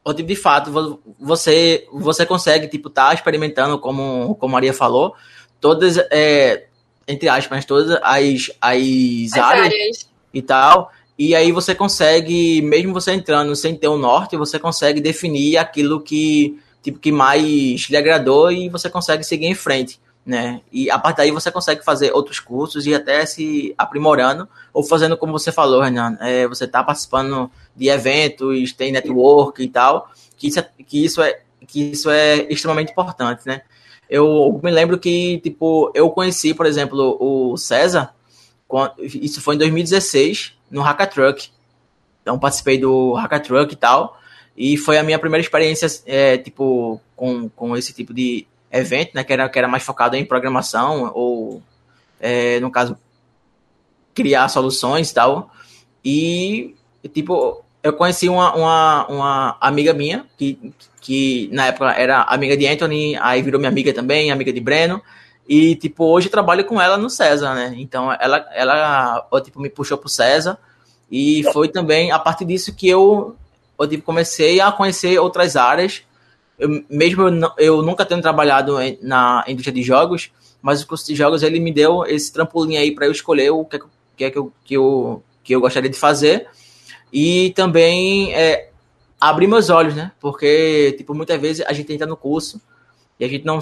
ou 0.08 0.14
tipo, 0.14 0.30
de 0.30 0.38
fato, 0.38 0.72
você 1.20 1.86
você 1.92 2.26
consegue, 2.26 2.70
tipo, 2.70 2.90
tá 2.90 3.14
experimentando, 3.14 3.78
como, 3.78 4.36
como 4.36 4.54
Maria 4.54 4.74
falou, 4.74 5.14
todas, 5.60 5.98
é, 5.98 6.68
entre 7.06 7.28
aspas, 7.28 7.66
todas 7.66 7.92
as, 7.92 8.02
as, 8.02 8.52
as 8.62 9.34
áreas, 9.34 9.66
áreas. 9.66 10.10
e 10.34 10.42
tal, 10.42 10.90
e 11.20 11.36
aí 11.36 11.52
você 11.52 11.76
consegue, 11.76 12.62
mesmo 12.62 12.94
você 12.94 13.12
entrando 13.12 13.54
sem 13.54 13.76
ter 13.76 13.90
o 13.90 13.96
um 13.96 13.98
norte, 13.98 14.38
você 14.38 14.58
consegue 14.58 15.02
definir 15.02 15.58
aquilo 15.58 16.00
que, 16.00 16.58
tipo, 16.82 17.00
que 17.00 17.12
mais 17.12 17.90
lhe 17.90 17.98
agradou 17.98 18.50
e 18.50 18.70
você 18.70 18.90
consegue 18.90 19.26
seguir 19.26 19.48
em 19.48 19.56
frente 19.56 20.00
né? 20.28 20.60
E 20.74 20.92
a 20.92 21.00
partir 21.00 21.20
daí 21.20 21.32
você 21.32 21.50
consegue 21.50 21.86
fazer 21.86 22.12
outros 22.12 22.38
cursos 22.38 22.86
e 22.86 22.94
até 22.94 23.26
se 23.26 23.74
aprimorando, 23.78 24.48
ou 24.74 24.84
fazendo 24.84 25.16
como 25.16 25.32
você 25.32 25.54
falou, 25.54 25.82
Renan, 25.82 26.18
é, 26.20 26.46
você 26.46 26.66
está 26.66 26.84
participando 26.84 27.50
de 27.74 27.88
eventos, 27.88 28.74
tem 28.74 28.92
network 28.92 29.64
e 29.64 29.70
tal, 29.70 30.12
que 30.36 30.48
isso 30.48 30.60
é, 30.60 30.70
que 30.86 31.06
isso 31.06 31.22
é, 31.22 31.40
que 31.66 31.92
isso 31.92 32.10
é 32.10 32.46
extremamente 32.52 32.92
importante, 32.92 33.48
né? 33.48 33.62
Eu 34.10 34.60
me 34.62 34.70
lembro 34.70 35.00
que, 35.00 35.40
tipo, 35.40 35.92
eu 35.96 36.10
conheci, 36.10 36.54
por 36.54 36.66
exemplo, 36.66 37.18
o 37.20 37.56
César, 37.56 38.14
isso 39.02 39.42
foi 39.42 39.56
em 39.56 39.60
2016, 39.60 40.54
no 40.70 40.82
Hackathruck. 40.82 41.50
Então, 42.22 42.38
participei 42.38 42.78
do 42.78 43.14
Hackathruck 43.14 43.74
e 43.74 43.78
tal, 43.78 44.18
e 44.58 44.76
foi 44.76 44.98
a 44.98 45.04
minha 45.04 45.20
primeira 45.20 45.42
experiência, 45.42 45.88
é, 46.06 46.38
tipo, 46.38 47.00
com, 47.16 47.48
com 47.50 47.78
esse 47.78 47.94
tipo 47.94 48.14
de 48.14 48.46
evento, 48.72 49.12
né, 49.14 49.24
que 49.24 49.34
era, 49.34 49.50
que 49.50 49.58
era 49.58 49.68
mais 49.68 49.84
focado 49.84 50.16
em 50.16 50.26
programação 50.26 51.12
ou, 51.14 51.62
é, 52.20 52.60
no 52.60 52.70
caso, 52.70 52.98
criar 54.14 54.48
soluções 54.50 55.10
e 55.10 55.14
tal. 55.14 55.52
E, 56.04 56.76
tipo, 57.14 57.64
eu 57.84 57.94
conheci 57.94 58.28
uma, 58.28 58.56
uma, 58.56 59.08
uma 59.08 59.58
amiga 59.62 59.94
minha, 59.94 60.26
que, 60.38 60.74
que 61.00 61.50
na 61.52 61.68
época 61.68 61.92
era 61.92 62.24
amiga 62.24 62.58
de 62.58 62.68
Anthony, 62.68 63.16
aí 63.18 63.42
virou 63.42 63.60
minha 63.60 63.70
amiga 63.70 63.94
também, 63.94 64.32
amiga 64.32 64.52
de 64.52 64.60
Breno. 64.60 65.02
E, 65.48 65.76
tipo, 65.76 66.04
hoje 66.06 66.30
trabalho 66.30 66.66
com 66.66 66.82
ela 66.82 66.98
no 66.98 67.10
César, 67.10 67.56
né? 67.56 67.74
Então, 67.78 68.12
ela, 68.20 68.46
ela 68.54 69.28
tipo, 69.44 69.62
me 69.62 69.70
puxou 69.70 69.98
pro 69.98 70.10
César. 70.10 70.58
E 71.10 71.44
foi 71.54 71.70
também 71.70 72.12
a 72.12 72.20
partir 72.20 72.44
disso 72.44 72.76
que 72.76 72.90
eu, 72.90 73.36
eu 73.80 73.88
tipo, 73.88 74.04
comecei 74.04 74.60
a 74.60 74.72
conhecer 74.72 75.18
outras 75.20 75.56
áreas 75.56 76.04
eu, 76.58 76.84
mesmo 76.90 77.24
eu, 77.24 77.52
eu, 77.58 77.82
nunca 77.82 78.06
tendo 78.06 78.22
trabalhado 78.22 78.78
na 79.02 79.44
indústria 79.48 79.74
de 79.74 79.84
jogos, 79.84 80.32
mas 80.62 80.82
o 80.82 80.88
curso 80.88 81.06
de 81.06 81.16
jogos 81.16 81.44
ele 81.44 81.60
me 81.60 81.72
deu 81.72 82.04
esse 82.06 82.34
trampolim 82.34 82.78
aí 82.78 82.94
para 82.94 83.06
eu 83.06 83.12
escolher 83.12 83.52
o 83.52 83.64
que 83.64 83.76
é 83.76 83.80
que, 84.18 84.26
é 84.26 84.32
que, 84.32 84.38
eu, 84.38 84.54
que, 84.66 84.74
eu, 84.74 85.24
que 85.44 85.56
eu 85.56 85.62
gostaria 85.62 85.90
de 85.90 85.98
fazer 85.98 86.48
e 87.14 87.52
também 87.56 88.34
é, 88.34 88.70
abrir 89.22 89.48
meus 89.48 89.70
olhos, 89.70 89.96
né? 89.96 90.12
Porque, 90.20 90.96
tipo, 90.98 91.14
muitas 91.14 91.40
vezes 91.40 91.66
a 91.66 91.74
gente 91.74 91.94
entra 91.94 92.08
no 92.08 92.18
curso 92.18 92.60
e 93.20 93.26
a 93.26 93.28
gente 93.28 93.46
não, 93.46 93.60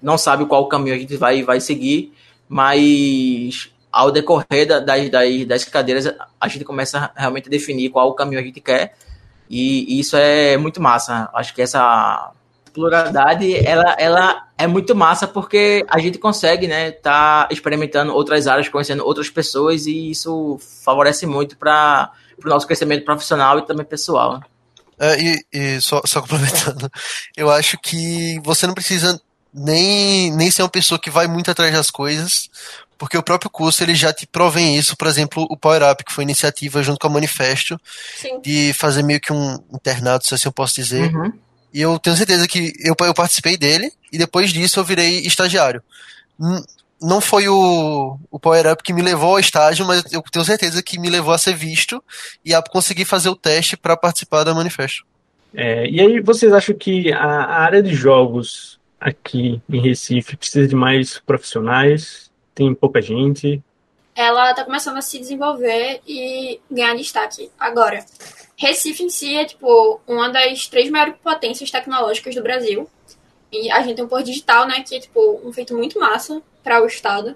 não 0.00 0.18
sabe 0.18 0.44
qual 0.44 0.68
caminho 0.68 0.94
a 0.94 0.98
gente 0.98 1.16
vai, 1.16 1.42
vai 1.42 1.60
seguir, 1.60 2.12
mas 2.46 3.72
ao 3.90 4.12
decorrer 4.12 4.66
das, 4.66 4.84
das, 4.84 5.46
das 5.46 5.64
cadeiras 5.64 6.14
a 6.38 6.48
gente 6.48 6.64
começa 6.64 7.10
realmente 7.16 7.48
a 7.48 7.50
definir 7.50 7.90
qual 7.90 8.10
o 8.10 8.14
caminho 8.14 8.40
a 8.40 8.44
gente 8.44 8.60
quer 8.60 8.94
e, 9.50 9.98
isso 9.98 10.16
é 10.16 10.56
muito 10.56 10.80
massa. 10.80 11.28
Acho 11.34 11.52
que 11.52 11.60
essa 11.60 12.30
pluralidade, 12.72 13.52
ela, 13.66 13.96
ela 13.98 14.46
é 14.56 14.66
muito 14.66 14.94
massa 14.94 15.26
porque 15.26 15.84
a 15.88 15.98
gente 15.98 16.18
consegue, 16.18 16.68
né, 16.68 16.92
tá 16.92 17.48
experimentando 17.50 18.14
outras 18.14 18.46
áreas, 18.46 18.68
conhecendo 18.68 19.04
outras 19.04 19.28
pessoas 19.28 19.86
e 19.86 20.10
isso 20.10 20.56
favorece 20.84 21.26
muito 21.26 21.56
para 21.56 22.12
o 22.44 22.48
nosso 22.48 22.66
crescimento 22.66 23.04
profissional 23.04 23.58
e 23.58 23.66
também 23.66 23.84
pessoal. 23.84 24.40
É, 25.00 25.20
e, 25.20 25.44
e 25.52 25.80
só, 25.80 26.00
só 26.04 26.20
complementando, 26.20 26.88
eu 27.36 27.50
acho 27.50 27.76
que 27.78 28.38
você 28.44 28.66
não 28.66 28.74
precisa 28.74 29.20
nem, 29.52 30.30
nem 30.30 30.50
ser 30.50 30.62
uma 30.62 30.68
pessoa 30.68 31.00
que 31.00 31.10
vai 31.10 31.26
muito 31.26 31.50
atrás 31.50 31.72
das 31.72 31.90
coisas, 31.90 32.48
porque 33.00 33.16
o 33.16 33.22
próprio 33.22 33.50
curso 33.50 33.82
ele 33.82 33.94
já 33.94 34.12
te 34.12 34.26
provém 34.26 34.76
isso, 34.76 34.94
por 34.94 35.08
exemplo, 35.08 35.46
o 35.48 35.56
Power 35.56 35.90
Up, 35.90 36.04
que 36.04 36.12
foi 36.12 36.22
iniciativa 36.22 36.82
junto 36.82 36.98
com 36.98 37.06
a 37.06 37.10
Manifesto, 37.10 37.80
Sim. 38.14 38.42
de 38.42 38.74
fazer 38.74 39.02
meio 39.02 39.18
que 39.18 39.32
um 39.32 39.58
internato, 39.72 40.28
se 40.28 40.34
assim 40.34 40.46
eu 40.46 40.52
posso 40.52 40.74
dizer. 40.74 41.10
Uhum. 41.10 41.32
E 41.72 41.80
eu 41.80 41.98
tenho 41.98 42.14
certeza 42.14 42.46
que 42.46 42.74
eu, 42.78 42.94
eu 43.00 43.14
participei 43.14 43.56
dele, 43.56 43.90
e 44.12 44.18
depois 44.18 44.52
disso 44.52 44.78
eu 44.78 44.84
virei 44.84 45.20
estagiário. 45.20 45.82
Não 47.00 47.22
foi 47.22 47.48
o, 47.48 48.18
o 48.30 48.38
Power 48.38 48.70
Up 48.70 48.82
que 48.82 48.92
me 48.92 49.00
levou 49.00 49.30
ao 49.30 49.40
estágio, 49.40 49.86
mas 49.86 50.04
eu 50.12 50.20
tenho 50.30 50.44
certeza 50.44 50.82
que 50.82 50.98
me 50.98 51.08
levou 51.08 51.32
a 51.32 51.38
ser 51.38 51.54
visto 51.54 52.04
e 52.44 52.52
a 52.54 52.60
conseguir 52.60 53.06
fazer 53.06 53.30
o 53.30 53.36
teste 53.36 53.78
para 53.78 53.96
participar 53.96 54.44
da 54.44 54.52
Manifesto. 54.52 55.06
É, 55.54 55.88
e 55.88 56.02
aí, 56.02 56.20
vocês 56.20 56.52
acham 56.52 56.76
que 56.76 57.10
a, 57.14 57.24
a 57.24 57.62
área 57.62 57.82
de 57.82 57.94
jogos 57.94 58.78
aqui 59.00 59.58
em 59.70 59.80
Recife 59.80 60.36
precisa 60.36 60.68
de 60.68 60.76
mais 60.76 61.18
profissionais? 61.18 62.29
Tem 62.60 62.74
pouca 62.74 63.00
gente. 63.00 63.62
Ela 64.14 64.50
está 64.50 64.64
começando 64.64 64.98
a 64.98 65.02
se 65.02 65.18
desenvolver 65.18 66.02
e 66.06 66.60
ganhar 66.70 66.94
destaque 66.94 67.50
agora. 67.58 68.04
Recife 68.54 69.02
em 69.02 69.08
si 69.08 69.34
é, 69.34 69.46
tipo, 69.46 69.98
uma 70.06 70.28
das 70.28 70.66
três 70.66 70.90
maiores 70.90 71.14
potências 71.22 71.70
tecnológicas 71.70 72.34
do 72.34 72.42
Brasil. 72.42 72.86
E 73.50 73.70
a 73.70 73.80
gente 73.80 73.96
tem 73.96 74.04
um 74.04 74.08
Porto 74.08 74.26
Digital, 74.26 74.68
né, 74.68 74.84
que 74.86 74.94
é, 74.94 75.00
tipo, 75.00 75.40
um 75.42 75.50
feito 75.52 75.74
muito 75.74 75.98
massa 75.98 76.42
para 76.62 76.82
o 76.82 76.86
Estado. 76.86 77.34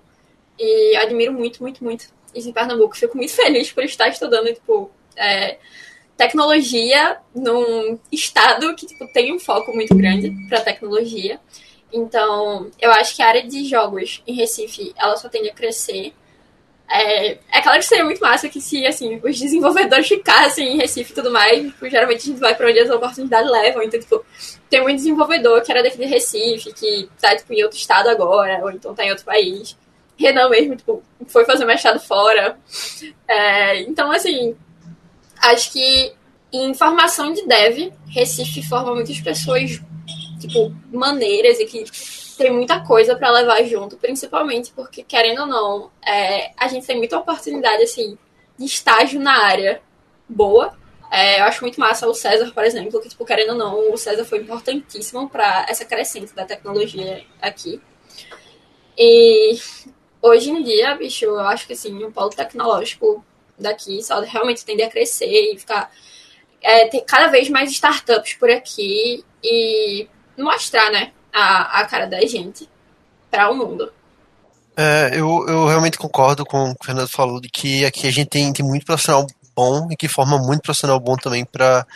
E 0.59 0.95
admiro 0.97 1.33
muito, 1.33 1.63
muito, 1.63 1.83
muito 1.83 2.05
isso 2.35 2.51
em 2.51 2.53
Pernambuco. 2.53 2.97
Fico 2.97 3.17
muito 3.17 3.33
feliz 3.33 3.73
por 3.73 3.83
estar 3.83 4.09
estudando, 4.09 4.53
tipo, 4.53 4.91
é, 5.17 5.57
tecnologia 6.19 7.17
num 7.35 7.99
estado 8.13 8.75
que, 8.75 8.87
tipo, 8.87 9.11
tem 9.15 9.35
um 9.35 9.39
foco 9.39 9.73
muito 9.73 9.95
grande 9.95 10.31
para 10.51 10.61
tecnologia. 10.61 11.41
Então, 11.95 12.69
eu 12.81 12.91
acho 12.91 13.15
que 13.15 13.23
a 13.23 13.29
área 13.29 13.45
de 13.45 13.65
jogos 13.67 14.21
em 14.27 14.35
Recife, 14.35 14.93
ela 14.97 15.17
só 15.17 15.29
tende 15.29 15.49
a 15.49 15.55
crescer. 15.55 16.13
É, 16.91 17.39
é 17.53 17.63
claro 17.63 17.79
que 17.79 17.85
seria 17.85 18.05
muito 18.05 18.21
massa 18.21 18.49
que 18.49 18.61
se, 18.61 18.85
assim, 18.85 19.21
os 19.23 19.39
desenvolvedores 19.39 20.09
ficassem 20.09 20.75
em 20.75 20.77
Recife 20.77 21.13
e 21.13 21.15
tudo 21.15 21.31
mais, 21.31 21.63
tipo, 21.63 21.89
geralmente 21.89 22.23
a 22.23 22.25
gente 22.25 22.41
vai 22.41 22.53
para 22.57 22.69
onde 22.69 22.81
as 22.81 22.91
oportunidades 22.91 23.49
levam. 23.49 23.81
Então, 23.85 24.01
tipo, 24.01 24.27
tem 24.69 24.81
um 24.81 24.93
desenvolvedor 24.93 25.63
que 25.63 25.71
era 25.71 25.85
daqui 25.85 25.97
de 25.97 26.05
Recife, 26.07 26.73
que 26.73 27.09
tá, 27.21 27.37
tipo, 27.37 27.53
em 27.55 27.63
outro 27.63 27.79
estado 27.79 28.09
agora, 28.09 28.59
ou 28.65 28.73
então 28.73 28.93
tá 28.93 29.05
em 29.05 29.11
outro 29.11 29.25
país. 29.25 29.79
Renan 30.17 30.49
mesmo, 30.49 30.75
tipo, 30.75 31.01
foi 31.29 31.45
fazer 31.45 31.65
mestrado 31.65 32.01
fora. 32.01 32.59
É, 33.29 33.83
então, 33.83 34.11
assim, 34.11 34.57
acho 35.41 35.73
que 35.73 36.13
em 36.53 36.75
formação 36.75 37.33
de 37.33 37.47
dev, 37.47 37.93
Recife 38.09 38.67
forma 38.67 38.95
muitas 38.97 39.21
pessoas 39.21 39.81
tipo, 40.47 40.75
maneiras 40.93 41.59
e 41.61 41.67
que 41.67 41.85
tem 42.37 42.51
muita 42.51 42.81
coisa 42.81 43.17
para 43.17 43.31
levar 43.31 43.63
junto, 43.65 43.97
principalmente 43.97 44.73
porque, 44.73 45.03
querendo 45.03 45.43
ou 45.43 45.47
não, 45.47 45.91
é, 46.05 46.53
a 46.57 46.69
gente 46.69 46.87
tem 46.87 46.97
muita 46.97 47.19
oportunidade, 47.19 47.83
assim, 47.83 48.19
de 48.59 48.65
estágio 48.65 49.21
na 49.21 49.45
área 49.45 49.81
boa. 50.29 50.77
É, 51.11 51.41
eu 51.41 51.45
acho 51.45 51.63
muito 51.63 51.79
massa 51.79 52.09
o 52.09 52.15
César, 52.15 52.51
por 52.53 52.65
exemplo, 52.65 53.01
que, 53.01 53.09
tipo, 53.09 53.25
querendo 53.25 53.51
ou 53.51 53.57
não, 53.57 53.93
o 53.93 53.97
César 53.97 54.25
foi 54.25 54.39
importantíssimo 54.39 55.29
para 55.29 55.67
essa 55.69 55.85
crescente 55.85 56.35
da 56.35 56.45
tecnologia 56.45 57.25
aqui. 57.41 57.81
E 58.99 59.57
hoje 60.21 60.51
em 60.51 60.63
dia, 60.63 60.95
bicho, 60.97 61.25
eu 61.25 61.39
acho 61.41 61.67
que, 61.67 61.73
assim, 61.73 62.03
o 62.03 62.11
polo 62.11 62.31
tecnológico 62.31 63.25
daqui 63.57 64.03
só 64.03 64.21
realmente 64.21 64.65
tende 64.65 64.83
a 64.83 64.91
crescer 64.91 65.53
e 65.53 65.59
ficar... 65.59 65.91
É, 66.67 66.89
ter 66.89 67.03
cada 67.03 67.27
vez 67.27 67.51
mais 67.51 67.71
startups 67.71 68.35
por 68.35 68.51
aqui 68.51 69.23
e 69.43 70.09
mostrar, 70.37 70.91
né, 70.91 71.13
a, 71.33 71.81
a 71.81 71.87
cara 71.87 72.07
da 72.07 72.21
gente 72.21 72.69
para 73.31 73.51
o 73.51 73.55
mundo. 73.55 73.93
É, 74.77 75.11
eu, 75.13 75.47
eu 75.49 75.67
realmente 75.67 75.99
concordo 75.99 76.45
com 76.45 76.71
o 76.71 76.75
que 76.75 76.83
o 76.83 76.87
Fernando 76.87 77.09
falou, 77.09 77.41
de 77.41 77.49
que 77.49 77.85
aqui 77.85 78.07
a 78.07 78.11
gente 78.11 78.29
tem, 78.29 78.53
tem 78.53 78.65
muito 78.65 78.85
profissional 78.85 79.27
bom 79.55 79.89
e 79.91 79.97
que 79.97 80.09
forma 80.09 80.37
muito 80.39 80.63
profissional 80.63 80.99
bom 80.99 81.17
também 81.17 81.45
para 81.45 81.87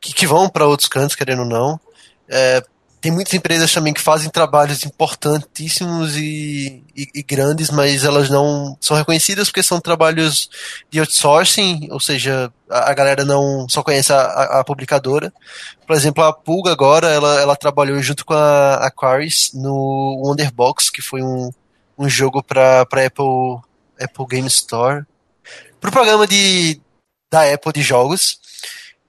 que, 0.00 0.12
que, 0.12 0.26
vão 0.26 0.48
para 0.48 0.66
outros 0.66 0.88
cantos, 0.88 1.14
querendo 1.14 1.40
ou 1.40 1.48
não. 1.48 1.80
É, 2.28 2.62
tem 3.00 3.10
muitas 3.10 3.32
empresas 3.32 3.72
também 3.72 3.94
que 3.94 4.00
fazem 4.00 4.28
trabalhos 4.28 4.84
importantíssimos 4.84 6.16
e, 6.16 6.84
e, 6.94 7.08
e, 7.14 7.22
grandes, 7.22 7.70
mas 7.70 8.04
elas 8.04 8.28
não 8.28 8.76
são 8.78 8.96
reconhecidas 8.96 9.48
porque 9.48 9.62
são 9.62 9.80
trabalhos 9.80 10.50
de 10.90 11.00
outsourcing, 11.00 11.88
ou 11.90 11.98
seja, 11.98 12.52
a, 12.68 12.90
a 12.90 12.94
galera 12.94 13.24
não 13.24 13.66
só 13.68 13.82
conhece 13.82 14.12
a, 14.12 14.60
a, 14.60 14.64
publicadora. 14.64 15.32
Por 15.86 15.96
exemplo, 15.96 16.22
a 16.22 16.32
Pulga 16.32 16.72
agora, 16.72 17.08
ela, 17.08 17.40
ela 17.40 17.56
trabalhou 17.56 18.00
junto 18.02 18.24
com 18.24 18.34
a 18.34 18.74
Aquarius 18.86 19.52
no 19.54 20.22
Wonderbox, 20.22 20.90
que 20.90 21.00
foi 21.00 21.22
um, 21.22 21.50
um 21.96 22.08
jogo 22.08 22.42
para 22.42 22.82
Apple, 22.82 23.60
Apple 23.98 24.26
Game 24.28 24.48
Store, 24.48 25.04
para 25.80 25.88
o 25.88 25.92
programa 25.92 26.26
de, 26.26 26.78
da 27.32 27.50
Apple 27.50 27.72
de 27.72 27.82
jogos. 27.82 28.38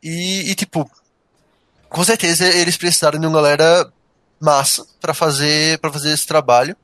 E, 0.02 0.50
e 0.50 0.56
tipo, 0.56 0.90
com 1.92 2.04
certeza 2.04 2.46
eles 2.48 2.78
precisaram 2.78 3.20
de 3.20 3.28
uma 3.28 3.36
galera 3.36 3.92
massa 4.40 4.86
para 5.00 5.14
fazer 5.14 5.78
para 5.80 5.92
fazer 5.92 6.12
esse 6.14 6.26
trabalho. 6.26 6.76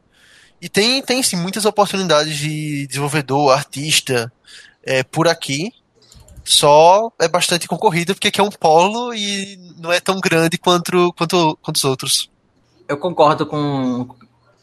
E 0.62 0.68
tem, 0.68 1.02
tem 1.02 1.22
sim 1.24 1.36
muitas 1.36 1.66
oportunidades 1.66 2.36
de 2.38 2.88
desenvolvedor, 2.88 3.52
artista 3.52 4.32
é, 4.84 5.04
por 5.04 5.28
aqui. 5.28 5.72
Só 6.44 7.12
é 7.20 7.28
bastante 7.28 7.68
concorrido 7.68 8.16
porque 8.16 8.30
aqui 8.30 8.40
é 8.40 8.44
um 8.44 8.50
polo 8.50 9.14
e 9.14 9.58
não 9.78 9.92
é 9.92 10.00
tão 10.00 10.20
grande 10.20 10.58
quanto, 10.58 11.14
quanto, 11.14 11.58
quanto 11.62 11.76
os 11.76 11.84
outros. 11.84 12.30
Eu 12.88 12.98
concordo 12.98 13.46
com, 13.46 14.08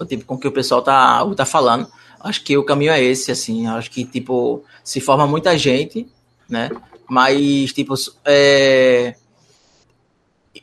tipo, 0.09 0.25
com 0.25 0.35
o 0.35 0.39
que 0.39 0.49
o 0.49 0.53
pessoal 0.53 0.83
tá, 0.83 1.25
tá 1.37 1.45
falando. 1.45 1.87
Acho 2.21 2.43
que 2.43 2.57
o 2.57 2.65
caminho 2.65 2.91
é 2.91 3.03
esse, 3.03 3.31
assim. 3.31 3.67
Acho 3.67 3.91
que, 3.91 4.05
tipo, 4.05 4.65
se 4.83 4.99
forma 4.99 5.27
muita 5.27 5.59
gente, 5.59 6.09
né? 6.49 6.71
Mas, 7.07 7.71
tipo, 7.75 7.95
é, 8.25 9.15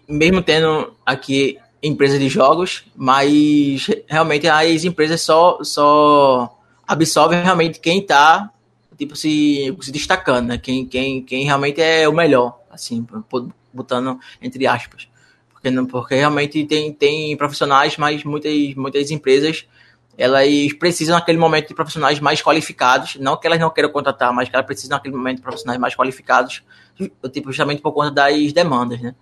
mesmo 0.07 0.41
tendo 0.41 0.93
aqui 1.05 1.57
empresas 1.81 2.19
de 2.19 2.29
jogos, 2.29 2.85
mas 2.95 3.87
realmente 4.07 4.47
as 4.47 4.83
empresas 4.83 5.21
só, 5.21 5.59
só 5.63 6.57
absorvem 6.87 7.41
realmente 7.41 7.79
quem 7.79 7.99
está 7.99 8.51
tipo, 8.97 9.15
se, 9.15 9.75
se 9.81 9.91
destacando, 9.91 10.49
né? 10.49 10.57
Quem, 10.57 10.85
quem, 10.85 11.23
quem 11.23 11.45
realmente 11.45 11.81
é 11.81 12.07
o 12.07 12.13
melhor, 12.13 12.59
assim, 12.69 13.05
botando 13.73 14.19
entre 14.41 14.67
aspas. 14.67 15.07
Porque, 15.51 15.71
não, 15.71 15.85
porque 15.85 16.15
realmente 16.15 16.63
tem, 16.65 16.93
tem 16.93 17.35
profissionais, 17.35 17.97
mas 17.97 18.23
muitas, 18.23 18.75
muitas 18.75 19.09
empresas 19.09 19.65
elas 20.17 20.73
precisam 20.73 21.15
naquele 21.15 21.37
momento 21.37 21.69
de 21.69 21.73
profissionais 21.73 22.19
mais 22.19 22.41
qualificados, 22.43 23.15
não 23.15 23.37
que 23.37 23.47
elas 23.47 23.59
não 23.59 23.71
queiram 23.71 23.91
contratar, 23.91 24.31
mas 24.31 24.49
que 24.49 24.55
elas 24.55 24.67
precisam 24.67 24.97
naquele 24.97 25.15
momento 25.15 25.37
de 25.37 25.41
profissionais 25.41 25.79
mais 25.79 25.95
qualificados, 25.95 26.63
tipo, 27.31 27.51
justamente 27.51 27.81
por 27.81 27.91
conta 27.93 28.11
das 28.11 28.53
demandas, 28.53 29.01
né? 29.01 29.15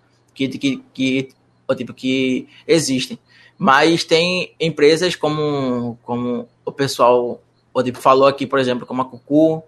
Que, 0.48 0.58
que, 0.58 0.82
que, 0.94 1.28
tipo, 1.76 1.94
que 1.94 2.48
existem. 2.66 3.18
Mas 3.58 4.04
tem 4.04 4.54
empresas 4.58 5.14
como, 5.14 5.98
como 6.02 6.48
o 6.64 6.72
pessoal 6.72 7.40
tipo, 7.84 7.98
falou 7.98 8.26
aqui, 8.26 8.46
por 8.46 8.58
exemplo, 8.58 8.86
como 8.86 9.02
a 9.02 9.04
Cucu, 9.04 9.62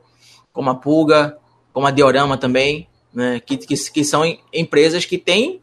como 0.53 0.71
a 0.71 0.75
Pulga, 0.75 1.37
como 1.73 1.87
a 1.87 1.91
Diorama 1.91 2.37
também, 2.37 2.89
né, 3.13 3.41
que, 3.41 3.57
que, 3.57 3.75
que 3.91 4.05
são 4.05 4.23
empresas 4.53 5.05
que 5.05 5.19
têm 5.19 5.61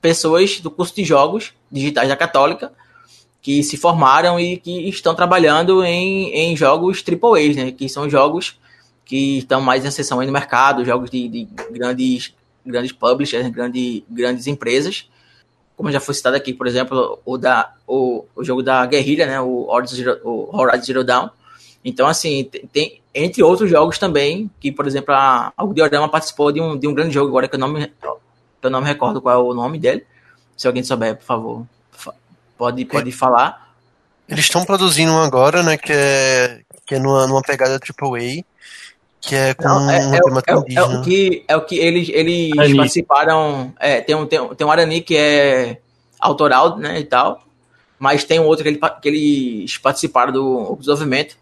pessoas 0.00 0.60
do 0.60 0.70
curso 0.70 0.94
de 0.94 1.04
jogos 1.04 1.52
digitais 1.70 2.08
da 2.08 2.16
Católica 2.16 2.72
que 3.40 3.62
se 3.62 3.76
formaram 3.76 4.40
e 4.40 4.56
que 4.56 4.88
estão 4.88 5.14
trabalhando 5.14 5.84
em, 5.84 6.30
em 6.30 6.56
jogos 6.56 7.02
AAA, 7.06 7.54
né, 7.54 7.72
que 7.72 7.88
são 7.88 8.10
jogos 8.10 8.58
que 9.04 9.38
estão 9.38 9.60
mais 9.60 9.84
em 9.84 9.88
ascensão 9.88 10.18
aí 10.18 10.26
no 10.26 10.32
mercado, 10.32 10.84
jogos 10.84 11.08
de, 11.08 11.28
de 11.28 11.48
grandes 11.70 12.34
grandes 12.66 12.92
publishers, 12.92 13.48
grandes, 13.48 14.02
grandes 14.08 14.46
empresas. 14.46 15.08
Como 15.76 15.92
já 15.92 16.00
foi 16.00 16.14
citado 16.14 16.36
aqui, 16.36 16.54
por 16.54 16.66
exemplo, 16.66 17.20
o, 17.24 17.36
da, 17.36 17.74
o, 17.86 18.24
o 18.34 18.42
jogo 18.42 18.62
da 18.62 18.84
Guerrilha, 18.86 19.26
né, 19.26 19.40
o 19.40 19.68
o 20.24 20.56
Horizon 20.56 20.84
Zero 20.84 21.04
Dawn. 21.04 21.28
Então, 21.84 22.08
assim, 22.08 22.44
tem, 22.44 22.66
tem, 22.66 23.00
entre 23.14 23.42
outros 23.42 23.70
jogos 23.70 23.98
também, 23.98 24.50
que, 24.58 24.72
por 24.72 24.86
exemplo, 24.86 25.14
a, 25.14 25.52
a 25.56 25.66
Diorama 25.66 26.08
participou 26.08 26.50
de 26.50 26.60
um, 26.60 26.76
de 26.76 26.88
um 26.88 26.94
grande 26.94 27.14
jogo 27.14 27.28
agora, 27.28 27.46
que 27.46 27.54
eu 27.54 27.60
não, 27.60 27.68
me, 27.68 27.92
eu 28.62 28.70
não 28.70 28.80
me 28.80 28.86
recordo 28.86 29.22
qual 29.22 29.34
é 29.34 29.38
o 29.38 29.54
nome 29.54 29.78
dele. 29.78 30.04
Se 30.56 30.66
alguém 30.66 30.82
souber, 30.82 31.16
por 31.16 31.24
favor, 31.24 31.66
pode, 32.58 32.84
pode 32.86 33.12
falar. 33.12 33.72
Eles 34.28 34.46
estão 34.46 34.64
produzindo 34.64 35.12
um 35.12 35.20
agora, 35.20 35.62
né, 35.62 35.76
que 35.76 35.92
é, 35.92 36.62
que 36.84 36.96
é 36.96 36.98
numa, 36.98 37.26
numa 37.26 37.42
pegada 37.42 37.78
AAA, 37.78 38.44
que 39.26 39.34
é 39.34 39.54
com 39.54 39.64
Não, 39.64 39.90
é, 39.90 39.96
é, 39.96 40.14
é, 40.14 40.16
é, 40.16 40.82
o 40.82 41.02
que 41.02 41.44
é 41.48 41.56
o 41.56 41.64
que 41.64 41.78
eles 41.78 42.08
eles 42.08 42.76
participaram. 42.76 43.74
É, 43.78 44.00
tem 44.00 44.14
um 44.14 44.26
tem, 44.26 44.54
tem 44.54 44.66
um 44.66 44.70
Arani 44.70 45.00
que 45.00 45.16
é 45.16 45.80
autoral, 46.20 46.78
né, 46.78 47.00
e 47.00 47.04
tal. 47.04 47.42
Mas 47.98 48.24
tem 48.24 48.38
um 48.38 48.44
outro 48.44 48.62
que, 48.62 48.68
ele, 48.68 48.80
que 49.00 49.08
eles 49.08 49.78
participaram 49.78 50.32
do 50.32 50.76
desenvolvimento. 50.78 51.36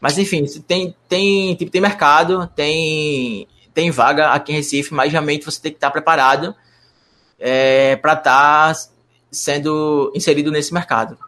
Mas 0.00 0.18
enfim, 0.18 0.44
tem, 0.66 0.94
tem, 1.08 1.54
tipo, 1.54 1.70
tem 1.70 1.80
mercado, 1.80 2.46
tem, 2.54 3.48
tem 3.72 3.90
vaga 3.90 4.30
aqui 4.30 4.52
em 4.52 4.56
Recife, 4.56 4.92
mas 4.92 5.10
realmente 5.10 5.46
você 5.46 5.60
tem 5.60 5.72
que 5.72 5.78
estar 5.78 5.90
preparado 5.90 6.54
é, 7.38 7.96
para 7.96 8.12
estar 8.12 8.74
tá 8.74 8.80
sendo 9.32 10.12
inserido 10.14 10.50
nesse 10.50 10.74
mercado. 10.74 11.18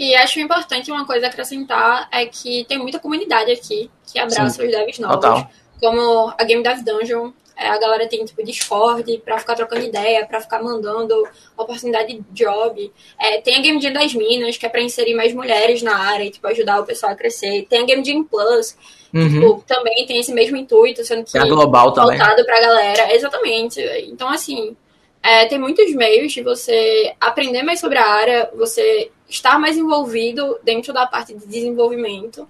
E 0.00 0.14
acho 0.14 0.40
importante 0.40 0.90
uma 0.90 1.06
coisa 1.06 1.26
acrescentar 1.26 2.08
é 2.10 2.24
que 2.24 2.64
tem 2.64 2.78
muita 2.78 2.98
comunidade 2.98 3.52
aqui 3.52 3.90
que 4.10 4.18
abraça 4.18 4.48
Sim. 4.48 4.64
os 4.64 4.70
devs 4.70 4.98
novos. 4.98 5.16
Total. 5.16 5.50
Como 5.78 6.32
a 6.38 6.42
Game 6.44 6.62
Dev 6.62 6.82
Dungeon, 6.82 7.32
é, 7.54 7.68
a 7.68 7.76
galera 7.78 8.08
tem 8.08 8.24
tipo 8.24 8.42
Discord 8.42 9.18
para 9.22 9.38
ficar 9.38 9.54
trocando 9.54 9.84
ideia, 9.84 10.24
para 10.24 10.40
ficar 10.40 10.62
mandando 10.62 11.14
oportunidade 11.54 12.14
de 12.14 12.24
job. 12.32 12.90
É, 13.20 13.42
tem 13.42 13.56
a 13.56 13.60
Game 13.60 13.78
Jam 13.78 13.92
das 13.92 14.14
Minas, 14.14 14.56
que 14.56 14.64
é 14.64 14.70
para 14.70 14.80
inserir 14.80 15.14
mais 15.14 15.34
mulheres 15.34 15.82
na 15.82 15.94
área 15.94 16.24
e 16.24 16.30
tipo, 16.30 16.46
ajudar 16.46 16.80
o 16.80 16.86
pessoal 16.86 17.12
a 17.12 17.14
crescer. 17.14 17.66
Tem 17.68 17.82
a 17.82 17.84
Game 17.84 18.02
Jam 18.02 18.24
Plus, 18.24 18.74
uhum. 19.12 19.28
tipo, 19.28 19.64
também 19.66 20.06
tem 20.06 20.18
esse 20.18 20.32
mesmo 20.32 20.56
intuito, 20.56 21.04
sendo 21.04 21.24
que 21.24 21.36
é 21.36 21.44
global 21.44 21.92
voltado 21.94 22.16
também. 22.16 22.44
pra 22.46 22.58
galera. 22.58 23.14
Exatamente. 23.14 23.78
Então, 24.06 24.30
assim, 24.30 24.74
é, 25.22 25.46
tem 25.46 25.58
muitos 25.58 25.92
meios 25.94 26.32
de 26.32 26.42
você 26.42 27.14
aprender 27.20 27.62
mais 27.62 27.80
sobre 27.80 27.98
a 27.98 28.06
área, 28.06 28.50
você 28.56 29.10
estar 29.28 29.58
mais 29.58 29.76
envolvido 29.76 30.58
dentro 30.62 30.92
da 30.92 31.06
parte 31.06 31.34
de 31.34 31.46
desenvolvimento 31.46 32.48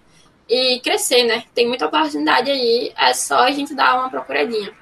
e 0.49 0.81
crescer, 0.81 1.25
né? 1.25 1.45
Tem 1.55 1.67
muita 1.67 1.87
oportunidade 1.87 2.51
aí, 2.51 2.93
é 2.97 3.13
só 3.13 3.41
a 3.41 3.51
gente 3.51 3.75
dar 3.75 3.99
uma 3.99 4.11
procuradinha. 4.11 4.73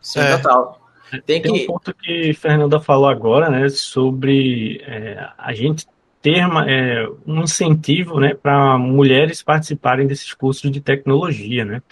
Sim, 0.00 0.20
é. 0.20 0.36
total. 0.36 0.80
Tem, 1.26 1.42
Tem 1.42 1.52
que... 1.52 1.62
um 1.62 1.66
ponto 1.66 1.92
que 1.94 2.30
a 2.30 2.34
Fernanda 2.34 2.78
falou 2.78 3.08
agora, 3.08 3.50
né, 3.50 3.68
sobre 3.68 4.80
é, 4.86 5.28
a 5.36 5.52
gente 5.52 5.86
ter 6.22 6.38
é, 6.38 7.08
um 7.26 7.42
incentivo, 7.42 8.20
né, 8.20 8.34
para 8.34 8.78
mulheres 8.78 9.42
participarem 9.42 10.06
desses 10.06 10.32
cursos 10.32 10.70
de 10.70 10.80
tecnologia, 10.80 11.64
né. 11.64 11.82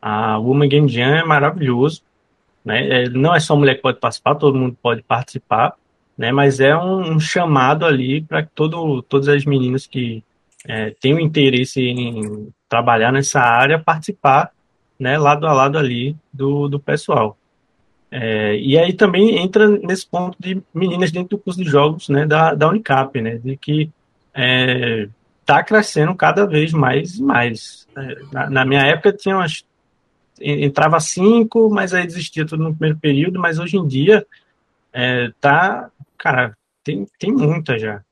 A 0.00 0.38
Woman 0.38 0.68
Game 0.68 0.88
Jam 0.88 1.16
é 1.16 1.24
maravilhoso, 1.24 2.02
né, 2.68 3.04
é, 3.04 3.08
não 3.08 3.34
é 3.34 3.40
só 3.40 3.56
mulher 3.56 3.76
que 3.76 3.82
pode 3.82 3.98
participar, 3.98 4.34
todo 4.34 4.58
mundo 4.58 4.76
pode 4.82 5.02
participar, 5.02 5.74
né, 6.16 6.30
mas 6.30 6.60
é 6.60 6.76
um, 6.76 7.14
um 7.14 7.18
chamado 7.18 7.86
ali 7.86 8.20
para 8.20 8.42
que 8.42 8.50
todo, 8.54 9.00
todas 9.02 9.26
as 9.28 9.46
meninas 9.46 9.86
que 9.86 10.22
é, 10.66 10.90
têm 11.00 11.14
o 11.14 11.20
interesse 11.20 11.80
em 11.80 12.52
trabalhar 12.68 13.10
nessa 13.10 13.40
área 13.40 13.78
participar, 13.78 14.50
né, 15.00 15.16
lado 15.16 15.46
a 15.46 15.52
lado 15.54 15.78
ali 15.78 16.14
do, 16.30 16.68
do 16.68 16.78
pessoal. 16.78 17.38
É, 18.10 18.56
e 18.58 18.76
aí 18.76 18.92
também 18.92 19.38
entra 19.38 19.66
nesse 19.68 20.06
ponto 20.06 20.36
de 20.38 20.62
meninas 20.74 21.10
dentro 21.10 21.30
do 21.30 21.42
curso 21.42 21.62
de 21.62 21.70
jogos 21.70 22.10
né, 22.10 22.26
da, 22.26 22.54
da 22.54 22.68
Unicap, 22.68 23.18
né, 23.18 23.38
de 23.38 23.56
que 23.56 23.90
está 25.40 25.58
é, 25.58 25.62
crescendo 25.62 26.14
cada 26.14 26.46
vez 26.46 26.72
mais 26.72 27.14
e 27.16 27.22
mais. 27.22 27.86
É, 27.96 28.16
na, 28.30 28.50
na, 28.50 28.64
minha 28.66 28.82
época 28.82 29.12
tinha 29.12 29.36
umas, 29.36 29.64
entrava 30.40 31.00
cinco, 31.00 31.70
mas 31.70 31.94
aí 31.94 32.04
existia 32.04 32.46
tudo 32.46 32.64
no 32.64 32.70
primeiro 32.74 32.98
período, 32.98 33.38
mas 33.38 33.58
hoje 33.58 33.76
em 33.76 33.86
dia 33.86 34.26
é, 34.92 35.30
tá, 35.40 35.90
cara, 36.16 36.56
tem, 36.82 37.06
tem 37.18 37.32
muita 37.32 37.78
já. 37.78 38.02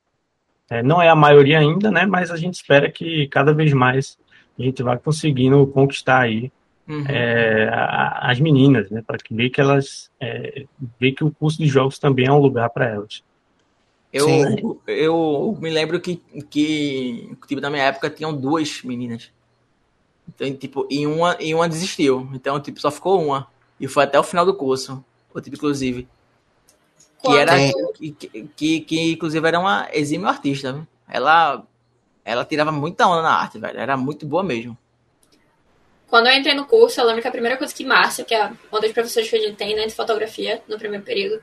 É, 0.69 0.83
não 0.83 1.01
é 1.01 1.09
a 1.09 1.15
maioria 1.15 1.59
ainda, 1.59 1.89
né, 1.89 2.05
mas 2.05 2.29
a 2.29 2.37
gente 2.37 2.55
espera 2.55 2.91
que 2.91 3.27
cada 3.27 3.53
vez 3.53 3.71
mais 3.73 4.17
a 4.59 4.63
gente 4.63 4.83
vá 4.83 4.97
conseguindo 4.97 5.65
conquistar 5.67 6.21
aí 6.21 6.51
uhum. 6.87 7.03
é, 7.07 7.69
as 8.21 8.39
meninas, 8.39 8.89
né, 8.89 9.01
para 9.05 9.17
ver 9.29 9.49
que 9.49 9.61
elas 9.61 10.09
é, 10.19 10.65
ver 10.99 11.13
que 11.13 11.23
o 11.23 11.31
curso 11.31 11.57
de 11.57 11.67
jogos 11.67 11.99
também 11.99 12.27
é 12.27 12.31
um 12.31 12.39
lugar 12.39 12.69
para 12.69 12.87
elas. 12.87 13.23
Eu, 14.11 14.81
eu 14.87 15.57
me 15.61 15.69
lembro 15.69 15.99
que, 15.99 16.15
que 16.49 17.35
tipo, 17.47 17.61
na 17.61 17.69
minha 17.69 17.83
época 17.83 18.09
tinham 18.09 18.35
duas 18.35 18.81
meninas. 18.83 19.31
Então, 20.27 20.53
tipo, 20.55 20.87
e 20.89 21.05
uma, 21.07 21.37
e 21.39 21.53
uma 21.53 21.67
desistiu. 21.67 22.29
Então, 22.33 22.59
tipo, 22.59 22.79
só 22.79 22.91
ficou 22.91 23.23
uma. 23.23 23.47
E 23.79 23.87
foi 23.87 24.03
até 24.03 24.19
o 24.19 24.23
final 24.23 24.45
do 24.45 24.53
curso. 24.53 25.03
O 25.33 25.41
tipo, 25.41 25.55
inclusive. 25.55 26.07
Que 27.23 27.35
era. 27.35 27.53
Que, 27.95 28.11
que, 28.55 28.79
que, 28.81 29.11
inclusive, 29.13 29.47
era 29.47 29.59
uma 29.59 29.87
exímio 29.91 30.27
artista. 30.27 30.73
Viu? 30.73 30.87
Ela. 31.09 31.63
Ela 32.23 32.43
tirava 32.43 32.71
muita 32.71 33.07
onda 33.07 33.21
na 33.21 33.33
arte, 33.33 33.57
velho. 33.57 33.79
Era 33.79 33.95
muito 33.95 34.25
boa 34.25 34.43
mesmo. 34.43 34.77
Quando 36.09 36.27
eu 36.27 36.35
entrei 36.35 36.53
no 36.53 36.65
curso, 36.65 36.99
eu 36.99 37.05
lembro 37.05 37.21
que 37.21 37.27
a 37.27 37.31
primeira 37.31 37.57
coisa 37.57 37.73
que 37.73 37.85
Márcia, 37.85 38.23
que 38.23 38.33
é 38.33 38.51
uma 38.71 38.81
das 38.81 38.91
professoras 38.91 39.29
que 39.29 39.35
a 39.35 39.39
gente 39.39 39.55
tem, 39.55 39.75
né, 39.75 39.85
de 39.85 39.93
fotografia, 39.93 40.61
no 40.67 40.77
primeiro 40.77 41.03
período, 41.03 41.41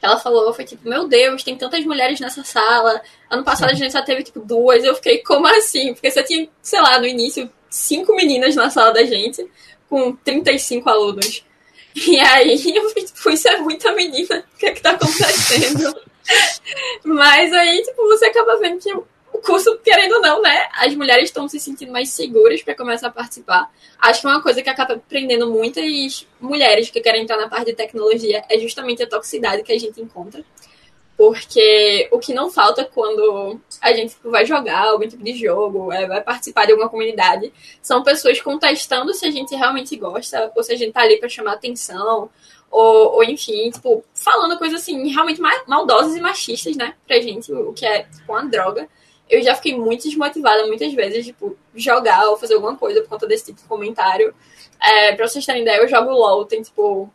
ela 0.00 0.18
falou 0.18 0.52
foi 0.52 0.64
tipo, 0.64 0.88
meu 0.88 1.06
Deus, 1.06 1.44
tem 1.44 1.56
tantas 1.56 1.84
mulheres 1.84 2.18
nessa 2.18 2.42
sala. 2.42 3.00
Ano 3.30 3.44
passado 3.44 3.70
a 3.70 3.74
gente 3.74 3.92
só 3.92 4.02
teve, 4.02 4.24
tipo, 4.24 4.40
duas. 4.40 4.82
Eu 4.82 4.96
fiquei, 4.96 5.18
como 5.18 5.46
assim? 5.46 5.94
Porque 5.94 6.10
você 6.10 6.24
tinha, 6.24 6.48
sei 6.60 6.80
lá, 6.80 6.98
no 6.98 7.06
início, 7.06 7.48
cinco 7.72 8.14
meninas 8.14 8.54
na 8.54 8.68
sala 8.68 8.92
da 8.92 9.02
gente, 9.04 9.50
com 9.88 10.14
35 10.14 10.88
alunos. 10.88 11.44
E 11.96 12.20
aí 12.20 12.62
eu 12.76 12.88
fiquei, 12.88 13.04
tipo, 13.04 13.30
isso 13.30 13.48
é 13.48 13.58
muita 13.58 13.92
menina. 13.92 14.44
O 14.54 14.58
que 14.58 14.66
é 14.66 14.72
que 14.72 14.82
tá 14.82 14.90
acontecendo? 14.90 15.94
Mas 17.02 17.52
aí, 17.52 17.82
tipo, 17.82 18.02
você 18.06 18.26
acaba 18.26 18.58
vendo 18.58 18.78
que 18.78 18.92
o 18.92 19.38
curso, 19.38 19.78
querendo 19.78 20.16
ou 20.16 20.20
não, 20.20 20.42
né? 20.42 20.68
As 20.74 20.94
mulheres 20.94 21.24
estão 21.24 21.48
se 21.48 21.58
sentindo 21.58 21.90
mais 21.90 22.10
seguras 22.10 22.62
para 22.62 22.74
começar 22.74 23.08
a 23.08 23.10
participar. 23.10 23.72
Acho 23.98 24.20
que 24.20 24.26
uma 24.26 24.42
coisa 24.42 24.62
que 24.62 24.68
acaba 24.68 25.02
prendendo 25.08 25.50
muitas 25.50 26.26
mulheres 26.38 26.90
que 26.90 27.00
querem 27.00 27.22
entrar 27.22 27.38
na 27.38 27.48
parte 27.48 27.66
de 27.66 27.72
tecnologia 27.72 28.44
é 28.48 28.58
justamente 28.58 29.02
a 29.02 29.08
toxicidade 29.08 29.62
que 29.62 29.72
a 29.72 29.78
gente 29.78 30.00
encontra. 30.00 30.44
Porque 31.22 32.08
o 32.10 32.18
que 32.18 32.34
não 32.34 32.50
falta 32.50 32.84
quando 32.84 33.60
a 33.80 33.92
gente 33.92 34.16
tipo, 34.16 34.28
vai 34.28 34.44
jogar 34.44 34.88
algum 34.88 35.06
tipo 35.06 35.22
de 35.22 35.34
jogo, 35.34 35.92
é, 35.92 36.04
vai 36.04 36.20
participar 36.20 36.64
de 36.64 36.72
alguma 36.72 36.88
comunidade, 36.88 37.52
são 37.80 38.02
pessoas 38.02 38.40
contestando 38.40 39.14
se 39.14 39.24
a 39.24 39.30
gente 39.30 39.54
realmente 39.54 39.94
gosta, 39.94 40.50
ou 40.56 40.64
se 40.64 40.72
a 40.72 40.76
gente 40.76 40.90
tá 40.90 41.02
ali 41.02 41.20
para 41.20 41.28
chamar 41.28 41.52
atenção, 41.52 42.28
ou, 42.68 43.12
ou, 43.12 43.22
enfim, 43.22 43.70
tipo, 43.70 44.04
falando 44.12 44.58
coisas 44.58 44.80
assim, 44.80 45.10
realmente 45.10 45.40
maldosas 45.68 46.16
e 46.16 46.20
machistas, 46.20 46.74
né, 46.74 46.96
pra 47.06 47.20
gente, 47.20 47.52
o 47.52 47.72
que 47.72 47.86
é 47.86 48.02
tipo, 48.02 48.32
uma 48.32 48.44
droga 48.44 48.88
eu 49.30 49.40
já 49.42 49.54
fiquei 49.54 49.78
muito 49.78 50.02
desmotivada 50.02 50.66
muitas 50.66 50.92
vezes, 50.92 51.24
tipo, 51.24 51.56
jogar 51.72 52.28
ou 52.30 52.36
fazer 52.36 52.54
alguma 52.54 52.76
coisa 52.76 53.00
por 53.00 53.10
conta 53.10 53.28
desse 53.28 53.46
tipo 53.46 53.62
de 53.62 53.68
comentário. 53.68 54.34
É, 54.78 55.14
pra 55.14 55.26
vocês 55.26 55.46
terem 55.46 55.62
ideia, 55.62 55.78
eu 55.78 55.88
jogo 55.88 56.10
LOL 56.10 56.44
tem, 56.44 56.60
tipo, 56.60 57.08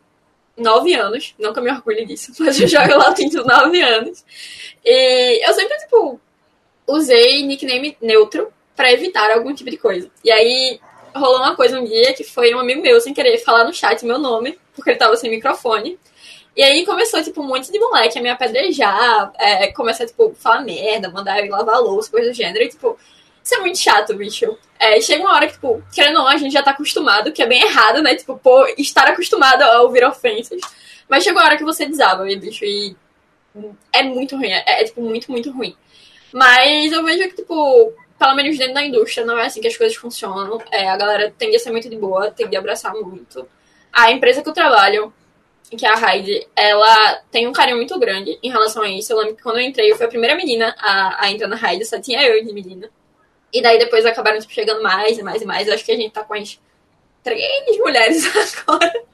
nove 0.58 0.94
anos. 0.94 1.34
Não 1.38 1.52
que 1.52 1.58
eu 1.58 1.62
me 1.62 1.70
orgulhe 1.70 2.04
disso, 2.04 2.32
mas 2.40 2.60
eu 2.60 2.68
jogo 2.68 3.14
tipo, 3.14 3.44
nove 3.44 3.80
anos. 3.80 4.24
E 4.84 5.46
eu 5.46 5.54
sempre, 5.54 5.76
tipo, 5.78 6.20
usei 6.86 7.42
nickname 7.46 7.96
neutro 8.00 8.52
para 8.74 8.92
evitar 8.92 9.30
algum 9.30 9.54
tipo 9.54 9.70
de 9.70 9.76
coisa. 9.76 10.10
E 10.24 10.30
aí 10.30 10.80
rolou 11.14 11.38
uma 11.38 11.56
coisa 11.56 11.78
um 11.78 11.84
dia 11.84 12.12
que 12.14 12.24
foi 12.24 12.54
um 12.54 12.60
amigo 12.60 12.80
meu, 12.80 13.00
sem 13.00 13.12
querer, 13.12 13.38
falar 13.38 13.64
no 13.64 13.72
chat 13.72 14.04
meu 14.04 14.18
nome, 14.18 14.58
porque 14.74 14.90
ele 14.90 14.98
tava 14.98 15.16
sem 15.16 15.30
microfone. 15.30 15.98
E 16.56 16.62
aí 16.62 16.84
começou, 16.84 17.22
tipo, 17.22 17.40
um 17.40 17.46
monte 17.46 17.70
de 17.70 17.78
moleque 17.78 18.18
a 18.18 18.22
me 18.22 18.28
apedrejar, 18.28 19.32
é, 19.38 19.70
começar, 19.72 20.06
tipo, 20.06 20.34
falar 20.34 20.62
merda, 20.62 21.08
mandar 21.08 21.44
eu 21.44 21.50
lavar 21.50 21.80
louça, 21.80 22.10
coisa 22.10 22.30
do 22.30 22.34
gênero. 22.34 22.64
E, 22.64 22.68
tipo, 22.68 22.98
isso 23.48 23.54
é 23.54 23.60
muito 23.60 23.78
chato, 23.78 24.14
bicho. 24.14 24.58
É, 24.78 25.00
chega 25.00 25.22
uma 25.22 25.34
hora 25.34 25.46
que, 25.46 25.54
tipo, 25.54 25.82
querendo 25.92 26.18
ou 26.18 26.24
não, 26.24 26.28
a 26.28 26.36
gente 26.36 26.52
já 26.52 26.62
tá 26.62 26.72
acostumado, 26.72 27.32
que 27.32 27.42
é 27.42 27.46
bem 27.46 27.62
errado, 27.62 28.02
né? 28.02 28.14
Tipo, 28.14 28.36
pô, 28.36 28.66
estar 28.76 29.08
acostumado 29.08 29.62
a 29.62 29.80
ouvir 29.80 30.04
ofensas. 30.04 30.60
Mas 31.08 31.24
chega 31.24 31.38
uma 31.38 31.46
hora 31.46 31.56
que 31.56 31.64
você 31.64 31.86
desaba, 31.86 32.24
bicho, 32.24 32.64
e 32.66 32.94
é 33.90 34.02
muito 34.02 34.36
ruim. 34.36 34.50
É, 34.50 34.82
é, 34.82 34.84
tipo, 34.84 35.00
muito, 35.00 35.30
muito 35.32 35.50
ruim. 35.50 35.74
Mas 36.30 36.92
eu 36.92 37.02
vejo 37.02 37.26
que, 37.30 37.36
tipo, 37.36 37.94
pelo 38.18 38.34
menos 38.34 38.58
dentro 38.58 38.74
da 38.74 38.84
indústria, 38.84 39.24
não 39.24 39.38
é 39.38 39.46
assim 39.46 39.62
que 39.62 39.68
as 39.68 39.76
coisas 39.76 39.96
funcionam. 39.96 40.60
É, 40.70 40.86
a 40.86 40.96
galera 40.98 41.34
tende 41.38 41.56
a 41.56 41.58
ser 41.58 41.70
muito 41.70 41.88
de 41.88 41.96
boa, 41.96 42.30
tende 42.30 42.54
a 42.54 42.58
abraçar 42.58 42.92
muito. 42.92 43.48
A 43.90 44.12
empresa 44.12 44.42
que 44.42 44.48
eu 44.50 44.52
trabalho, 44.52 45.10
que 45.74 45.86
a 45.86 45.94
Heidi, 45.94 46.46
ela 46.54 47.22
tem 47.30 47.46
um 47.48 47.52
carinho 47.52 47.78
muito 47.78 47.98
grande 47.98 48.38
em 48.42 48.50
relação 48.50 48.82
a 48.82 48.88
isso. 48.90 49.10
Eu 49.10 49.16
lembro 49.16 49.36
que 49.36 49.42
quando 49.42 49.58
eu 49.58 49.64
entrei, 49.64 49.90
eu 49.90 49.96
fui 49.96 50.04
a 50.04 50.10
primeira 50.10 50.36
menina 50.36 50.74
a, 50.78 51.24
a 51.24 51.30
entrar 51.30 51.48
na 51.48 51.56
Heidi, 51.56 51.86
só 51.86 51.98
tinha 51.98 52.22
eu 52.22 52.44
de 52.44 52.52
menina. 52.52 52.90
E 53.52 53.62
daí 53.62 53.78
depois 53.78 54.04
acabaram 54.04 54.38
tipo, 54.38 54.52
chegando 54.52 54.82
mais 54.82 55.18
e 55.18 55.22
mais 55.22 55.42
e 55.42 55.46
mais. 55.46 55.68
Eu 55.68 55.74
acho 55.74 55.84
que 55.84 55.92
a 55.92 55.96
gente 55.96 56.12
tá 56.12 56.24
com 56.24 56.34
as 56.34 56.58
três 57.22 57.78
mulheres 57.78 58.24
agora. 58.66 59.04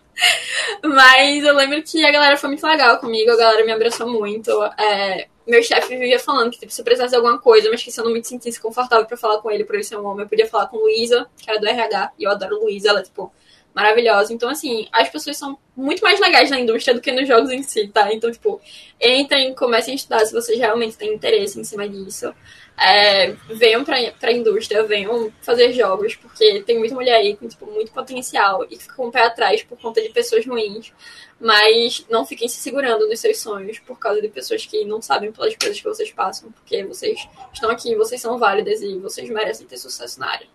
Mas 0.82 1.44
eu 1.44 1.54
lembro 1.54 1.82
que 1.82 2.04
a 2.04 2.10
galera 2.10 2.36
foi 2.36 2.48
muito 2.48 2.66
legal 2.66 2.98
comigo, 2.98 3.30
a 3.30 3.36
galera 3.36 3.64
me 3.64 3.72
abraçou 3.72 4.08
muito. 4.08 4.50
É, 4.78 5.26
meu 5.46 5.62
chefe 5.62 5.96
vivia 5.96 6.18
falando 6.18 6.50
que 6.50 6.58
tipo, 6.58 6.72
se 6.72 6.80
eu 6.80 6.84
precisasse 6.84 7.10
de 7.10 7.16
alguma 7.16 7.38
coisa, 7.38 7.68
mas 7.70 7.82
que 7.82 7.92
eu 7.98 8.04
não 8.04 8.12
me 8.12 8.24
sentisse 8.24 8.60
confortável 8.60 9.06
para 9.06 9.16
falar 9.16 9.38
com 9.38 9.50
ele 9.50 9.64
por 9.64 9.74
ele 9.74 9.84
ser 9.84 9.96
um 9.96 10.06
homem, 10.06 10.24
eu 10.24 10.28
podia 10.28 10.46
falar 10.46 10.68
com 10.68 10.78
Luísa, 10.78 11.26
que 11.36 11.50
era 11.50 11.58
do 11.58 11.66
RH, 11.66 12.12
e 12.18 12.24
eu 12.24 12.30
adoro 12.30 12.60
Luísa, 12.60 12.90
ela, 12.90 13.02
tipo, 13.02 13.32
maravilhosa. 13.74 14.32
Então, 14.32 14.48
assim, 14.48 14.86
as 14.92 15.08
pessoas 15.08 15.36
são 15.36 15.58
muito 15.76 16.00
mais 16.00 16.20
legais 16.20 16.48
na 16.48 16.60
indústria 16.60 16.94
do 16.94 17.00
que 17.00 17.10
nos 17.10 17.26
jogos 17.26 17.50
em 17.50 17.62
si, 17.62 17.88
tá? 17.88 18.12
Então, 18.12 18.30
tipo, 18.30 18.60
entrem, 19.00 19.52
comecem 19.54 19.92
a 19.92 19.96
estudar 19.96 20.24
se 20.24 20.32
vocês 20.32 20.58
realmente 20.58 20.96
têm 20.96 21.12
interesse 21.12 21.58
em 21.58 21.64
cima 21.64 21.88
disso. 21.88 22.32
É, 22.76 23.32
venham 23.54 23.84
pra, 23.84 23.96
pra 24.18 24.32
indústria, 24.32 24.82
venham 24.82 25.32
fazer 25.40 25.72
jogos, 25.72 26.16
porque 26.16 26.60
tem 26.62 26.78
muita 26.78 26.94
mulher 26.94 27.14
aí 27.14 27.36
com 27.36 27.46
tipo, 27.46 27.66
muito 27.66 27.92
potencial 27.92 28.64
e 28.64 28.76
que 28.76 28.82
fica 28.82 29.02
o 29.02 29.12
pé 29.12 29.22
atrás 29.26 29.62
por 29.62 29.78
conta 29.78 30.02
de 30.02 30.08
pessoas 30.08 30.44
ruins. 30.44 30.92
Mas 31.40 32.04
não 32.10 32.26
fiquem 32.26 32.48
se 32.48 32.56
segurando 32.56 33.08
nos 33.08 33.20
seus 33.20 33.40
sonhos 33.40 33.78
por 33.78 33.98
causa 33.98 34.20
de 34.20 34.28
pessoas 34.28 34.66
que 34.66 34.84
não 34.84 35.00
sabem 35.00 35.30
pelas 35.30 35.54
coisas 35.56 35.78
que 35.78 35.84
vocês 35.84 36.10
passam, 36.12 36.50
porque 36.50 36.84
vocês 36.84 37.28
estão 37.52 37.70
aqui, 37.70 37.94
vocês 37.94 38.20
são 38.20 38.38
válidas 38.38 38.82
e 38.82 38.98
vocês 38.98 39.28
merecem 39.30 39.66
ter 39.66 39.76
sucesso 39.76 40.18
na 40.18 40.30
área. 40.30 40.46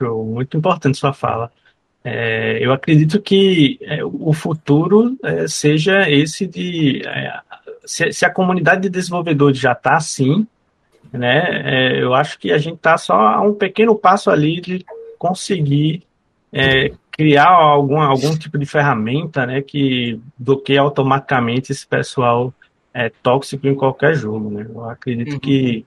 Muito 0.00 0.56
importante 0.56 0.98
sua 0.98 1.12
fala. 1.12 1.50
É, 2.04 2.64
eu 2.64 2.72
acredito 2.72 3.20
que 3.20 3.78
é, 3.82 4.04
o 4.04 4.32
futuro 4.32 5.18
é, 5.22 5.48
seja 5.48 6.08
esse 6.08 6.46
de. 6.46 7.02
É, 7.04 7.40
se, 7.84 8.12
se, 8.12 8.24
a 8.24 8.30
comunidade 8.30 8.82
de 8.82 8.88
desenvolvedores 8.88 9.58
já 9.58 9.72
está 9.72 9.96
assim, 9.96 10.46
né, 11.12 11.62
é, 11.64 12.02
eu 12.02 12.14
acho 12.14 12.38
que 12.38 12.52
a 12.52 12.58
gente 12.58 12.76
está 12.76 12.96
só 12.98 13.14
a 13.14 13.40
um 13.40 13.54
pequeno 13.54 13.94
passo 13.94 14.30
ali 14.30 14.60
de 14.60 14.84
conseguir 15.18 16.02
é, 16.52 16.92
criar 17.12 17.48
algum, 17.48 18.00
algum 18.00 18.36
tipo 18.36 18.58
de 18.58 18.66
ferramenta 18.66 19.46
né, 19.46 19.62
que 19.62 20.20
bloqueie 20.36 20.78
automaticamente 20.78 21.72
esse 21.72 21.86
pessoal 21.86 22.52
tóxico 23.22 23.68
em 23.68 23.76
qualquer 23.76 24.14
jogo. 24.16 24.50
Né? 24.50 24.66
Eu 24.68 24.84
acredito 24.90 25.34
uhum. 25.34 25.38
que 25.38 25.86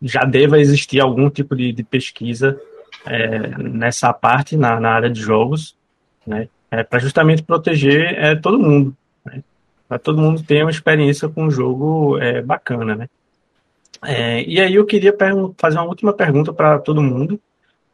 já 0.00 0.24
deva 0.24 0.60
existir 0.60 1.00
algum 1.00 1.28
tipo 1.28 1.56
de, 1.56 1.72
de 1.72 1.82
pesquisa 1.82 2.60
é, 3.06 3.56
nessa 3.58 4.12
parte, 4.12 4.56
na, 4.56 4.78
na 4.78 4.90
área 4.90 5.10
de 5.10 5.20
jogos, 5.20 5.76
né? 6.26 6.48
É, 6.70 6.82
para 6.82 6.98
justamente 6.98 7.42
proteger 7.42 8.14
é, 8.18 8.36
todo 8.36 8.58
mundo, 8.58 8.94
né? 9.24 9.42
para 9.88 9.98
todo 9.98 10.20
mundo 10.20 10.42
ter 10.42 10.62
uma 10.62 10.70
experiência 10.70 11.26
com 11.28 11.44
um 11.44 11.50
jogo 11.50 12.18
é, 12.18 12.42
bacana, 12.42 12.94
né? 12.94 13.08
É, 14.04 14.42
e 14.42 14.60
aí 14.60 14.74
eu 14.74 14.86
queria 14.86 15.14
fazer 15.56 15.78
uma 15.78 15.86
última 15.86 16.12
pergunta 16.12 16.52
para 16.52 16.78
todo 16.78 17.02
mundo, 17.02 17.40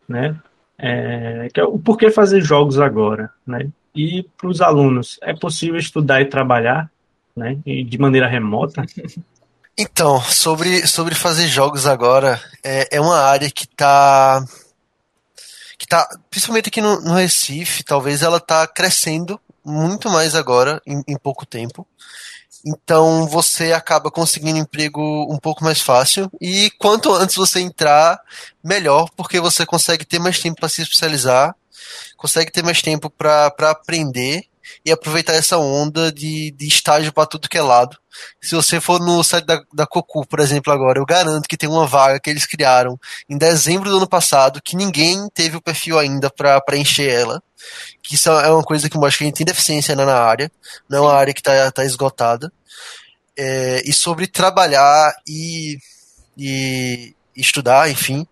né? 0.08 0.36
É, 0.76 1.48
que 1.52 1.60
é 1.60 1.64
o 1.64 1.78
porquê 1.78 2.10
fazer 2.10 2.40
jogos 2.40 2.78
agora, 2.78 3.30
né? 3.46 3.68
E 3.94 4.24
para 4.36 4.48
os 4.48 4.60
alunos, 4.60 5.18
é 5.22 5.34
possível 5.34 5.78
estudar 5.78 6.20
e 6.20 6.26
trabalhar, 6.26 6.90
né? 7.34 7.58
E 7.64 7.84
de 7.84 7.98
maneira 7.98 8.28
remota? 8.28 8.84
Então, 9.76 10.20
sobre, 10.20 10.86
sobre 10.86 11.16
fazer 11.16 11.48
jogos 11.48 11.84
agora, 11.84 12.40
é, 12.62 12.96
é 12.96 13.00
uma 13.00 13.18
área 13.18 13.50
que 13.50 13.64
está 13.64 14.40
que 15.76 15.84
tá, 15.84 16.08
principalmente 16.30 16.68
aqui 16.68 16.80
no, 16.80 17.00
no 17.00 17.14
Recife, 17.14 17.82
talvez 17.82 18.22
ela 18.22 18.38
tá 18.38 18.68
crescendo 18.68 19.40
muito 19.64 20.08
mais 20.08 20.36
agora, 20.36 20.80
em, 20.86 21.02
em 21.08 21.18
pouco 21.18 21.44
tempo. 21.44 21.86
Então 22.64 23.26
você 23.26 23.72
acaba 23.72 24.10
conseguindo 24.10 24.58
emprego 24.58 25.00
um 25.30 25.38
pouco 25.38 25.62
mais 25.62 25.80
fácil. 25.80 26.30
E 26.40 26.70
quanto 26.78 27.12
antes 27.12 27.36
você 27.36 27.60
entrar, 27.60 28.18
melhor, 28.62 29.10
porque 29.16 29.38
você 29.40 29.66
consegue 29.66 30.04
ter 30.04 30.18
mais 30.18 30.40
tempo 30.40 30.60
para 30.60 30.68
se 30.68 30.82
especializar, 30.82 31.54
consegue 32.16 32.50
ter 32.50 32.62
mais 32.62 32.80
tempo 32.80 33.10
para 33.10 33.52
aprender 33.70 34.46
e 34.84 34.92
aproveitar 34.92 35.34
essa 35.34 35.58
onda 35.58 36.12
de, 36.12 36.50
de 36.52 36.66
estágio 36.66 37.12
para 37.12 37.26
tudo 37.26 37.48
que 37.48 37.58
é 37.58 37.62
lado. 37.62 37.96
Se 38.40 38.54
você 38.54 38.80
for 38.80 39.00
no 39.00 39.22
site 39.24 39.44
da, 39.44 39.60
da 39.72 39.86
Cocu, 39.86 40.26
por 40.26 40.40
exemplo, 40.40 40.72
agora, 40.72 40.98
eu 40.98 41.06
garanto 41.06 41.48
que 41.48 41.56
tem 41.56 41.68
uma 41.68 41.86
vaga 41.86 42.20
que 42.20 42.30
eles 42.30 42.46
criaram 42.46 42.98
em 43.28 43.36
dezembro 43.36 43.90
do 43.90 43.96
ano 43.96 44.08
passado, 44.08 44.62
que 44.62 44.76
ninguém 44.76 45.28
teve 45.34 45.56
o 45.56 45.62
perfil 45.62 45.98
ainda 45.98 46.30
para 46.30 46.60
preencher 46.60 47.08
ela. 47.08 47.42
Que 48.02 48.14
isso 48.14 48.30
é 48.30 48.50
uma 48.50 48.62
coisa 48.62 48.88
que 48.88 48.98
acho 48.98 49.18
que 49.18 49.24
a 49.24 49.26
gente 49.26 49.36
tem 49.36 49.46
deficiência 49.46 49.96
na 49.96 50.14
área, 50.14 50.50
não 50.88 50.98
é 50.98 51.00
uma 51.00 51.14
área 51.14 51.34
que 51.34 51.40
está 51.40 51.70
tá 51.72 51.84
esgotada. 51.84 52.52
É, 53.36 53.82
e 53.84 53.92
sobre 53.92 54.28
trabalhar 54.28 55.12
e, 55.26 55.76
e 56.36 57.14
estudar, 57.36 57.90
enfim. 57.90 58.26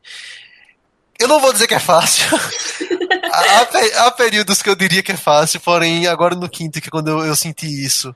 Eu 1.18 1.28
não 1.28 1.40
vou 1.40 1.52
dizer 1.52 1.66
que 1.66 1.74
é 1.74 1.80
fácil. 1.80 2.24
há, 3.32 4.06
há, 4.06 4.10
períodos 4.10 4.62
que 4.62 4.68
eu 4.68 4.76
diria 4.76 5.02
que 5.02 5.12
é 5.12 5.16
fácil, 5.16 5.60
porém, 5.60 6.06
agora 6.06 6.34
no 6.34 6.48
quinto, 6.48 6.80
que 6.80 6.88
é 6.88 6.90
quando 6.90 7.08
eu, 7.08 7.24
eu 7.24 7.36
senti 7.36 7.66
isso, 7.66 8.14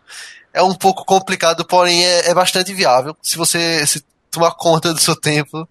é 0.53 0.63
um 0.63 0.75
pouco 0.75 1.05
complicado, 1.05 1.65
porém 1.65 2.05
é, 2.05 2.31
é 2.31 2.35
bastante 2.35 2.73
viável. 2.73 3.17
Se 3.23 3.37
você 3.37 3.87
se 3.87 4.05
tomar 4.31 4.53
conta 4.53 4.93
do 4.93 5.01
seu 5.01 5.15
tempo 5.15 5.69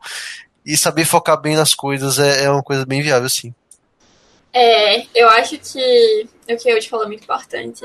e 0.65 0.75
saber 0.75 1.05
focar 1.05 1.39
bem 1.39 1.55
nas 1.55 1.73
coisas, 1.73 2.19
é, 2.19 2.45
é 2.45 2.49
uma 2.49 2.63
coisa 2.63 2.85
bem 2.85 3.01
viável, 3.01 3.29
sim. 3.29 3.53
É, 4.53 5.05
eu 5.13 5.29
acho 5.29 5.57
que 5.57 6.27
o 6.49 6.57
que 6.57 6.69
eu 6.69 6.79
te 6.79 6.89
falou 6.89 7.05
é 7.05 7.07
muito 7.09 7.23
importante. 7.23 7.81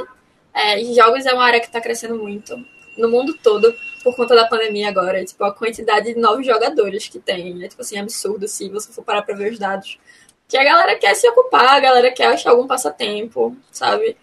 É, 0.54 0.82
jogos 0.94 1.26
é 1.26 1.32
uma 1.32 1.44
área 1.44 1.60
que 1.60 1.66
está 1.66 1.80
crescendo 1.80 2.16
muito 2.16 2.54
no 2.96 3.08
mundo 3.08 3.34
todo 3.42 3.74
por 4.02 4.14
conta 4.14 4.34
da 4.34 4.46
pandemia 4.46 4.88
agora. 4.88 5.24
Tipo, 5.24 5.44
a 5.44 5.54
quantidade 5.54 6.14
de 6.14 6.20
novos 6.20 6.46
jogadores 6.46 7.08
que 7.08 7.18
tem 7.18 7.64
é 7.64 7.68
tipo 7.68 7.82
assim, 7.82 7.98
absurdo 7.98 8.46
se 8.46 8.68
você 8.68 8.92
for 8.92 9.02
parar 9.02 9.22
para 9.22 9.34
ver 9.34 9.52
os 9.52 9.58
dados 9.58 9.98
que 10.50 10.58
a 10.58 10.64
galera 10.64 10.96
quer 10.96 11.14
se 11.14 11.28
ocupar, 11.28 11.76
a 11.76 11.80
galera 11.80 12.10
quer 12.10 12.26
achar 12.26 12.50
algum 12.50 12.66
passatempo, 12.66 13.56
sabe? 13.70 14.16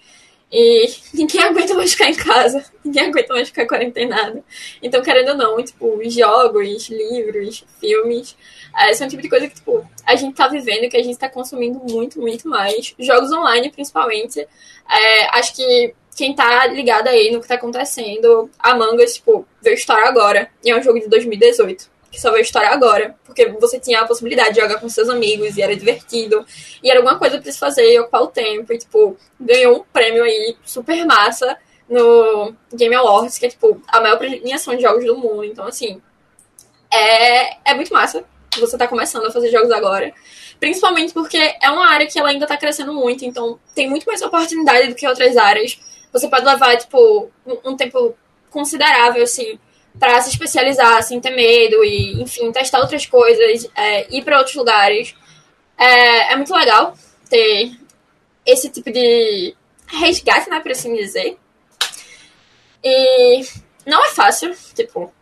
E 0.51 0.85
ninguém 1.15 1.41
aguenta 1.41 1.73
mais 1.73 1.93
ficar 1.93 2.09
em 2.09 2.15
casa, 2.15 2.65
ninguém 2.83 3.05
aguenta 3.05 3.33
mais 3.33 3.47
ficar 3.47 3.65
quarentenado. 3.65 4.43
Então, 4.83 5.01
querendo 5.01 5.29
ou 5.29 5.37
não, 5.37 5.63
tipo, 5.63 6.01
jogos, 6.09 6.89
livros, 6.89 7.63
filmes, 7.79 8.35
é, 8.77 8.93
são 8.93 9.07
um 9.07 9.09
tipo 9.09 9.21
de 9.21 9.29
coisa 9.29 9.47
que, 9.47 9.55
tipo, 9.55 9.89
a 10.05 10.15
gente 10.17 10.35
tá 10.35 10.49
vivendo, 10.49 10.89
que 10.89 10.97
a 10.97 11.03
gente 11.03 11.17
tá 11.17 11.29
consumindo 11.29 11.79
muito, 11.89 12.19
muito 12.19 12.47
mais. 12.49 12.93
Jogos 12.99 13.31
online, 13.31 13.71
principalmente. 13.71 14.39
É, 14.39 15.37
acho 15.37 15.55
que 15.55 15.95
quem 16.15 16.35
tá 16.35 16.67
ligado 16.67 17.07
aí 17.07 17.31
no 17.31 17.39
que 17.39 17.47
tá 17.47 17.55
acontecendo, 17.55 18.49
Among 18.59 19.01
Us, 19.01 19.13
tipo, 19.13 19.47
veio 19.61 19.75
história 19.75 20.09
agora, 20.09 20.49
e 20.61 20.71
é 20.71 20.77
um 20.77 20.81
jogo 20.81 20.99
de 20.99 21.07
2018 21.07 21.96
que 22.11 22.19
só 22.19 22.31
veio 22.31 22.41
estourar 22.41 22.73
agora, 22.73 23.15
porque 23.25 23.47
você 23.59 23.79
tinha 23.79 24.01
a 24.01 24.07
possibilidade 24.07 24.53
de 24.53 24.61
jogar 24.61 24.79
com 24.79 24.89
seus 24.89 25.09
amigos 25.09 25.57
e 25.57 25.61
era 25.61 25.75
divertido, 25.75 26.45
e 26.81 26.89
era 26.89 26.99
alguma 26.99 27.17
coisa 27.17 27.39
pra 27.39 27.51
se 27.51 27.59
fazer 27.59 27.91
e 27.91 27.99
ocupar 27.99 28.23
o 28.23 28.27
tempo, 28.27 28.73
e, 28.73 28.77
tipo, 28.77 29.17
ganhou 29.39 29.79
um 29.79 29.83
prêmio 29.91 30.23
aí 30.23 30.57
super 30.63 31.05
massa 31.05 31.57
no 31.89 32.53
Game 32.73 32.95
Awards, 32.95 33.37
que 33.37 33.45
é, 33.45 33.49
tipo, 33.49 33.81
a 33.87 34.01
maior 34.01 34.17
premiação 34.17 34.75
de 34.75 34.81
jogos 34.81 35.05
do 35.05 35.17
mundo, 35.17 35.43
então, 35.43 35.65
assim, 35.65 36.01
é, 36.91 37.71
é 37.71 37.73
muito 37.73 37.93
massa 37.93 38.23
você 38.59 38.77
tá 38.77 38.87
começando 38.87 39.25
a 39.25 39.31
fazer 39.31 39.51
jogos 39.51 39.71
agora, 39.71 40.11
principalmente 40.59 41.13
porque 41.13 41.37
é 41.61 41.69
uma 41.69 41.91
área 41.91 42.07
que 42.07 42.17
ela 42.17 42.29
ainda 42.29 42.47
tá 42.47 42.57
crescendo 42.57 42.93
muito, 42.93 43.23
então 43.23 43.59
tem 43.75 43.89
muito 43.89 44.05
mais 44.05 44.21
oportunidade 44.21 44.87
do 44.87 44.95
que 44.95 45.07
outras 45.07 45.37
áreas, 45.37 45.79
você 46.11 46.27
pode 46.27 46.45
levar, 46.45 46.75
tipo, 46.77 47.29
um, 47.45 47.71
um 47.71 47.77
tempo 47.77 48.15
considerável, 48.49 49.23
assim, 49.23 49.59
para 49.99 50.21
se 50.21 50.29
especializar, 50.29 51.01
sem 51.03 51.19
ter 51.19 51.31
medo 51.31 51.83
e, 51.83 52.21
enfim, 52.21 52.51
testar 52.51 52.79
outras 52.79 53.05
coisas, 53.05 53.69
é, 53.75 54.07
ir 54.15 54.23
para 54.23 54.37
outros 54.37 54.55
lugares. 54.55 55.15
É, 55.77 56.33
é, 56.33 56.35
muito 56.35 56.53
legal 56.53 56.95
ter 57.29 57.71
esse 58.45 58.69
tipo 58.69 58.91
de 58.91 59.55
resgate, 59.87 60.49
né, 60.49 60.59
por 60.59 60.71
assim 60.71 60.95
dizer. 60.95 61.37
E 62.83 63.41
não 63.85 64.03
é 64.05 64.09
fácil, 64.09 64.55
tipo, 64.73 65.13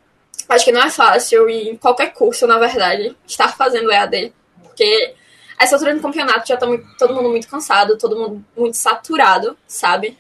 acho 0.50 0.66
que 0.66 0.72
não 0.72 0.82
é 0.82 0.90
fácil 0.90 1.50
em 1.50 1.76
qualquer 1.78 2.14
curso, 2.14 2.46
na 2.46 2.58
verdade, 2.58 3.16
estar 3.28 3.56
fazendo 3.56 3.92
EAD, 3.92 4.34
porque 4.64 5.16
essa 5.60 5.76
altura 5.76 5.96
do 5.96 6.02
campeonato 6.02 6.48
já 6.48 6.58
tá 6.58 6.68
todo 6.98 7.14
mundo 7.14 7.30
muito 7.30 7.48
cansado, 7.48 7.98
todo 7.98 8.16
mundo 8.16 8.46
muito 8.56 8.76
saturado, 8.76 9.58
sabe? 9.68 10.18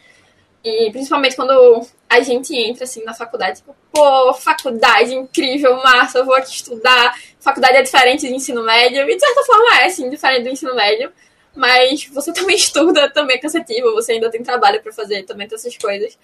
E 0.64 0.90
principalmente 0.92 1.36
quando 1.36 1.86
a 2.16 2.22
gente 2.22 2.56
entra 2.56 2.84
assim 2.84 3.04
na 3.04 3.14
faculdade, 3.14 3.58
tipo, 3.58 3.76
pô, 3.92 4.34
faculdade 4.34 5.14
incrível, 5.14 5.76
massa, 5.78 6.24
vou 6.24 6.36
aqui 6.36 6.52
estudar. 6.52 7.16
Faculdade 7.40 7.78
é 7.78 7.82
diferente 7.82 8.28
do 8.28 8.34
ensino 8.34 8.64
médio, 8.64 9.10
e 9.10 9.16
de 9.16 9.20
certa 9.20 9.44
forma 9.44 9.80
é, 9.80 9.86
assim, 9.86 10.10
diferente 10.10 10.44
do 10.44 10.50
ensino 10.50 10.76
médio. 10.76 11.12
Mas 11.56 12.06
você 12.06 12.32
também 12.34 12.56
estuda, 12.56 13.10
também 13.10 13.38
é 13.38 13.40
cansativo, 13.40 13.94
você 13.94 14.14
ainda 14.14 14.30
tem 14.30 14.44
trabalho 14.44 14.82
para 14.82 14.92
fazer, 14.92 15.24
também 15.24 15.48
tem 15.48 15.56
essas 15.56 15.78
coisas. 15.78 16.18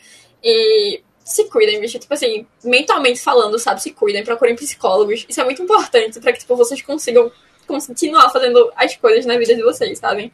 E 0.43 1.01
se 1.23 1.45
cuidem, 1.45 1.79
bicho. 1.79 1.99
Tipo 1.99 2.13
assim, 2.13 2.45
mentalmente 2.63 3.19
falando, 3.19 3.57
sabe? 3.57 3.81
Se 3.81 3.91
cuidem, 3.91 4.23
procurem 4.23 4.55
psicólogos. 4.55 5.25
Isso 5.27 5.39
é 5.39 5.43
muito 5.43 5.61
importante 5.61 6.19
para 6.19 6.33
que, 6.33 6.39
tipo, 6.39 6.55
vocês 6.55 6.81
consigam 6.81 7.31
continuar 7.67 8.29
fazendo 8.29 8.71
as 8.75 8.95
coisas 8.97 9.25
na 9.25 9.37
vida 9.37 9.55
de 9.55 9.63
vocês, 9.63 9.99
sabem? 9.99 10.31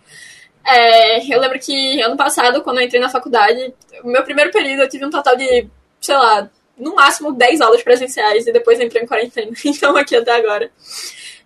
É, 0.68 1.34
eu 1.34 1.40
lembro 1.40 1.58
que 1.60 2.02
ano 2.02 2.18
passado, 2.18 2.62
quando 2.62 2.80
eu 2.80 2.84
entrei 2.84 3.00
na 3.00 3.10
faculdade, 3.10 3.74
meu 4.04 4.22
primeiro 4.24 4.52
período 4.52 4.82
eu 4.82 4.90
tive 4.90 5.06
um 5.06 5.10
total 5.10 5.38
de, 5.38 5.66
sei 6.02 6.16
lá, 6.16 6.50
no 6.78 6.94
máximo 6.94 7.32
10 7.32 7.62
aulas 7.62 7.82
presenciais 7.82 8.46
e 8.46 8.52
depois 8.52 8.78
entrei 8.80 9.04
em 9.04 9.08
quarentena. 9.08 9.52
Então 9.66 9.96
aqui 9.96 10.16
até 10.16 10.32
agora. 10.36 10.70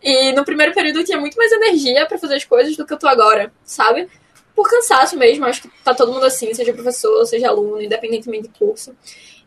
E 0.02 0.32
no 0.34 0.44
primeiro 0.44 0.74
período 0.74 1.00
eu 1.00 1.06
tinha 1.06 1.20
muito 1.20 1.38
mais 1.38 1.52
energia 1.52 2.06
para 2.08 2.18
fazer 2.18 2.36
as 2.36 2.44
coisas 2.44 2.76
do 2.76 2.84
que 2.84 2.94
eu 2.94 2.98
tô 2.98 3.08
agora, 3.08 3.54
sabe? 3.64 4.10
Por 4.56 4.68
cansaço 4.68 5.16
mesmo, 5.16 5.46
acho 5.46 5.62
que 5.62 5.70
tá 5.84 5.94
todo 5.94 6.12
mundo 6.12 6.26
assim, 6.26 6.52
seja 6.56 6.74
professor, 6.74 7.24
seja 7.26 7.48
aluno, 7.48 7.80
independentemente 7.80 8.48
do 8.48 8.58
curso. 8.58 8.96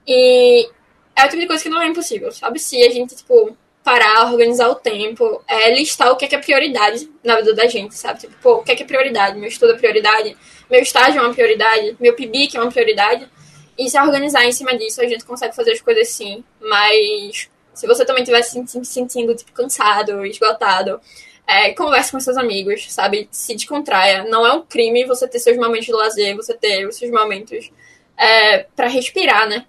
E 0.06 0.68
é 1.16 1.24
o 1.24 1.28
tipo 1.28 1.40
de 1.40 1.48
coisa 1.48 1.62
que 1.62 1.68
não 1.68 1.82
é 1.82 1.88
impossível, 1.88 2.30
sabe? 2.30 2.60
Se 2.60 2.80
a 2.80 2.90
gente, 2.90 3.16
tipo, 3.16 3.56
parar, 3.84 4.32
organizar 4.32 4.68
o 4.70 4.74
tempo, 4.74 5.44
é 5.46 5.70
listar 5.74 6.10
o 6.10 6.16
que 6.16 6.24
é, 6.24 6.28
que 6.28 6.34
é 6.34 6.38
prioridade 6.38 7.08
na 7.22 7.36
vida 7.36 7.54
da 7.54 7.66
gente, 7.66 7.94
sabe? 7.94 8.20
Tipo, 8.20 8.34
pô, 8.42 8.54
o 8.54 8.62
que 8.62 8.72
é, 8.72 8.74
que 8.74 8.82
é 8.82 8.86
prioridade? 8.86 9.38
Meu 9.38 9.48
estudo 9.48 9.72
é 9.72 9.76
prioridade, 9.76 10.34
meu 10.70 10.80
estágio 10.80 11.20
é 11.20 11.22
uma 11.22 11.34
prioridade, 11.34 11.94
meu 12.00 12.14
PIBIC 12.14 12.56
é 12.56 12.60
uma 12.60 12.72
prioridade. 12.72 13.28
E 13.76 13.90
se 13.90 14.00
organizar 14.00 14.44
em 14.46 14.52
cima 14.52 14.76
disso, 14.76 15.02
a 15.02 15.06
gente 15.06 15.24
consegue 15.24 15.54
fazer 15.54 15.72
as 15.72 15.82
coisas 15.82 16.08
sim. 16.08 16.42
Mas 16.60 17.50
se 17.74 17.86
você 17.86 18.06
também 18.06 18.22
estiver 18.22 18.40
se 18.42 18.84
sentindo, 18.84 19.34
tipo, 19.34 19.52
cansado, 19.52 20.24
esgotado, 20.24 20.98
é, 21.46 21.74
converse 21.74 22.10
com 22.10 22.18
seus 22.18 22.38
amigos, 22.38 22.90
sabe? 22.90 23.28
Se 23.30 23.54
descontraia. 23.54 24.24
Não 24.24 24.46
é 24.46 24.52
um 24.54 24.62
crime 24.62 25.04
você 25.04 25.28
ter 25.28 25.40
seus 25.40 25.58
momentos 25.58 25.84
de 25.84 25.92
lazer, 25.92 26.34
você 26.34 26.54
ter 26.54 26.86
os 26.86 26.96
seus 26.96 27.10
momentos 27.10 27.70
é, 28.16 28.60
para 28.74 28.88
respirar, 28.88 29.46
né? 29.46 29.66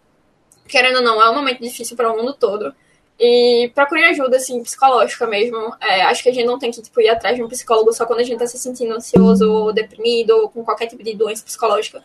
Querendo 0.69 0.97
ou 0.97 1.01
não, 1.01 1.21
é 1.21 1.29
um 1.29 1.35
momento 1.35 1.61
difícil 1.61 1.97
para 1.97 2.11
o 2.11 2.15
mundo 2.15 2.33
todo. 2.33 2.73
E 3.19 3.71
procure 3.73 4.03
ajuda, 4.05 4.37
assim, 4.37 4.61
psicológica 4.61 5.25
mesmo. 5.25 5.57
É, 5.79 6.03
acho 6.03 6.21
que 6.21 6.29
a 6.29 6.33
gente 6.33 6.45
não 6.45 6.59
tem 6.59 6.69
que 6.69 6.81
tipo, 6.81 6.99
ir 6.99 7.09
atrás 7.09 7.35
de 7.35 7.43
um 7.43 7.47
psicólogo 7.47 7.93
só 7.93 8.05
quando 8.05 8.19
a 8.19 8.23
gente 8.23 8.39
tá 8.39 8.47
se 8.47 8.59
sentindo 8.59 8.93
ansioso 8.93 9.49
ou 9.49 9.73
deprimido 9.73 10.31
ou 10.31 10.49
com 10.49 10.63
qualquer 10.63 10.87
tipo 10.87 11.03
de 11.03 11.13
doença 11.15 11.43
psicológica. 11.43 12.03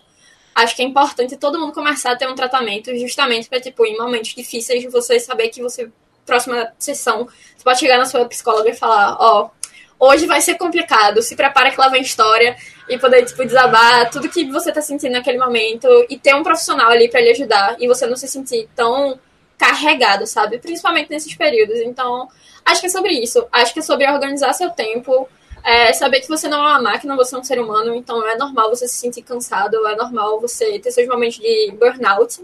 Acho 0.55 0.77
que 0.77 0.83
é 0.83 0.85
importante 0.85 1.37
todo 1.37 1.59
mundo 1.59 1.73
começar 1.73 2.13
a 2.13 2.17
ter 2.17 2.29
um 2.29 2.35
tratamento 2.35 2.95
justamente 2.97 3.49
para, 3.49 3.61
tipo, 3.61 3.85
em 3.85 3.97
momentos 3.97 4.35
difíceis, 4.35 4.85
você 4.93 5.19
saber 5.19 5.49
que 5.49 5.63
você, 5.63 5.91
próxima 6.25 6.73
sessão, 6.79 7.27
você 7.57 7.65
pode 7.65 7.81
chegar 7.81 7.99
na 7.99 8.05
sua 8.05 8.25
psicóloga 8.27 8.71
e 8.71 8.75
falar, 8.75 9.17
ó, 9.19 9.51
oh, 9.99 10.07
hoje 10.09 10.27
vai 10.27 10.41
ser 10.41 10.55
complicado, 10.55 11.23
se 11.23 11.35
prepara 11.35 11.71
que 11.71 11.81
lá 11.81 11.89
vem 11.89 12.03
história 12.03 12.57
e 12.89 12.99
poder, 12.99 13.25
tipo, 13.25 13.45
desabar 13.45 14.11
tudo 14.11 14.29
que 14.29 14.45
você 14.51 14.73
tá 14.73 14.81
sentindo 14.81 15.13
naquele 15.13 15.39
momento 15.39 15.89
e 16.09 16.19
ter 16.19 16.35
um 16.35 16.43
profissional 16.43 16.91
ali 16.91 17.09
para 17.09 17.21
lhe 17.21 17.31
ajudar 17.31 17.77
e 17.81 17.87
você 17.89 18.07
não 18.07 18.17
se 18.17 18.29
sentir 18.29 18.69
tão 18.75 19.19
carregado, 19.61 20.27
sabe? 20.27 20.59
Principalmente 20.59 21.11
nesses 21.11 21.35
períodos. 21.35 21.79
Então, 21.81 22.27
acho 22.65 22.81
que 22.81 22.87
é 22.87 22.91
sobre 22.91 23.13
isso. 23.13 23.47
Acho 23.53 23.75
que 23.75 23.81
é 23.81 23.83
sobre 23.83 24.11
organizar 24.11 24.55
seu 24.55 24.71
tempo, 24.71 25.29
é 25.63 25.93
saber 25.93 26.23
que 26.23 26.29
você 26.29 26.49
não 26.49 26.65
é 26.65 26.69
uma 26.71 26.81
máquina, 26.81 27.15
você 27.15 27.37
é 27.37 27.39
um 27.39 27.45
ser 27.45 27.61
humano, 27.61 27.95
então 27.95 28.27
é 28.27 28.37
normal 28.37 28.71
você 28.71 28.89
se 28.89 28.97
sentir 28.97 29.21
cansado, 29.21 29.87
é 29.87 29.95
normal 29.95 30.41
você 30.41 30.79
ter 30.79 30.91
seus 30.91 31.07
momentos 31.07 31.39
de 31.39 31.73
burnout. 31.79 32.43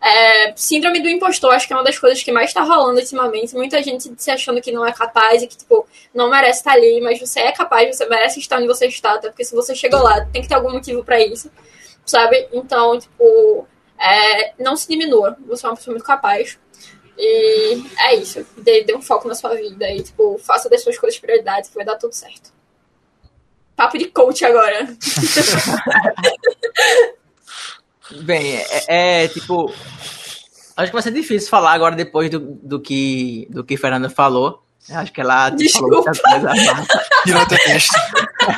É, 0.00 0.52
síndrome 0.54 1.00
do 1.02 1.08
impostor, 1.08 1.54
acho 1.54 1.66
que 1.66 1.72
é 1.72 1.76
uma 1.76 1.82
das 1.82 1.98
coisas 1.98 2.22
que 2.22 2.30
mais 2.30 2.50
está 2.50 2.62
rolando 2.62 3.00
ultimamente. 3.00 3.56
Muita 3.56 3.82
gente 3.82 4.12
se 4.16 4.30
achando 4.30 4.60
que 4.60 4.70
não 4.70 4.86
é 4.86 4.92
capaz 4.92 5.42
e 5.42 5.48
que, 5.48 5.56
tipo, 5.56 5.88
não 6.14 6.30
merece 6.30 6.60
estar 6.60 6.72
ali, 6.72 7.00
mas 7.00 7.18
você 7.18 7.40
é 7.40 7.52
capaz, 7.52 7.96
você 7.96 8.06
merece 8.06 8.38
estar 8.38 8.58
onde 8.58 8.68
você 8.68 8.86
está, 8.86 9.14
até 9.14 9.28
porque 9.28 9.44
se 9.44 9.56
você 9.56 9.74
chegou 9.74 10.00
lá, 10.02 10.24
tem 10.26 10.42
que 10.42 10.48
ter 10.48 10.54
algum 10.54 10.70
motivo 10.70 11.02
para 11.02 11.18
isso, 11.20 11.50
sabe? 12.04 12.46
Então, 12.52 12.98
tipo, 12.98 13.66
é, 13.98 14.54
não 14.62 14.76
se 14.76 14.88
diminua. 14.88 15.36
Você 15.46 15.66
é 15.66 15.68
uma 15.68 15.76
pessoa 15.76 15.94
muito 15.94 16.06
capaz. 16.06 16.58
E 17.16 17.84
é 17.98 18.16
isso. 18.16 18.46
Dê, 18.58 18.84
dê 18.84 18.94
um 18.94 19.02
foco 19.02 19.28
na 19.28 19.34
sua 19.34 19.54
vida 19.54 19.90
e, 19.90 20.02
tipo, 20.02 20.38
faça 20.38 20.68
das 20.68 20.82
suas 20.82 20.98
coisas 20.98 21.18
prioridades 21.18 21.70
que 21.70 21.76
vai 21.76 21.84
dar 21.84 21.96
tudo 21.96 22.12
certo. 22.12 22.52
Papo 23.76 23.98
de 23.98 24.06
coach 24.06 24.44
agora. 24.44 24.86
Bem, 28.22 28.56
é, 28.88 29.24
é, 29.24 29.28
tipo. 29.28 29.72
Acho 30.76 30.88
que 30.88 30.92
vai 30.92 31.02
ser 31.02 31.12
difícil 31.12 31.48
falar 31.48 31.72
agora 31.72 31.96
depois 31.96 32.30
do, 32.30 32.40
do 32.40 32.80
que 32.80 33.46
do 33.50 33.64
que 33.64 33.76
Fernanda 33.76 34.10
falou. 34.10 34.62
Acho 34.90 35.12
que 35.12 35.20
ela 35.20 35.50
tipo, 35.50 35.72
falou 35.72 36.04
muita 36.04 36.20
coisa. 36.20 36.52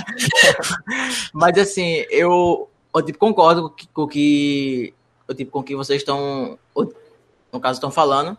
Mas 1.32 1.58
assim, 1.58 2.04
eu, 2.10 2.68
eu 2.94 3.02
tipo, 3.02 3.18
concordo 3.18 3.74
com 3.92 4.02
o 4.02 4.08
que 4.08 4.92
tipo 5.34 5.50
com 5.50 5.62
que 5.62 5.74
vocês 5.74 6.02
estão, 6.02 6.58
no 7.52 7.60
caso, 7.60 7.76
estão 7.76 7.90
falando. 7.90 8.36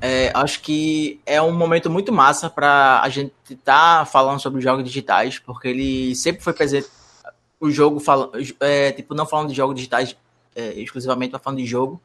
É, 0.00 0.32
acho 0.34 0.60
que 0.62 1.20
é 1.26 1.40
um 1.40 1.52
momento 1.52 1.90
muito 1.90 2.12
massa 2.12 2.48
para 2.48 3.00
a 3.02 3.08
gente 3.08 3.32
estar 3.50 4.00
tá 4.00 4.04
falando 4.04 4.40
sobre 4.40 4.60
jogos 4.60 4.84
digitais, 4.84 5.38
porque 5.38 5.68
ele 5.68 6.14
sempre 6.14 6.42
foi 6.42 6.52
presente. 6.52 6.88
O 7.60 7.70
jogo, 7.70 8.00
fala, 8.00 8.30
é, 8.60 8.90
tipo, 8.90 9.14
não 9.14 9.24
falando 9.24 9.50
de 9.50 9.54
jogos 9.54 9.76
digitais 9.76 10.16
é, 10.56 10.72
exclusivamente, 10.80 11.32
mas 11.32 11.42
falando 11.42 11.60
de 11.60 11.66
jogo. 11.66 12.00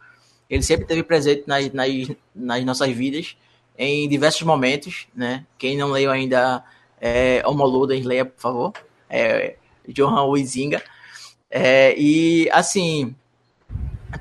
Ele 0.49 0.63
sempre 0.63 0.83
esteve 0.83 1.03
presente 1.03 1.43
nas, 1.47 1.71
nas, 1.73 1.89
nas, 2.33 2.63
nossas 2.63 2.89
vidas 2.91 3.35
em 3.77 4.07
diversos 4.07 4.43
momentos, 4.43 5.07
né? 5.13 5.45
Quem 5.57 5.77
não 5.77 5.91
leu 5.91 6.09
ainda 6.09 6.63
é 7.01 7.43
Homoluden, 7.45 8.01
leia, 8.03 8.25
por 8.25 8.39
favor. 8.39 8.73
É, 9.09 9.55
Johan 9.87 10.23
Huizinga. 10.23 10.81
É, 11.49 11.93
e, 11.97 12.49
assim, 12.51 13.15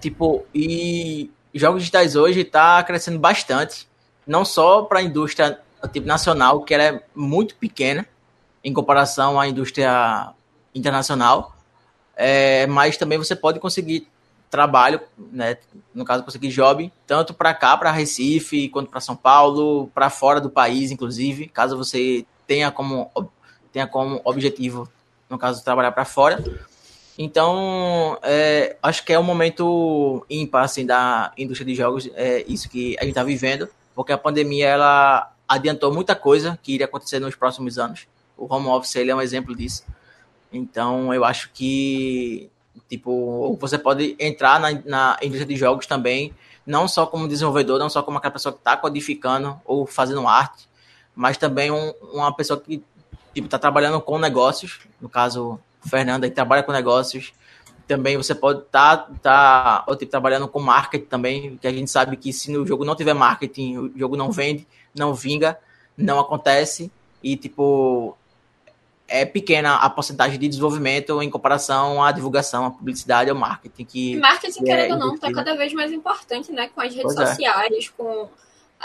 Tipo, 0.01 0.45
e 0.55 1.31
jogos 1.55 1.81
digitais 1.81 2.17
hoje 2.17 2.41
está 2.41 2.83
crescendo 2.83 3.19
bastante, 3.19 3.89
não 4.27 4.45
só 4.45 4.83
para 4.83 4.99
a 4.99 5.03
indústria 5.03 5.61
tipo, 5.93 6.07
nacional, 6.07 6.63
que 6.63 6.75
ela 6.75 6.85
é 6.85 7.03
muito 7.15 7.57
pequena 7.57 8.07
em 8.63 8.73
comparação 8.73 9.39
à 9.39 9.47
indústria 9.47 10.33
internacional, 10.75 11.57
é, 12.17 12.67
mas 12.67 12.97
também 12.97 13.19
você 13.19 13.37
pode 13.37 13.61
conseguir 13.61 14.09
trabalho, 14.51 15.01
né, 15.19 15.57
no 15.95 16.05
caso 16.05 16.25
conseguir 16.25 16.49
job, 16.49 16.93
tanto 17.07 17.35
para 17.35 17.53
cá, 17.55 17.77
para 17.77 17.91
Recife, 17.91 18.69
quanto 18.69 18.91
para 18.91 19.01
São 19.01 19.17
Paulo, 19.17 19.89
para 19.95 20.11
fora 20.11 20.41
do 20.41 20.51
país, 20.51 20.91
inclusive, 20.91 21.49
caso 21.49 21.77
você 21.77 22.25
tenha 22.47 22.71
como 22.71 23.11
tenha 23.73 23.87
como 23.87 24.21
objetivo, 24.25 24.89
no 25.29 25.39
caso, 25.39 25.63
trabalhar 25.63 25.93
para 25.93 26.05
fora. 26.05 26.43
Então, 27.19 28.19
é, 28.23 28.77
acho 28.83 29.05
que 29.05 29.13
é 29.13 29.19
um 29.19 29.23
momento 29.23 30.25
ímpar 30.29 30.65
assim, 30.65 30.85
da 30.85 31.33
indústria 31.37 31.67
de 31.67 31.75
jogos, 31.75 32.11
é 32.15 32.45
isso 32.47 32.69
que 32.69 32.95
a 32.99 33.03
gente 33.03 33.13
está 33.13 33.25
vivendo, 33.25 33.69
porque 33.95 34.13
a 34.13 34.19
pandemia 34.19 34.67
ela 34.69 35.33
adiantou 35.49 35.93
muita 35.93 36.15
coisa 36.15 36.59
que 36.63 36.75
iria 36.75 36.87
acontecer 36.87 37.19
nos 37.19 37.35
próximos 37.35 37.79
anos. 37.79 38.07
O 38.37 38.53
home 38.53 38.67
office 38.69 38.97
ele 38.97 39.11
é 39.11 39.15
um 39.15 39.23
exemplo 39.23 39.57
disso. 39.57 39.85
Então, 40.53 41.13
eu 41.15 41.25
acho 41.25 41.51
que 41.53 42.51
tipo 42.89 43.57
você 43.59 43.79
pode 43.79 44.15
entrar 44.19 44.61
na, 44.61 44.73
na 44.85 45.19
indústria 45.23 45.47
de 45.47 45.57
jogos 45.57 45.87
também, 45.87 46.35
não 46.67 46.87
só 46.87 47.07
como 47.07 47.27
desenvolvedor, 47.27 47.79
não 47.79 47.89
só 47.89 48.03
como 48.03 48.19
aquela 48.19 48.33
pessoa 48.33 48.53
que 48.53 48.59
está 48.59 48.77
codificando 48.77 49.59
ou 49.65 49.87
fazendo 49.87 50.27
arte, 50.29 50.69
mas 51.15 51.39
também 51.39 51.71
um, 51.71 51.93
uma 52.13 52.35
pessoa 52.35 52.61
que 52.61 52.83
tipo 53.33 53.47
está 53.47 53.59
trabalhando 53.59 54.01
com 54.01 54.19
negócios, 54.19 54.81
no 55.01 55.09
caso 55.09 55.59
Fernanda, 55.81 56.29
que 56.29 56.35
trabalha 56.35 56.63
com 56.63 56.73
negócios. 56.73 57.33
Também 57.87 58.17
você 58.17 58.35
pode 58.35 58.63
estar 58.63 59.09
tá, 59.23 59.85
tá, 59.87 59.97
tipo, 59.97 60.11
trabalhando 60.11 60.49
com 60.49 60.61
marketing 60.61 61.07
também, 61.07 61.57
que 61.57 61.67
a 61.67 61.73
gente 61.73 61.91
sabe 61.91 62.17
que 62.17 62.33
se 62.33 62.51
no 62.51 62.67
jogo 62.67 62.85
não 62.85 62.97
tiver 62.97 63.15
marketing, 63.15 63.77
o 63.77 63.93
jogo 63.97 64.17
não 64.17 64.33
vende, 64.33 64.67
não 64.95 65.15
vinga, 65.15 65.59
não 65.97 66.19
acontece. 66.19 66.91
E, 67.23 67.37
tipo, 67.37 68.17
é 69.09 69.25
pequena 69.25 69.77
a 69.77 69.89
porcentagem 69.89 70.39
de 70.39 70.49
desenvolvimento 70.49 71.23
em 71.23 71.31
comparação 71.31 72.03
à 72.03 72.11
divulgação, 72.11 72.67
à 72.67 72.71
publicidade, 72.71 73.31
ao 73.31 73.37
marketing. 73.37 73.85
Que 73.85 74.17
marketing, 74.17 74.61
é 74.61 74.65
querendo 74.65 74.93
ou 74.93 74.99
não, 74.99 75.15
está 75.15 75.33
cada 75.33 75.55
vez 75.55 75.73
mais 75.73 75.93
importante, 75.93 76.51
né? 76.51 76.69
Com 76.75 76.81
as 76.81 76.95
redes 76.95 77.15
pois 77.15 77.19
é. 77.19 77.27
sociais, 77.27 77.87
é. 77.87 77.91
com 77.97 78.29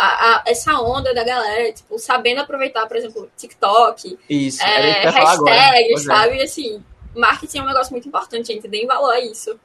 a, 0.02 0.08
a, 0.08 0.44
essa 0.48 0.74
onda 0.82 1.14
da 1.14 1.24
galera, 1.24 1.72
tipo, 1.72 2.00
sabendo 2.00 2.42
aproveitar, 2.42 2.88
por 2.88 2.98
exemplo, 2.98 3.30
TikTok, 3.38 4.18
Isso, 4.28 4.64
é, 4.64 5.04
hashtags, 5.06 6.02
é. 6.02 6.04
sabe? 6.04 6.40
É. 6.40 6.44
Assim, 6.44 6.84
marketing 7.16 7.60
é 7.60 7.64
um 7.64 7.68
negócio 7.68 7.94
muito 7.94 8.08
importante, 8.08 8.52
a 8.52 8.56
gente 8.56 8.68
tem 8.68 8.88
valor 8.88 9.12
a 9.12 9.20
isso. 9.20 9.60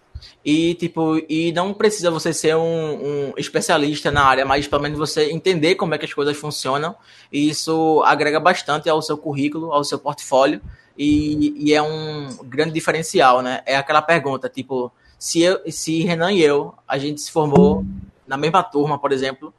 E, 0.45 0.74
tipo, 0.74 1.16
e 1.28 1.53
não 1.53 1.72
precisa 1.72 2.11
você 2.11 2.32
ser 2.32 2.55
um, 2.57 2.61
um, 2.62 3.32
especialista 3.37 4.11
na 4.11 4.24
área, 4.24 4.45
mas 4.45 4.66
pelo 4.66 4.82
menos 4.82 4.99
você 4.99 5.30
entender 5.30 5.74
como 5.74 5.95
é 5.95 5.99
que 5.99 6.05
as 6.05 6.12
coisas 6.14 6.37
funcionam. 6.37 6.95
E 7.32 7.49
isso 7.49 8.03
agrega 8.05 8.41
bastante 8.41 8.89
ao 8.89 9.03
seu 9.03 9.16
currículo, 9.18 9.72
ao 9.72 9.84
seu 9.84 9.99
portfólio. 9.99 10.61
E, 10.97 11.53
e 11.57 11.74
é 11.74 11.82
um 11.82 12.28
grande 12.45 12.72
diferencial, 12.72 13.43
né? 13.43 13.62
É 13.66 13.76
aquela 13.76 14.01
pergunta, 14.01 14.49
tipo, 14.49 14.91
se, 15.18 15.43
eu, 15.43 15.61
se 15.70 16.03
Renan 16.03 16.32
e 16.32 16.43
eu, 16.43 16.74
a 16.89 16.97
gente 16.97 17.20
se 17.20 17.30
formou 17.30 17.84
na 18.26 18.37
mesma 18.37 18.62
turma, 18.62 18.99
por 18.99 19.12
exemplo, 19.12 19.53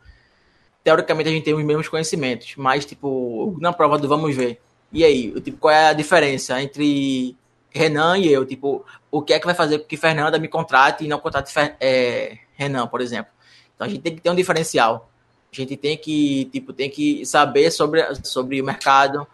teoricamente 0.87 1.27
a 1.27 1.31
gente 1.33 1.43
tem 1.43 1.53
os 1.53 1.65
mesmos 1.65 1.89
conhecimentos, 1.89 2.53
mas, 2.55 2.85
tipo, 2.85 3.57
na 3.59 3.73
prova 3.73 3.97
do 3.97 4.07
vamos 4.07 4.33
ver. 4.33 4.57
E 4.89 5.03
aí, 5.03 5.37
tipo, 5.41 5.57
qual 5.57 5.73
é 5.73 5.89
a 5.89 5.93
diferença 5.93 6.61
entre 6.61 7.35
Renan 7.69 8.17
e 8.17 8.31
eu, 8.31 8.45
tipo, 8.45 8.85
o 9.11 9.21
que 9.21 9.33
é 9.33 9.39
que 9.39 9.45
vai 9.45 9.53
fazer 9.53 9.79
com 9.79 9.85
que 9.85 9.97
Fernanda 9.97 10.39
me 10.39 10.47
contrate 10.47 11.03
e 11.03 11.09
não 11.09 11.19
contrate 11.19 11.51
é, 11.81 12.37
Renan, 12.53 12.87
por 12.87 13.01
exemplo. 13.01 13.33
Então 13.75 13.85
a 13.85 13.89
gente 13.89 13.99
tem 13.99 14.15
que 14.15 14.21
ter 14.21 14.29
um 14.29 14.35
diferencial. 14.35 15.11
A 15.51 15.55
gente 15.57 15.75
tem 15.75 15.97
que, 15.97 16.45
tipo, 16.53 16.71
tem 16.71 16.89
que 16.89 17.25
saber 17.25 17.69
sobre, 17.69 18.05
sobre 18.23 18.61
o 18.61 18.63
mercado, 18.63 19.27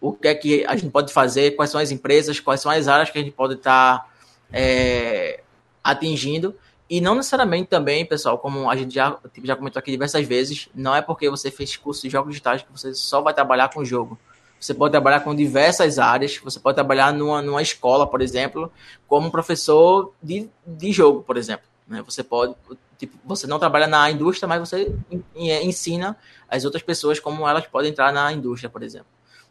o 0.00 0.12
que 0.12 0.26
é 0.26 0.34
que 0.34 0.64
a 0.66 0.74
gente 0.74 0.90
pode 0.90 1.12
fazer, 1.12 1.52
quais 1.52 1.70
são 1.70 1.80
as 1.80 1.92
empresas, 1.92 2.40
quais 2.40 2.60
são 2.60 2.72
as 2.72 2.88
áreas 2.88 3.10
que 3.10 3.18
a 3.20 3.22
gente 3.22 3.32
pode 3.32 3.54
estar 3.54 3.98
tá, 3.98 4.08
é, 4.52 5.40
atingindo. 5.84 6.52
E 6.88 7.00
não 7.00 7.14
necessariamente 7.16 7.68
também, 7.68 8.04
pessoal, 8.06 8.38
como 8.38 8.70
a 8.70 8.76
gente 8.76 8.94
já, 8.94 9.12
tipo, 9.32 9.46
já 9.46 9.56
comentou 9.56 9.80
aqui 9.80 9.90
diversas 9.90 10.26
vezes, 10.26 10.68
não 10.74 10.94
é 10.94 11.02
porque 11.02 11.28
você 11.28 11.50
fez 11.50 11.76
curso 11.76 12.02
de 12.02 12.10
jogos 12.10 12.30
digitais 12.30 12.62
que 12.62 12.70
você 12.70 12.94
só 12.94 13.20
vai 13.20 13.34
trabalhar 13.34 13.72
com 13.72 13.84
jogo. 13.84 14.18
Você 14.58 14.72
pode 14.72 14.92
trabalhar 14.92 15.20
com 15.20 15.34
diversas 15.34 15.98
áreas. 15.98 16.38
Você 16.38 16.58
pode 16.58 16.74
trabalhar 16.74 17.12
numa, 17.12 17.42
numa 17.42 17.60
escola, 17.60 18.06
por 18.06 18.22
exemplo, 18.22 18.72
como 19.06 19.30
professor 19.30 20.12
de, 20.22 20.48
de 20.66 20.92
jogo, 20.92 21.22
por 21.22 21.36
exemplo. 21.36 21.66
Né? 21.86 22.02
Você 22.02 22.22
pode 22.22 22.54
tipo, 22.98 23.16
você 23.24 23.46
não 23.46 23.58
trabalha 23.58 23.86
na 23.86 24.10
indústria, 24.10 24.48
mas 24.48 24.60
você 24.60 24.94
ensina 25.34 26.16
as 26.48 26.64
outras 26.64 26.82
pessoas 26.82 27.20
como 27.20 27.46
elas 27.48 27.66
podem 27.66 27.90
entrar 27.90 28.12
na 28.12 28.32
indústria, 28.32 28.70
por 28.70 28.82
exemplo, 28.82 29.08